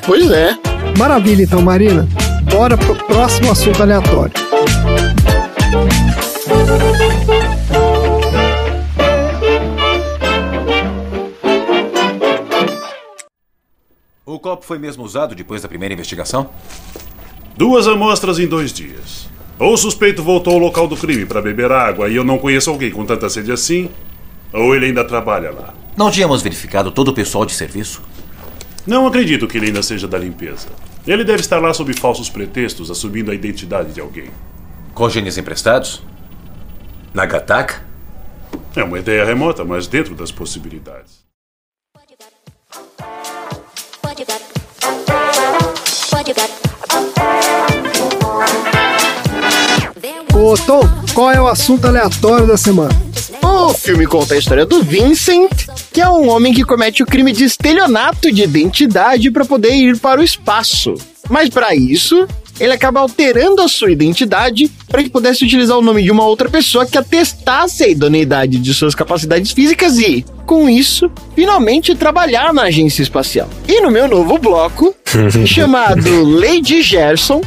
[0.06, 0.56] Pois é.
[0.98, 2.08] Maravilha, então, Marina.
[2.50, 4.32] Bora pro próximo assunto aleatório.
[14.24, 16.50] O copo foi mesmo usado depois da primeira investigação?
[17.56, 19.28] Duas amostras em dois dias.
[19.58, 22.70] Ou o suspeito voltou ao local do crime para beber água e eu não conheço
[22.70, 23.90] alguém com tanta sede assim,
[24.52, 25.74] ou ele ainda trabalha lá.
[25.96, 28.00] Não tínhamos verificado todo o pessoal de serviço?
[28.86, 30.68] Não acredito que ele ainda seja da limpeza.
[31.06, 34.30] Ele deve estar lá sob falsos pretextos, assumindo a identidade de alguém.
[34.94, 36.02] Côngenes emprestados?
[37.12, 37.82] Nagataka?
[38.74, 41.20] É uma ideia remota, mas dentro das possibilidades.
[50.32, 50.82] Ô, Tom,
[51.14, 52.94] qual é o assunto aleatório da semana?
[53.50, 57.32] O filme conta a história do Vincent, que é um homem que comete o crime
[57.32, 60.94] de estelionato de identidade para poder ir para o espaço.
[61.28, 62.28] Mas para isso,
[62.60, 66.48] ele acaba alterando a sua identidade para que pudesse utilizar o nome de uma outra
[66.48, 72.62] pessoa que atestasse a idoneidade de suas capacidades físicas e, com isso, finalmente trabalhar na
[72.62, 73.48] agência espacial.
[73.66, 74.94] E no meu novo bloco,
[75.44, 77.40] chamado Lady Gerson,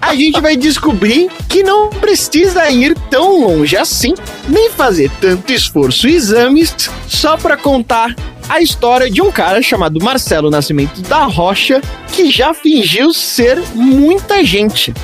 [0.00, 4.14] a gente vai descobrir que não precisa ir tão longe assim,
[4.48, 6.74] nem fazer tanto esforço e exames
[7.08, 8.14] só para contar
[8.48, 11.80] a história de um cara chamado Marcelo Nascimento da Rocha,
[12.12, 14.94] que já fingiu ser muita gente.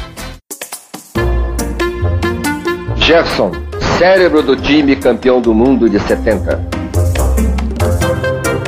[2.97, 3.51] Gerson,
[3.99, 6.61] cérebro do time campeão do mundo de 70.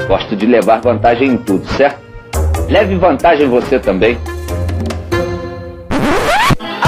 [0.08, 2.02] Gosto de levar vantagem em tudo, certo?
[2.68, 4.18] Leve vantagem você também.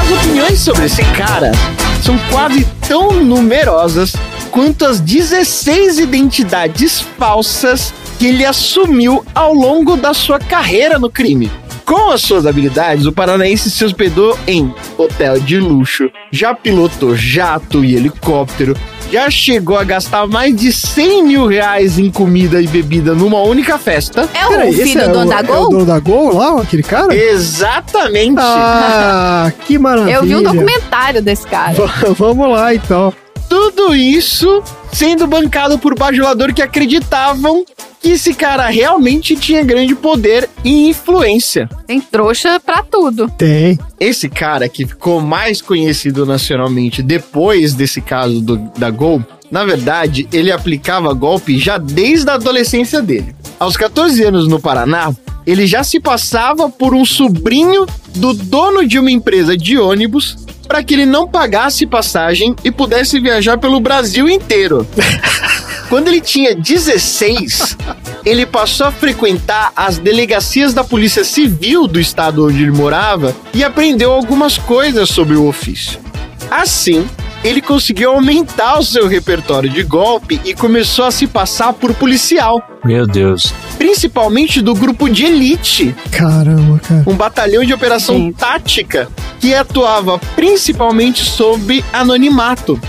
[0.07, 1.51] As opiniões sobre esse cara
[2.01, 4.15] são quase tão numerosas
[4.53, 11.51] quanto as 16 identidades falsas que ele assumiu ao longo da sua carreira no crime.
[11.85, 17.85] Com as suas habilidades, o paranaense se hospedou em hotel de luxo, já pilotou jato
[17.85, 18.77] e helicóptero,
[19.11, 23.79] já chegou a gastar mais de 100 mil reais em comida e bebida numa única
[23.79, 24.29] festa.
[24.35, 25.71] É o Peraí, esse filho é do dono o, da É o Gol?
[25.71, 27.15] dono da Gol lá, aquele cara?
[27.15, 28.39] Exatamente!
[28.41, 30.15] Ah, que maravilha.
[30.15, 31.73] Eu vi um documentário desse cara.
[31.75, 33.13] Va- Vamos lá, então.
[33.49, 37.65] Tudo isso sendo bancado por bajulador que acreditavam
[38.01, 41.69] que esse cara realmente tinha grande poder e influência.
[41.87, 43.29] Tem trouxa pra tudo.
[43.37, 43.79] Tem.
[44.01, 50.29] Esse cara que ficou mais conhecido nacionalmente depois desse caso do- da Gol, na verdade,
[50.33, 53.35] ele aplicava golpe já desde a adolescência dele.
[53.59, 55.13] Aos 14 anos no Paraná,
[55.47, 57.87] ele já se passava por um sobrinho
[58.17, 60.37] do dono de uma empresa de ônibus
[60.67, 64.87] para que ele não pagasse passagem e pudesse viajar pelo Brasil inteiro.
[65.89, 67.77] Quando ele tinha 16,
[68.25, 73.63] ele passou a frequentar as delegacias da Polícia Civil do estado onde ele morava e
[73.63, 76.01] aprendeu algumas coisas sobre o ofício.
[76.51, 77.09] Assim,
[77.45, 82.61] ele conseguiu aumentar o seu repertório de golpe e começou a se passar por policial,
[82.85, 83.53] Meu Deus.
[83.79, 87.05] principalmente do grupo de elite, Caramba, cara.
[87.07, 89.09] um batalhão de operação tática
[89.41, 92.81] que atuava principalmente sob anonimato.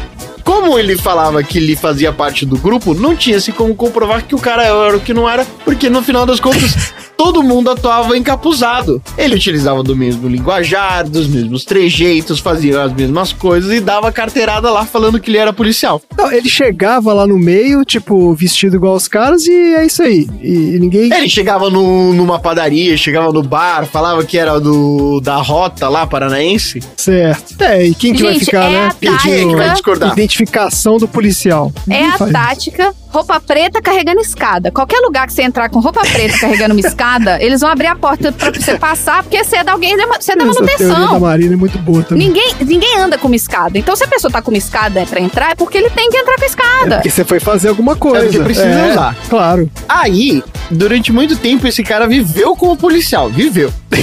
[0.44, 4.40] Como ele falava que ele fazia parte do grupo, não tinha-se como comprovar que o
[4.40, 9.02] cara era o que não era, porque no final das contas todo mundo atuava encapuzado.
[9.18, 14.70] Ele utilizava do mesmo linguajar, dos mesmos trejeitos, fazia as mesmas coisas e dava carteirada
[14.72, 16.02] lá falando que ele era policial.
[16.18, 20.28] Não, ele chegava lá no meio, tipo, vestido igual os caras, e é isso aí.
[20.42, 21.12] E, e ninguém.
[21.14, 26.06] Ele chegava no- numa padaria, chegava no bar, falava que era do da rota lá
[26.06, 26.80] paranaense.
[26.96, 27.56] Certo.
[27.62, 28.86] É, e quem que vai Gente, ficar, é né?
[28.86, 30.12] a tática- Quem que vai discordar?
[30.12, 31.72] Identificação do policial.
[31.90, 34.72] É Ninguém a faz tática roupa preta carregando escada.
[34.72, 37.96] Qualquer lugar que você entrar com roupa preta carregando uma escada, eles vão abrir a
[37.96, 41.20] porta pra você passar, porque você é da alguém, você é da Essa teoria da.
[41.20, 42.28] Marina é muito boa também.
[42.28, 43.78] Ninguém, ninguém anda com uma escada.
[43.78, 46.18] Então, se a pessoa tá com uma escada pra entrar, é porque ele tem que
[46.18, 46.96] entrar com a escada.
[46.96, 48.38] Porque você foi fazer alguma coisa.
[48.38, 49.16] É precisa É, usar.
[49.30, 49.70] Claro.
[49.88, 53.30] Aí, durante muito tempo, esse cara viveu como policial.
[53.30, 53.72] Viveu.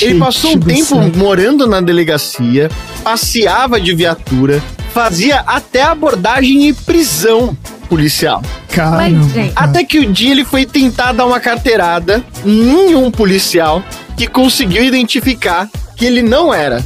[0.00, 2.70] Ele passou um tempo morando na delegacia,
[3.02, 7.56] passeava de viatura, fazia até abordagem e prisão
[7.94, 8.42] policial.
[8.70, 9.52] Caramba.
[9.54, 13.84] Até que o dia ele foi tentar dar uma carteirada em um policial
[14.16, 16.84] que conseguiu identificar que ele não era.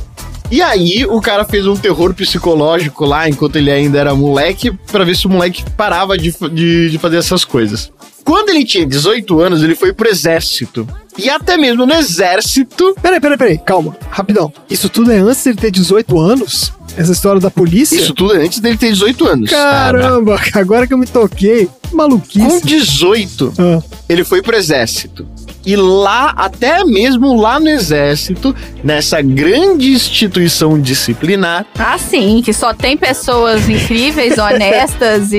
[0.51, 5.03] E aí o cara fez um terror psicológico lá enquanto ele ainda era moleque pra
[5.03, 7.91] ver se o moleque parava de, de, de fazer essas coisas.
[8.23, 10.87] Quando ele tinha 18 anos, ele foi pro exército.
[11.17, 12.95] E até mesmo no exército.
[13.01, 14.53] Peraí, peraí, peraí, calma, rapidão.
[14.69, 16.73] Isso tudo é antes dele ter 18 anos?
[16.97, 17.97] Essa história da polícia?
[17.97, 19.51] Isso tudo é antes dele ter 18 anos.
[19.51, 21.69] Caramba, agora que eu me toquei.
[21.93, 22.47] Maluquice.
[22.47, 23.83] Com 18, Ah.
[24.09, 25.27] ele foi pro exército.
[25.65, 32.73] E lá, até mesmo lá no exército, nessa grande instituição disciplinar, Ah, sim, que só
[32.73, 35.39] tem pessoas incríveis, honestas e.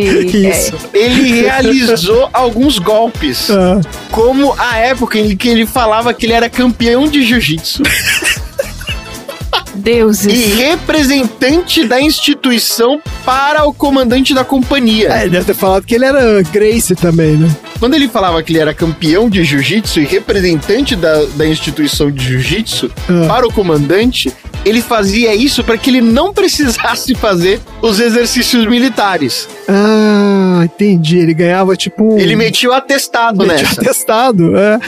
[0.50, 0.74] Isso.
[0.94, 3.50] ele realizou alguns golpes.
[3.50, 3.82] Ah.
[4.12, 7.82] Como a época em que ele falava que ele era campeão de jiu-jitsu
[9.94, 10.34] Deuses.
[10.34, 15.10] e representante da instituição para o comandante da companhia.
[15.14, 17.50] É, ele deve ter falado que ele era Grace também, né?
[17.80, 22.24] Quando ele falava que ele era campeão de jiu-jitsu e representante da, da instituição de
[22.24, 23.26] jiu-jitsu Ah.
[23.28, 24.32] para o comandante,
[24.66, 29.48] ele fazia isso para que ele não precisasse fazer os exercícios militares.
[29.68, 31.18] Ah, entendi.
[31.18, 32.20] Ele ganhava tipo um.
[32.20, 33.82] Ele metia o atestado metia nessa.
[33.82, 34.80] atestado, é.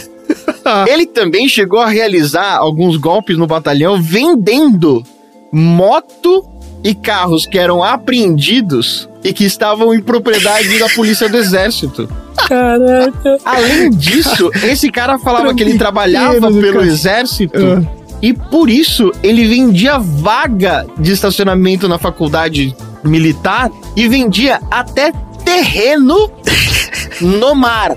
[0.87, 5.03] Ele também chegou a realizar alguns golpes no batalhão vendendo
[5.51, 6.45] moto
[6.83, 12.09] e carros que eram apreendidos e que estavam em propriedade da polícia do exército.
[12.47, 13.37] Caraca.
[13.45, 16.85] Além disso, esse cara falava que ele trabalhava do pelo cara.
[16.87, 17.83] exército Ah.
[18.21, 25.11] e por isso ele vendia vaga de estacionamento na faculdade militar e vendia até
[25.45, 26.31] terreno
[27.19, 27.95] no mar.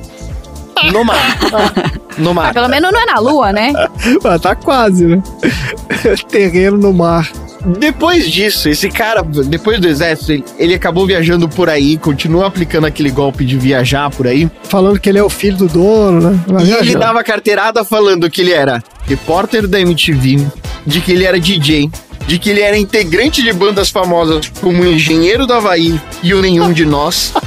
[0.92, 1.38] No mar.
[2.18, 2.54] No Ah, mar.
[2.54, 3.72] pelo menos não é na lua, né?
[4.24, 5.22] Ah, tá quase, né?
[6.30, 7.28] Terreno no mar.
[7.78, 12.86] Depois disso, esse cara, depois do exército, ele, ele acabou viajando por aí, continua aplicando
[12.86, 14.50] aquele golpe de viajar por aí.
[14.64, 16.40] Falando que ele é o filho do dono, né?
[16.46, 20.46] Vai E ele dava carteirada falando que ele era repórter da MTV,
[20.86, 21.90] de que ele era DJ,
[22.26, 26.42] de que ele era integrante de bandas famosas como o Engenheiro do Havaí e o
[26.42, 27.32] Nenhum de Nós.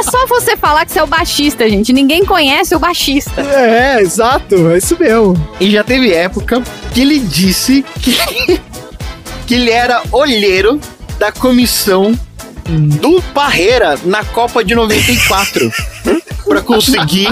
[0.00, 1.92] É só você falar que você é o baixista, gente.
[1.92, 3.42] Ninguém conhece o baixista.
[3.42, 5.34] É, exato, é isso mesmo.
[5.60, 6.62] E já teve época
[6.94, 8.16] que ele disse que,
[9.46, 10.80] que ele era olheiro
[11.18, 12.18] da comissão
[12.66, 15.70] do Parreira na Copa de 94.
[16.50, 17.28] Pra conseguir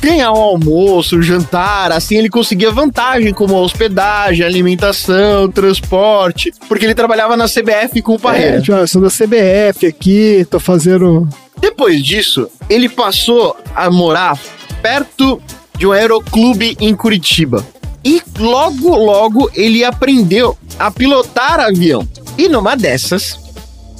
[0.00, 6.94] ganhar um almoço, um jantar, assim ele conseguia vantagem como hospedagem, alimentação, transporte, porque ele
[6.94, 8.60] trabalhava na CBF com o É, Parreira.
[8.62, 11.28] tipo, eu sou da CBF aqui, tô fazendo.
[11.62, 14.36] Depois disso, ele passou a morar
[14.82, 15.40] perto
[15.78, 17.64] de um aeroclube em Curitiba.
[18.04, 22.06] E logo, logo ele aprendeu a pilotar avião.
[22.36, 23.38] E numa dessas,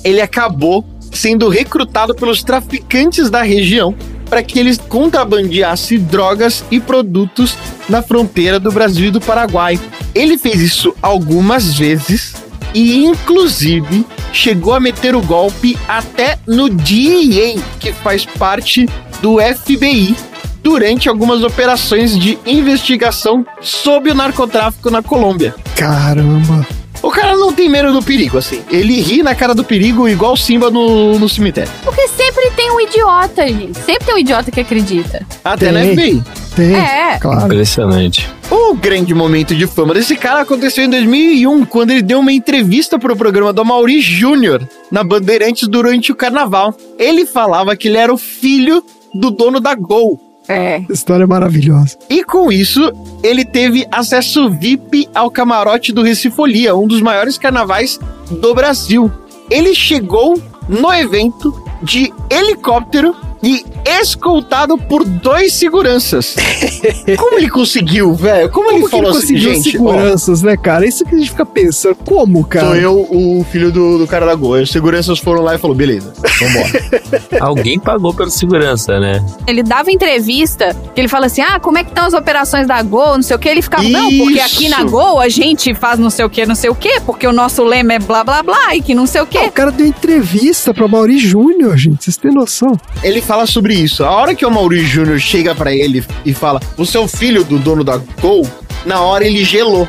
[0.02, 3.94] ele acabou sendo recrutado pelos traficantes da região
[4.28, 7.56] para que eles contrabandeassem drogas e produtos
[7.88, 9.78] na fronteira do Brasil e do Paraguai.
[10.12, 12.41] Ele fez isso algumas vezes
[12.74, 18.88] e, inclusive, chegou a meter o golpe até no DEA, que faz parte
[19.20, 20.16] do FBI,
[20.62, 25.54] durante algumas operações de investigação sobre o narcotráfico na Colômbia.
[25.76, 26.66] Caramba.
[27.02, 28.62] O cara não tem medo do perigo, assim.
[28.70, 31.70] Ele ri na cara do perigo igual Simba no, no cemitério.
[31.82, 33.76] Porque sempre tem um idiota, gente.
[33.80, 35.26] Sempre tem um idiota que acredita.
[35.44, 35.72] Até Tem.
[35.72, 36.22] na FBI.
[36.54, 36.76] Tem.
[36.76, 37.18] É.
[37.18, 37.46] Claro.
[37.46, 38.30] Impressionante.
[38.50, 42.98] O grande momento de fama desse cara aconteceu em 2001, quando ele deu uma entrevista
[42.98, 46.76] pro programa do Mauri Júnior na Bandeirantes durante o carnaval.
[46.98, 48.84] Ele falava que ele era o filho
[49.14, 50.20] do dono da Gol.
[50.48, 50.82] É.
[50.90, 51.96] História maravilhosa.
[52.10, 52.92] E com isso,
[53.22, 57.98] ele teve acesso VIP ao camarote do Recifolia, um dos maiores carnavais
[58.30, 59.10] do Brasil.
[59.50, 63.64] Ele chegou no evento de helicóptero e
[64.00, 66.36] escoltado por dois seguranças.
[67.18, 68.48] Como ele conseguiu, velho?
[68.50, 69.68] Como, ele Como que ele falou assim, conseguiu gente?
[69.68, 70.86] ó, seguranças, né, cara?
[70.86, 71.96] Isso que a gente fica pensando.
[71.96, 72.66] Como, cara?
[72.66, 74.60] Sou eu, o filho do, do cara da Gol.
[74.62, 77.40] Os seguranças foram lá e falou: beleza, vambora.
[77.40, 79.24] Alguém pagou pela segurança, né?
[79.46, 82.80] Ele dava entrevista, que ele fala assim: ah, como é que estão as operações da
[82.82, 83.48] Gol, não sei o que.
[83.48, 84.90] Ele ficava, não, porque aqui na Isso.
[84.90, 87.64] Gol a gente faz não sei o que, não sei o que, porque o nosso
[87.64, 89.38] lema é blá blá blá e que não sei o Ah, que.
[89.38, 92.04] o cara deu entrevista pra Mauri Júnior, gente.
[92.04, 92.78] Vocês têm noção?
[93.02, 94.04] ele fala sobre isso.
[94.04, 97.42] A hora que o Maurício Júnior chega pra ele e fala: Você é o filho
[97.44, 98.46] do dono da Gol?
[98.84, 99.88] Na hora ele gelou.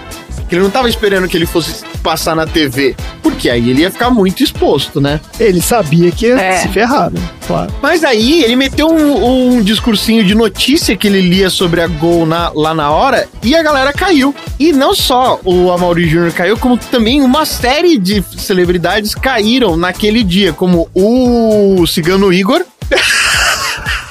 [0.49, 2.95] Ele não tava esperando que ele fosse passar na TV.
[3.23, 5.19] Porque aí ele ia ficar muito exposto, né?
[5.39, 6.57] Ele sabia que ia É.
[6.59, 7.19] se ferrar, né?
[7.47, 7.73] Claro.
[7.81, 12.25] Mas aí ele meteu um, um discursinho de notícia que ele lia sobre a Gol
[12.27, 14.33] na- lá na hora e a galera caiu.
[14.59, 20.23] E não só o Amaury Júnior caiu, como também uma série de celebridades caíram naquele
[20.23, 22.63] dia, como o Cigano Igor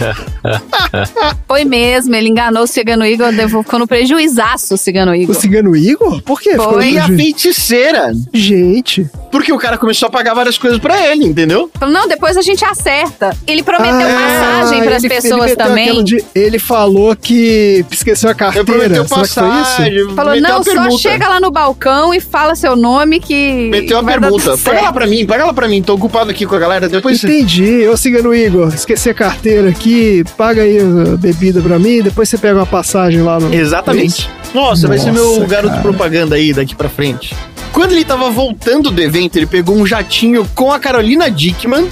[0.02, 0.16] ah,
[1.46, 3.32] Foi mesmo, ele enganou o Cigano Igor,
[3.62, 5.34] ficou no prejuizaço o Cigano O Igor.
[5.34, 6.22] Cigano Igor?
[6.22, 6.50] Por quê?
[6.52, 8.12] Ficou Foi a feiticeira.
[8.32, 9.06] Gente.
[9.30, 11.70] Porque o cara começou a pagar várias coisas pra ele, entendeu?
[11.78, 13.34] Falou, não, depois a gente acerta.
[13.46, 16.04] Ele prometeu passagem pras Ah, ele- pessoas ele também.
[16.04, 18.64] de- ele falou que esqueceu a Ele carteira.
[18.64, 19.34] prometeu foi isso?
[19.34, 23.68] passagem, Falou, não, só chega lá no balcão e fala seu nome que.
[23.70, 24.50] Meteu a permuta.
[24.52, 25.82] tudo Paga lá pra mim, paga lá pra mim.
[25.82, 26.88] Tô ocupado aqui com a galera.
[26.88, 27.22] Depois.
[27.24, 27.86] Entendi.
[27.88, 30.81] Ô, Cigano Igor, esqueci a carteira aqui, paga aí
[31.18, 33.52] bebida pra mim, depois você pega uma passagem lá no...
[33.52, 34.28] Exatamente.
[34.54, 35.82] Nossa, vai ser meu Nossa, garoto cara.
[35.82, 37.34] propaganda aí daqui pra frente.
[37.72, 41.88] Quando ele tava voltando do evento, ele pegou um jatinho com a Carolina Dickman.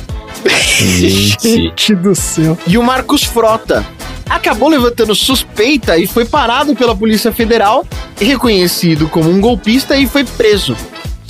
[0.79, 2.59] Gente do céu.
[2.67, 3.85] e o Marcos Frota.
[4.29, 7.85] Acabou levantando suspeita e foi parado pela Polícia Federal,
[8.21, 10.77] reconhecido como um golpista e foi preso.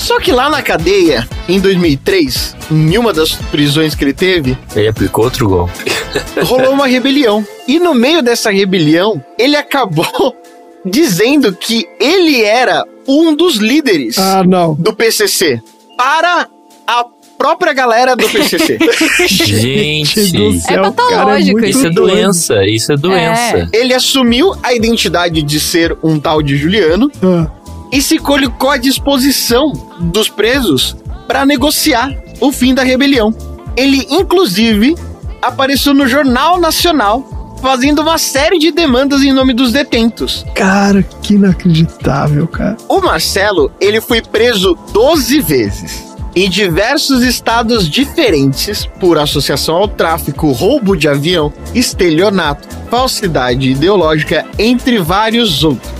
[0.00, 4.88] Só que lá na cadeia, em 2003, em uma das prisões que ele teve, Ele
[4.88, 5.70] aplicou outro gol.
[6.46, 7.46] rolou uma rebelião.
[7.68, 10.34] E no meio dessa rebelião, ele acabou
[10.84, 14.74] dizendo que ele era um dos líderes Ah, não.
[14.74, 15.60] do PCC
[15.96, 16.48] para
[16.86, 17.04] a
[17.36, 18.78] própria galera do PCC.
[19.28, 20.32] Gente.
[20.32, 21.94] do É céu, patológico cara, é Isso é doido.
[22.14, 23.68] doença, isso é doença.
[23.72, 27.50] ele assumiu a identidade de ser um tal de Juliano Ah,
[27.92, 30.96] e se colocou à disposição dos presos
[31.26, 33.34] para negociar o fim da rebelião.
[33.76, 34.94] Ele, inclusive,
[35.40, 40.44] apareceu no Jornal Nacional fazendo uma série de demandas em nome dos detentos.
[40.54, 42.76] cara, que inacreditável, cara.
[42.88, 50.52] O Marcelo, ele foi preso 12 vezes em diversos estados diferentes por associação ao tráfico,
[50.52, 55.92] roubo de avião, estelionato, falsidade ideológica, entre vários outros.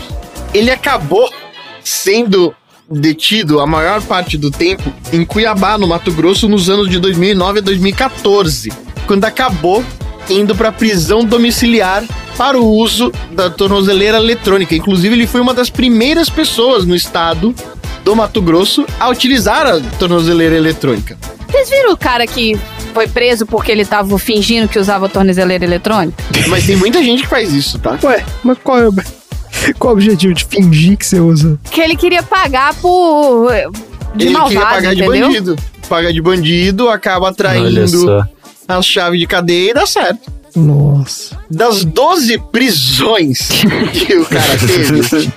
[0.55, 1.29] Ele acabou
[1.83, 2.55] sendo
[2.91, 7.61] detido a maior parte do tempo em Cuiabá, no Mato Grosso, nos anos de 2009
[7.61, 8.73] a 2014,
[9.07, 9.85] quando acabou
[10.29, 12.05] indo para prisão domiciliar
[12.37, 14.75] para o uso da tornozeleira eletrônica.
[14.75, 17.55] Inclusive, ele foi uma das primeiras pessoas no estado
[18.05, 21.19] do Mato Grosso a utilizar a tornozeleira eletrônica.
[21.49, 22.59] Vocês viram o cara que
[22.95, 26.23] foi preso porque ele tava fingindo que usava tornozeleira eletrônica?
[26.49, 27.99] Mas tem muita gente que faz isso, tá?
[28.03, 28.95] Ué, mas qual é o,
[29.79, 31.59] qual o objetivo de fingir que você usa?
[31.71, 33.51] Que ele queria pagar por.
[34.15, 35.27] de ele malvado, queria pagar de entendeu?
[35.29, 35.57] bandido.
[35.89, 38.25] Paga de bandido, acaba atraindo só.
[38.69, 40.31] as chaves de cadeia e dá certo.
[40.55, 41.37] Nossa.
[41.51, 43.49] Das 12 prisões
[43.93, 45.33] que o cara teve,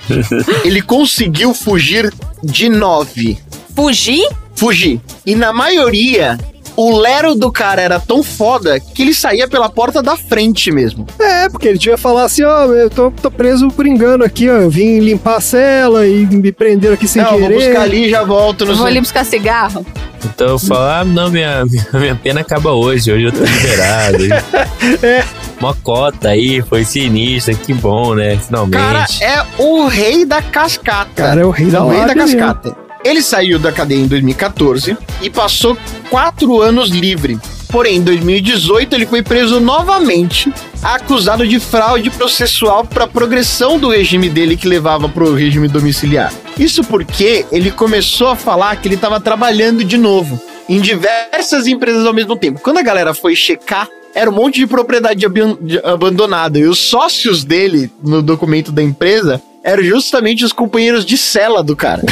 [0.64, 3.38] ele conseguiu fugir de 9.
[3.74, 4.28] Fugir?
[4.54, 5.00] Fugir.
[5.26, 6.38] E na maioria,
[6.76, 11.06] o lero do cara era tão foda que ele saía pela porta da frente mesmo.
[11.18, 14.54] É, porque ele devia falar assim, ó, eu tô, tô preso por engano aqui, ó.
[14.54, 17.48] Eu vim limpar a cela e me prenderam aqui sem Não, querer.
[17.48, 18.64] vou buscar ali e já volto.
[18.64, 19.86] Não Vou ali buscar cigarro?
[20.24, 24.24] Então eu falo, ah, não, minha, minha, minha pena acaba hoje, hoje eu tô liberado.
[25.02, 25.24] É.
[25.60, 28.36] Uma cota aí, foi sinistra, que bom, né?
[28.36, 28.76] Finalmente.
[28.76, 31.10] Cara, é o rei da cascata.
[31.14, 32.83] Cara, é o rei da o rei da cascata.
[33.04, 35.76] Ele saiu da cadeia em 2014 e passou
[36.08, 37.38] quatro anos livre.
[37.70, 40.52] Porém, em 2018 ele foi preso novamente,
[40.82, 46.32] acusado de fraude processual para progressão do regime dele que levava para o regime domiciliar.
[46.58, 52.06] Isso porque ele começou a falar que ele estava trabalhando de novo em diversas empresas
[52.06, 52.60] ao mesmo tempo.
[52.60, 55.26] Quando a galera foi checar, era um monte de propriedade
[55.60, 61.16] de- abandonada e os sócios dele no documento da empresa eram justamente os companheiros de
[61.16, 62.02] cela do cara.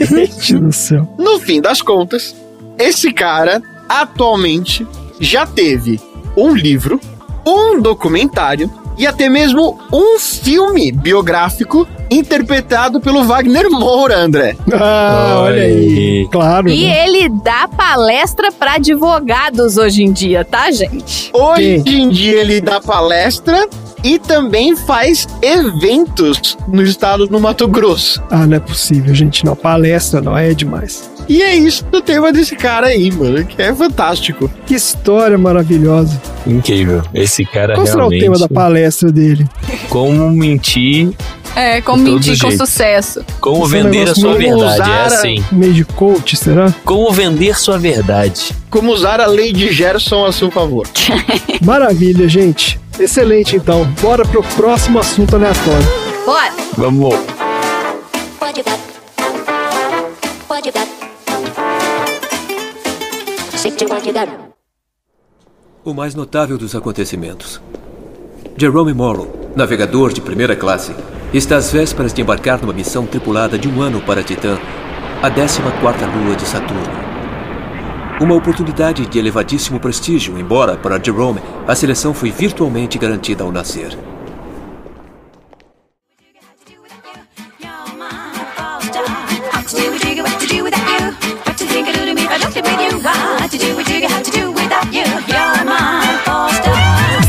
[0.00, 1.06] Gente do céu.
[1.18, 2.34] No fim das contas,
[2.78, 4.86] esse cara atualmente
[5.20, 6.00] já teve
[6.34, 6.98] um livro,
[7.46, 14.56] um documentário e até mesmo um filme biográfico interpretado pelo Wagner Moura, André.
[14.72, 16.26] Ah, olha aí.
[16.32, 16.68] Claro.
[16.68, 17.06] E né?
[17.06, 21.30] ele dá palestra pra advogados hoje em dia, tá, gente?
[21.32, 23.68] Hoje em dia ele dá palestra
[24.02, 28.22] e também faz eventos no estado do Mato Grosso.
[28.30, 29.44] Ah, não é possível, gente.
[29.44, 31.10] Não, palestra não, é demais.
[31.28, 34.50] E é isso o tema desse cara aí, mano, que é fantástico.
[34.66, 36.18] Que história maravilhosa.
[36.46, 37.02] Incrível.
[37.12, 39.46] Esse cara Qual será o tema da palestra dele?
[39.90, 41.10] Como mentir,
[41.54, 42.66] É, como mentir com jeito.
[42.66, 43.22] sucesso.
[43.40, 44.90] como Esse é vender a sua verdade.
[44.90, 45.44] É a- assim.
[45.52, 46.72] Meio de coach, será?
[46.84, 48.54] Como vender sua verdade.
[48.70, 50.86] Como usar a lei de Gerson a seu favor.
[51.62, 52.80] Maravilha, gente.
[52.98, 53.84] Excelente, então.
[54.00, 55.86] Bora pro próximo assunto aleatório.
[56.24, 56.52] Bora!
[56.76, 57.14] Vamos.
[58.40, 58.78] What you got?
[60.48, 60.97] What
[65.84, 67.60] O mais notável dos acontecimentos.
[68.56, 70.94] Jerome Morrow, navegador de primeira classe,
[71.34, 74.56] está às vésperas de embarcar numa missão tripulada de um ano para Titã,
[75.20, 77.08] a 14ª lua de Saturno.
[78.20, 83.98] Uma oportunidade de elevadíssimo prestígio, embora, para Jerome, a seleção foi virtualmente garantida ao nascer.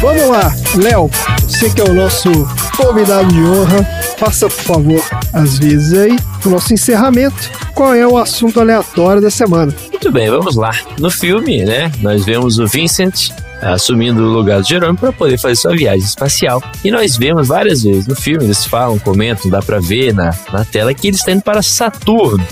[0.01, 1.09] Vamos lá, Léo.
[1.41, 2.29] Você que é o nosso
[2.77, 3.83] convidado de honra,
[4.17, 7.49] faça, por favor, às vezes aí, o nosso encerramento.
[7.73, 9.73] Qual é o assunto aleatório da semana?
[9.89, 10.71] Muito bem, vamos lá.
[10.97, 13.31] No filme, né, nós vemos o Vincent
[13.61, 16.63] assumindo o lugar do Jerome para poder fazer sua viagem espacial.
[16.83, 20.63] E nós vemos várias vezes no filme, eles falam, comentam, dá para ver na, na
[20.63, 22.45] tela que ele está indo para Saturno,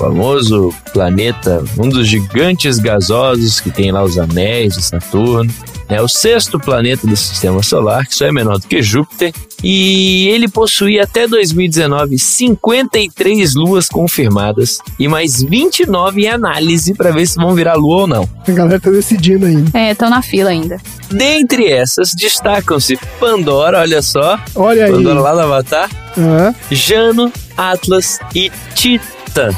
[0.00, 5.52] famoso planeta, um dos gigantes gasosos que tem lá os anéis de Saturno.
[5.90, 9.34] É o sexto planeta do sistema solar, que só é menor do que Júpiter.
[9.62, 17.26] E ele possuía até 2019 53 luas confirmadas e mais 29 em análise para ver
[17.26, 18.28] se vão virar lua ou não.
[18.48, 19.78] A galera tá decidindo ainda.
[19.78, 20.80] É, estão na fila ainda.
[21.10, 24.38] Dentre essas, destacam-se Pandora, olha só.
[24.54, 24.92] Olha aí.
[24.92, 25.90] Pandora lá do Avatar.
[26.16, 29.50] Ah, Jano, Atlas e Titã.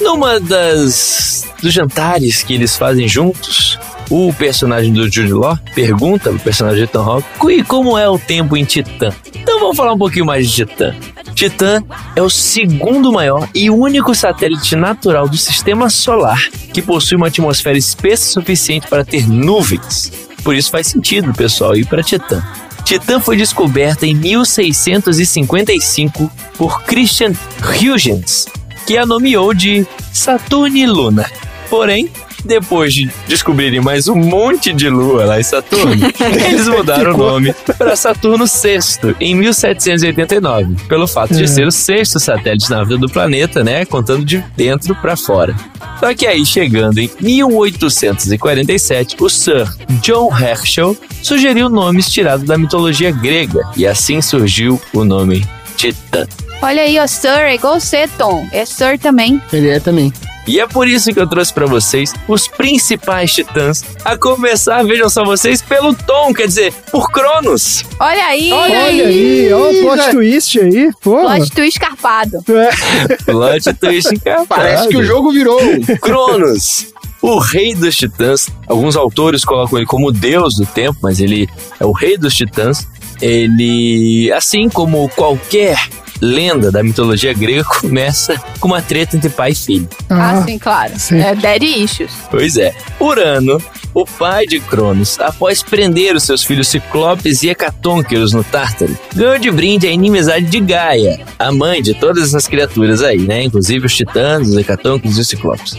[0.00, 3.78] Numa das dos jantares que eles fazem juntos,
[4.08, 8.18] o personagem do Jude Law pergunta pro personagem de Ethan Hawke "E como é o
[8.18, 9.12] tempo em Titã.
[9.34, 10.94] Então vamos falar um pouquinho mais de Titã.
[11.34, 11.82] Titã
[12.16, 17.78] é o segundo maior e único satélite natural do sistema solar que possui uma atmosfera
[17.78, 20.10] espessa suficiente para ter nuvens.
[20.42, 22.42] Por isso faz sentido, pessoal, ir para Titã.
[22.84, 27.32] Titã foi descoberta em 1655 por Christian
[27.62, 28.46] Huygens,
[28.86, 31.24] que a nomeou de Saturne Luna.
[31.68, 32.10] Porém,
[32.44, 35.92] depois de descobrirem mais um monte de lua lá em Saturno,
[36.48, 41.46] eles mudaram o nome para Saturno VI em 1789, pelo fato de É.
[41.46, 45.54] ser o sexto satélite na vida do planeta, né, contando de dentro para fora.
[46.00, 49.68] Só que aí, chegando em 1847, o Sir
[50.02, 55.46] John Herschel sugeriu nomes tirados da mitologia grega, e assim surgiu o nome
[55.76, 56.26] Titã.
[56.62, 58.46] Olha aí, ó, Sir, é igual você, Tom.
[58.52, 59.40] É Sir também.
[59.52, 60.12] Ele é também.
[60.46, 63.84] E é por isso que eu trouxe pra vocês os principais titãs.
[64.04, 67.84] A começar, vejam só vocês, pelo Tom, quer dizer, por Cronos.
[67.98, 68.52] Olha aí!
[68.52, 71.36] olha aí, ó o plot twist aí, porra.
[71.36, 72.44] Plot twist escarpado.
[72.48, 73.16] É.
[73.24, 74.46] Plot twist encapado.
[74.48, 75.60] Parece que o jogo virou.
[76.00, 76.88] Cronos,
[77.22, 78.48] o rei dos titãs.
[78.66, 82.34] Alguns autores colocam ele como o deus do tempo, mas ele é o rei dos
[82.34, 82.88] titãs.
[83.20, 85.78] Ele, assim como qualquer
[86.20, 89.88] lenda da mitologia grega, começa com uma treta entre pai e filho.
[90.08, 90.98] Ah, sim, claro.
[90.98, 91.26] sempre.
[91.26, 92.12] É Daddy Issues.
[92.30, 92.74] Pois é.
[93.00, 93.60] Urano,
[93.94, 99.38] o pai de Cronos, após prender os seus filhos Ciclopes e Hecatônqueros no Tártaro, ganhou
[99.38, 103.44] de brinde a inimizade de Gaia, a mãe de todas essas criaturas aí, né?
[103.44, 105.76] Inclusive os titãs, os Hecatônqueros e os Ciclopes.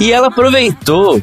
[0.00, 1.20] E ela aproveitou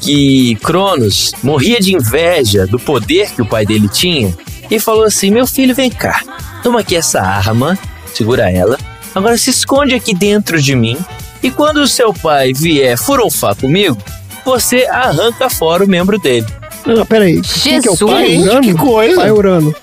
[0.00, 4.34] que Cronos morria de inveja do poder que o pai dele tinha
[4.74, 6.22] e falou assim: Meu filho, vem cá,
[6.62, 7.78] toma aqui essa arma,
[8.14, 8.78] segura ela,
[9.14, 10.96] agora se esconde aqui dentro de mim
[11.42, 13.98] e quando o seu pai vier furunfar comigo,
[14.44, 16.46] você arranca fora o membro dele.
[16.86, 17.40] Ah, peraí.
[17.62, 18.28] Quem que é o pai?
[18.28, 18.62] Jesus, Urano?
[18.62, 19.16] que coisa.
[19.16, 19.74] Pai Urano.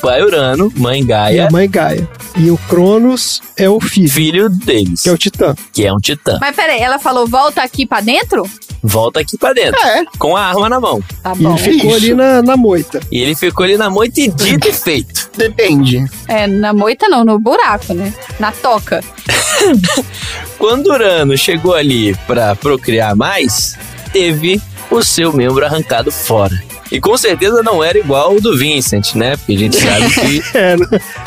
[0.00, 2.08] Pai Urano, mãe E Gaia, a mãe Gaia.
[2.36, 5.54] E o Cronos é o filho, filho deles, que é o Titã.
[5.72, 6.38] que é um titã.
[6.40, 8.48] Mas peraí, ela falou volta aqui pra dentro?
[8.86, 10.04] Volta aqui pra dentro, É.
[10.18, 11.02] com a arma na mão.
[11.22, 11.56] Tá E bom.
[11.56, 11.96] ele ficou Isso.
[11.96, 13.00] ali na, na moita.
[13.10, 15.28] E ele ficou ali na moita e dito e feito.
[15.36, 16.04] Depende.
[16.28, 18.14] É, na moita não, no buraco, né?
[18.38, 19.02] Na toca.
[20.58, 23.76] Quando Urano chegou ali pra procriar mais,
[24.12, 24.60] teve
[24.90, 26.62] o seu membro arrancado fora.
[26.90, 29.36] E com certeza não era igual o do Vincent, né?
[29.36, 30.76] Porque a gente sabe que É,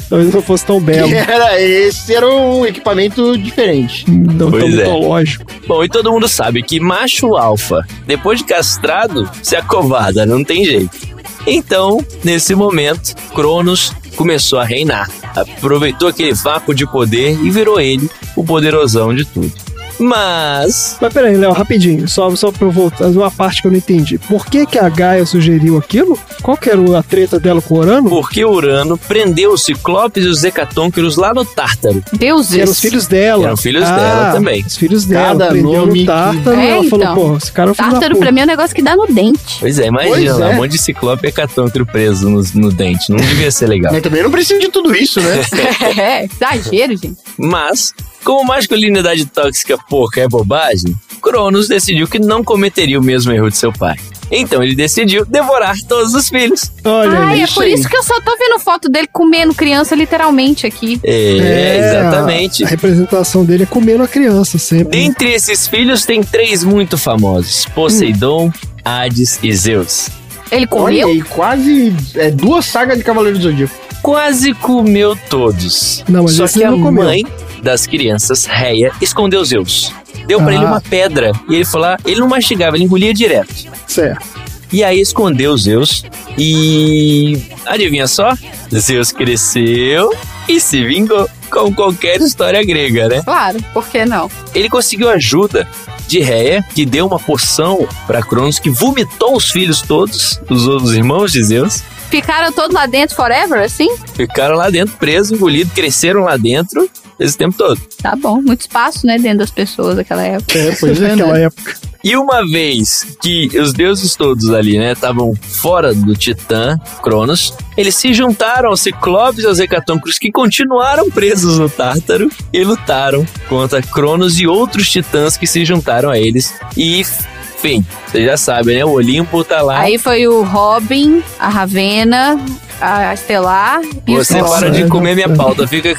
[0.09, 4.09] talvez não fosse tão belo, Era, esse era um equipamento diferente.
[4.09, 4.77] não tão Pois é.
[4.77, 5.45] mitológico.
[5.67, 10.63] Bom, e todo mundo sabe que macho alfa, depois de castrado, se acovarda, não tem
[10.65, 10.97] jeito.
[11.45, 15.09] Então, nesse momento, Cronos começou a reinar.
[15.35, 19.51] Aproveitou aquele vácuo de poder e virou ele o poderosão de tudo.
[19.99, 23.77] Mas Mas peraí, Léo, rapidinho, só, só pra eu voltar, uma parte que eu não
[23.77, 24.17] entendi.
[24.17, 26.17] Por que que a Gaia sugeriu aquilo?
[26.41, 28.09] Qual que era a treta dela com o Urano?
[28.09, 32.03] porque Urano prendeu os Ciclopes e os Hecatônquiros lá no Tártaro.
[32.13, 32.53] Deuses.
[32.55, 33.45] Que eram os filhos dela.
[33.45, 34.63] Eram filhos Ah, dela também.
[34.65, 35.27] Os filhos dela.
[35.29, 37.15] Cada prendeu nome no que- Tártaro e É, ela falou, então.
[37.15, 39.57] pô, esse cara é um Tártaro pra mim é um negócio que dá no dente.
[39.59, 40.47] Pois é, imagina Pois é.
[40.47, 43.09] um monte de Ciclope e Hecatônquiro preso no, no dente.
[43.11, 43.91] Não devia ser legal.
[43.93, 45.39] Mas também não precisa de tudo isso, né?
[45.99, 47.17] É, exagero, gente.
[47.37, 47.93] Mas,
[48.23, 53.57] como masculinidade tóxica pouca é bobagem, Cronos decidiu que não cometeria o mesmo erro de
[53.57, 53.95] seu pai.
[54.31, 56.71] Então ele decidiu devorar todos os filhos.
[56.83, 57.73] Olha Ai, é por aí.
[57.73, 60.99] isso que eu só tô vendo foto dele comendo criança literalmente aqui.
[61.03, 62.63] É, exatamente.
[62.63, 64.99] A, a representação dele é comendo a criança sempre.
[64.99, 68.51] Dentre esses filhos tem três muito famosos: Poseidon,
[68.85, 70.09] Hades e Zeus.
[70.51, 71.07] Ele Olha comeu?
[71.07, 73.73] aí, quase é, duas sagas de Cavaleiro do Zodíaco.
[74.01, 76.03] Quase comeu todos.
[76.07, 77.03] Não, mas Só que a ele não comeu.
[77.03, 77.23] mãe
[77.61, 79.93] das crianças, Reia, escondeu Zeus.
[80.27, 80.55] Deu pra Ah.
[80.55, 83.53] ele uma pedra e ele falou: ah, ele não mastigava, ele engolia direto.
[83.87, 84.25] Certo.
[84.71, 86.03] E aí escondeu Zeus
[86.37, 87.41] e.
[87.65, 88.33] Adivinha só?
[88.73, 90.13] Zeus cresceu
[90.47, 91.29] e se vingou.
[91.49, 93.23] Com qualquer história grega, né?
[93.23, 94.29] Claro, por que não?
[94.53, 95.67] Ele conseguiu ajuda
[96.07, 100.93] de Reia, que deu uma poção pra Cronos, que vomitou os filhos todos, os outros
[100.93, 101.81] irmãos de Zeus.
[102.11, 103.89] Ficaram todos lá dentro forever, assim?
[104.13, 106.87] Ficaram lá dentro, presos, engolidos, cresceram lá dentro
[107.19, 107.79] esse tempo todo.
[108.01, 110.57] Tá bom, muito espaço, né, dentro das pessoas daquela época.
[110.57, 111.43] É, pois é, Naquela né?
[111.43, 111.75] época.
[112.01, 117.95] E uma vez que os deuses todos ali, né, estavam fora do Titã, Cronos, eles
[117.95, 123.81] se juntaram aos Ciclopes e aos Hecatôncros que continuaram presos no Tártaro e lutaram contra
[123.81, 126.53] Cronos e outros titãs que se juntaram a eles.
[126.77, 128.85] E, enfim, vocês já sabem, né?
[128.85, 129.79] O Olimpo tá lá.
[129.79, 132.39] Aí foi o Robin, a Ravena,
[132.81, 135.95] a Estelar e Você para de comer minha pauta, fica.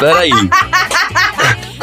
[0.00, 0.30] Peraí.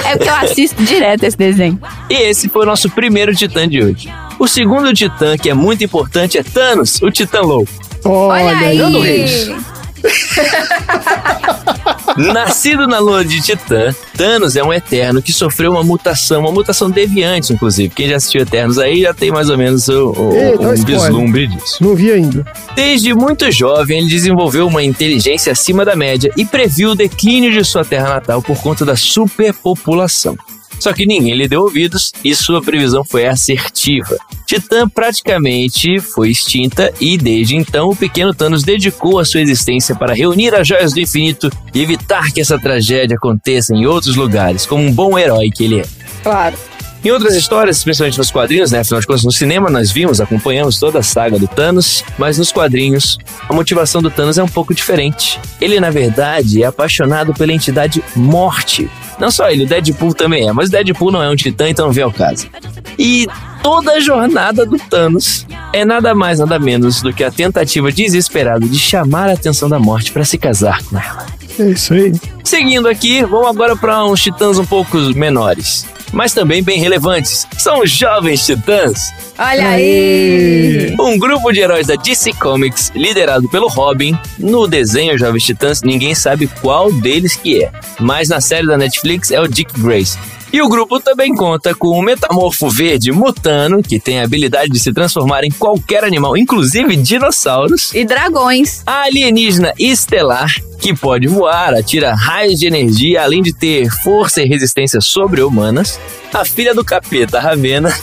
[0.03, 1.79] É porque eu assisto direto esse desenho.
[2.09, 4.11] E esse foi o nosso primeiro titã de hoje.
[4.39, 7.71] O segundo titã, que é muito importante, é Thanos, o titã louco.
[8.03, 9.55] Olha, Olha aí!
[12.17, 16.89] Nascido na lua de Titã, Thanos é um eterno que sofreu uma mutação, uma mutação
[16.89, 17.93] deviante, inclusive.
[17.93, 20.69] Quem já assistiu Eternos aí já tem mais ou menos o, o- Ei, um
[21.07, 21.77] vislumbre disso.
[21.83, 22.45] Não vi ainda.
[22.75, 27.63] Desde muito jovem, ele desenvolveu uma inteligência acima da média e previu o declínio de
[27.63, 30.35] sua terra natal por conta da superpopulação.
[30.81, 34.17] Só que ninguém lhe deu ouvidos e sua previsão foi assertiva.
[34.47, 40.15] Titã praticamente foi extinta e desde então o pequeno Thanos dedicou a sua existência para
[40.15, 44.83] reunir as joias do infinito e evitar que essa tragédia aconteça em outros lugares, como
[44.83, 45.85] um bom herói que ele é.
[46.23, 46.57] Claro.
[47.03, 48.79] Em outras histórias, principalmente nos quadrinhos, né?
[48.79, 52.51] Afinal de contas, no cinema nós vimos, acompanhamos toda a saga do Thanos, mas nos
[52.51, 55.39] quadrinhos, a motivação do Thanos é um pouco diferente.
[55.59, 58.89] Ele, na verdade, é apaixonado pela entidade Morte.
[59.21, 61.85] Não só ele, o Deadpool também é, mas o Deadpool não é um titã, então
[61.85, 62.47] não vem ao caso.
[62.97, 63.27] E
[63.61, 68.65] toda a jornada do Thanos é nada mais, nada menos do que a tentativa desesperada
[68.65, 71.27] de chamar a atenção da Morte para se casar com ela.
[71.59, 72.11] É isso aí.
[72.43, 77.47] Seguindo aqui, vamos agora para uns titãs um pouco menores, mas também bem relevantes.
[77.57, 80.95] São os Jovens Titãs, Olha aí!
[80.99, 84.17] um grupo de heróis da DC Comics liderado pelo Robin.
[84.37, 89.31] No desenho Jovens Titãs, ninguém sabe qual deles que é, mas na série da Netflix
[89.31, 90.19] é o Dick Grayson.
[90.53, 94.79] E o grupo também conta com um metamorfo verde mutano, que tem a habilidade de
[94.79, 97.93] se transformar em qualquer animal, inclusive dinossauros.
[97.93, 98.83] E dragões.
[98.85, 104.47] A alienígena estelar, que pode voar, atira raios de energia, além de ter força e
[104.47, 105.97] resistência sobre-humanas.
[106.33, 107.93] A filha do capeta, Ravena,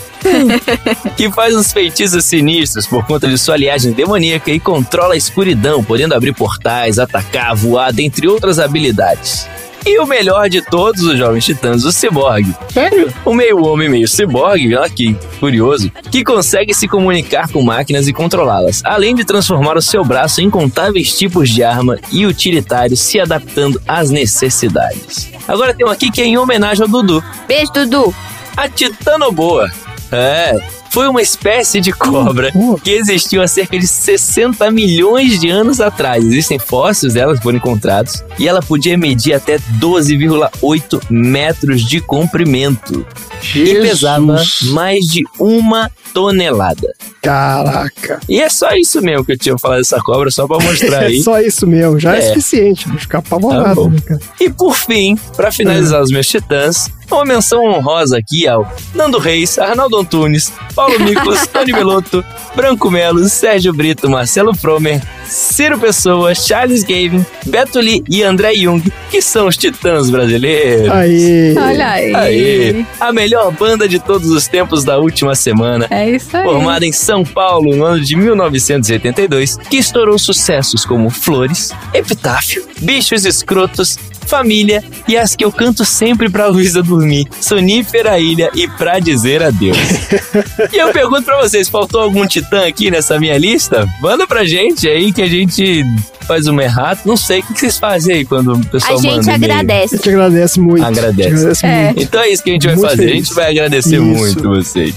[1.16, 5.84] que faz uns feitiços sinistros por conta de sua aliagem demoníaca e controla a escuridão,
[5.84, 9.46] podendo abrir portais, atacar, voar, dentre outras habilidades.
[9.88, 12.54] E o melhor de todos os jovens titãs, o Cyborg.
[12.70, 13.10] Sério?
[13.24, 18.12] O meio homem, meio ciborgue, olha que curioso, que consegue se comunicar com máquinas e
[18.12, 23.18] controlá-las, além de transformar o seu braço em incontáveis tipos de arma e utilitários, se
[23.18, 25.30] adaptando às necessidades.
[25.48, 28.14] Agora tem um aqui que é em homenagem ao Dudu, Beijo, Dudu.
[28.58, 29.70] a Titanoboa.
[30.12, 30.58] É,
[30.90, 32.50] foi uma espécie de cobra
[32.82, 36.24] que existiu há cerca de 60 milhões de anos atrás.
[36.24, 43.06] Existem fósseis dela que foram encontrados e ela podia medir até 12,8 metros de comprimento
[43.54, 44.42] e pesava
[44.72, 46.92] mais de uma tonelada.
[47.22, 48.20] Caraca.
[48.28, 51.18] E é só isso mesmo que eu tinha falado dessa cobra, só pra mostrar aí.
[51.18, 52.28] É só isso mesmo, já é, É.
[52.28, 52.88] suficiente.
[52.88, 53.90] Vou ficar Tá apavorado, bom.
[53.90, 54.18] né?
[54.40, 59.58] E por fim, pra finalizar os meus titãs, uma menção honrosa aqui ao Nando Reis,
[59.58, 62.24] Arnaldo Antunes, Paulo Miklos, Tony Belotto,
[62.54, 68.82] Branco Melo, Sérgio Brito, Marcelo Fromer, Ciro Pessoa, Charles Gavin, Beto Lee e André Jung,
[69.10, 70.90] que são os titãs brasileiros.
[70.90, 71.54] Aí.
[71.56, 72.14] Olha aí.
[72.14, 75.86] Aí, a melhor banda de todos os tempos da última semana.
[75.90, 76.44] É isso aí.
[76.44, 83.24] Formada em São Paulo no ano de 1982, que estourou sucessos como Flores, Epitáfio, Bichos
[83.24, 83.98] Escrotos,
[84.28, 89.42] Família e as que eu canto sempre pra Luísa dormir, Sonífera Ilha e Pra Dizer
[89.42, 89.76] Adeus.
[90.72, 93.88] e eu pergunto pra vocês, faltou algum titã aqui nessa minha lista?
[94.00, 95.84] Manda pra gente aí que a gente
[96.26, 97.02] faz uma errata.
[97.06, 99.52] Não sei, o que vocês fazem aí quando o pessoal A gente manda e-mail?
[99.52, 99.96] A agradece.
[99.96, 100.84] gente agradece muito.
[100.84, 101.28] Agradece.
[101.28, 101.84] A gente agradece É.
[101.86, 102.02] muito.
[102.02, 103.02] Então é isso que a gente vai Muito fazer.
[103.02, 103.26] A feliz.
[103.26, 104.04] gente vai agradecer Isso.
[104.04, 104.94] muito vocês.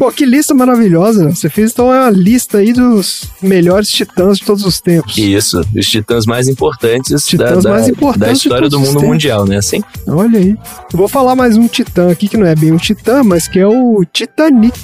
[0.00, 1.34] Pô, que lista maravilhosa, né?
[1.34, 5.18] Você fez então uma lista aí dos melhores titãs de todos os tempos.
[5.18, 9.44] Isso, os titãs mais importantes, Titãs da, da, mais importantes da história do mundo mundial,
[9.44, 9.58] né?
[9.58, 9.82] Assim?
[10.08, 10.56] Olha aí.
[10.90, 13.58] Eu vou falar mais um titã aqui, que não é bem um titã, mas que
[13.58, 14.80] é o Titanic.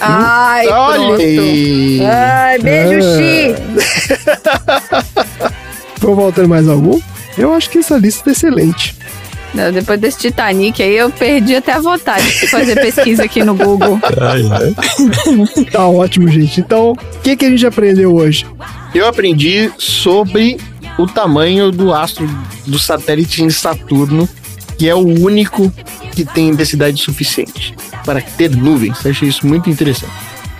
[0.00, 1.20] Ai, Olha pronto.
[1.20, 2.00] aí.
[2.04, 3.54] Ai, beijo, É.
[3.54, 3.54] Chi.
[6.00, 7.00] Vou voltando mais algum?
[7.38, 8.96] Eu acho que essa lista tá excelente.
[9.52, 13.54] Não, Depois desse Titanic aí, eu perdi até a vontade de fazer pesquisa aqui no
[13.54, 13.98] Google.
[15.70, 16.60] Tá ótimo, gente.
[16.60, 18.46] Então, o que, que a gente aprendeu hoje?
[18.94, 20.58] Eu aprendi sobre
[20.98, 22.28] o tamanho do astro
[22.66, 24.28] do satélite em Saturno,
[24.78, 25.72] que é o único
[26.12, 27.74] que tem densidade suficiente
[28.04, 29.04] para ter nuvens.
[29.04, 30.12] Eu achei isso muito interessante.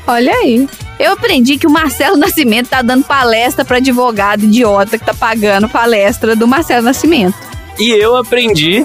[0.06, 0.68] Olha aí.
[0.98, 5.68] Eu aprendi que o Marcelo Nascimento tá dando palestra pra advogado idiota que tá pagando
[5.68, 7.49] palestra do Marcelo Nascimento.
[7.81, 8.85] E eu aprendi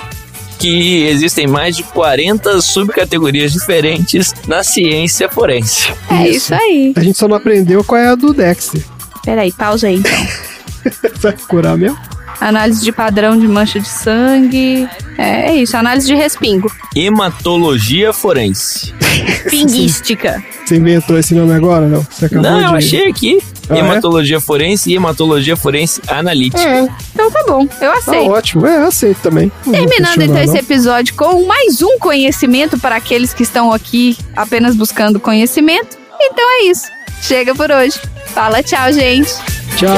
[0.58, 5.94] que existem mais de 40 subcategorias diferentes na ciência forense.
[6.10, 6.94] É isso, aí.
[6.96, 8.82] A gente só não aprendeu qual é a do Dexter.
[9.24, 10.28] Peraí, pausa aí então.
[11.20, 11.98] Vai curar mesmo?
[12.40, 14.88] Análise de padrão de mancha de sangue.
[15.18, 16.72] É, é isso, análise de respingo.
[16.96, 18.94] Hematologia forense.
[19.50, 20.44] Pinguística.
[20.66, 22.02] Você inventou esse nome agora, não?
[22.02, 22.66] Você acabou Não, de...
[22.66, 23.40] eu achei aqui.
[23.70, 23.80] Ah, é?
[23.80, 26.62] hematologia forense e hematologia forense analítica.
[26.62, 28.30] É, Então tá bom, eu tá aceito.
[28.32, 28.66] ótimo.
[28.68, 29.52] É, eu aceito também.
[29.66, 30.60] Não Terminando então esse não.
[30.60, 35.98] episódio com mais um conhecimento para aqueles que estão aqui apenas buscando conhecimento.
[36.22, 36.86] Então é isso.
[37.22, 38.00] Chega por hoje.
[38.28, 39.32] Fala tchau, gente.
[39.78, 39.90] Tchau.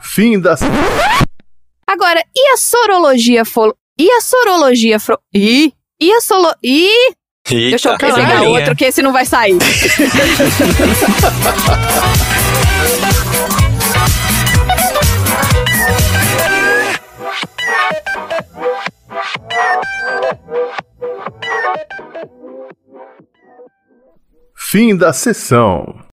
[0.00, 0.56] Fim da.
[1.96, 3.74] Agora, e a sorologia fo...
[3.98, 5.18] E a sorologia fro...
[5.32, 6.54] Ih, e a solo...
[6.62, 7.14] Ih,
[7.48, 8.50] deixa eu Eita, pegar caralho.
[8.50, 9.56] outro que esse não vai sair.
[24.54, 26.05] Fim da sessão.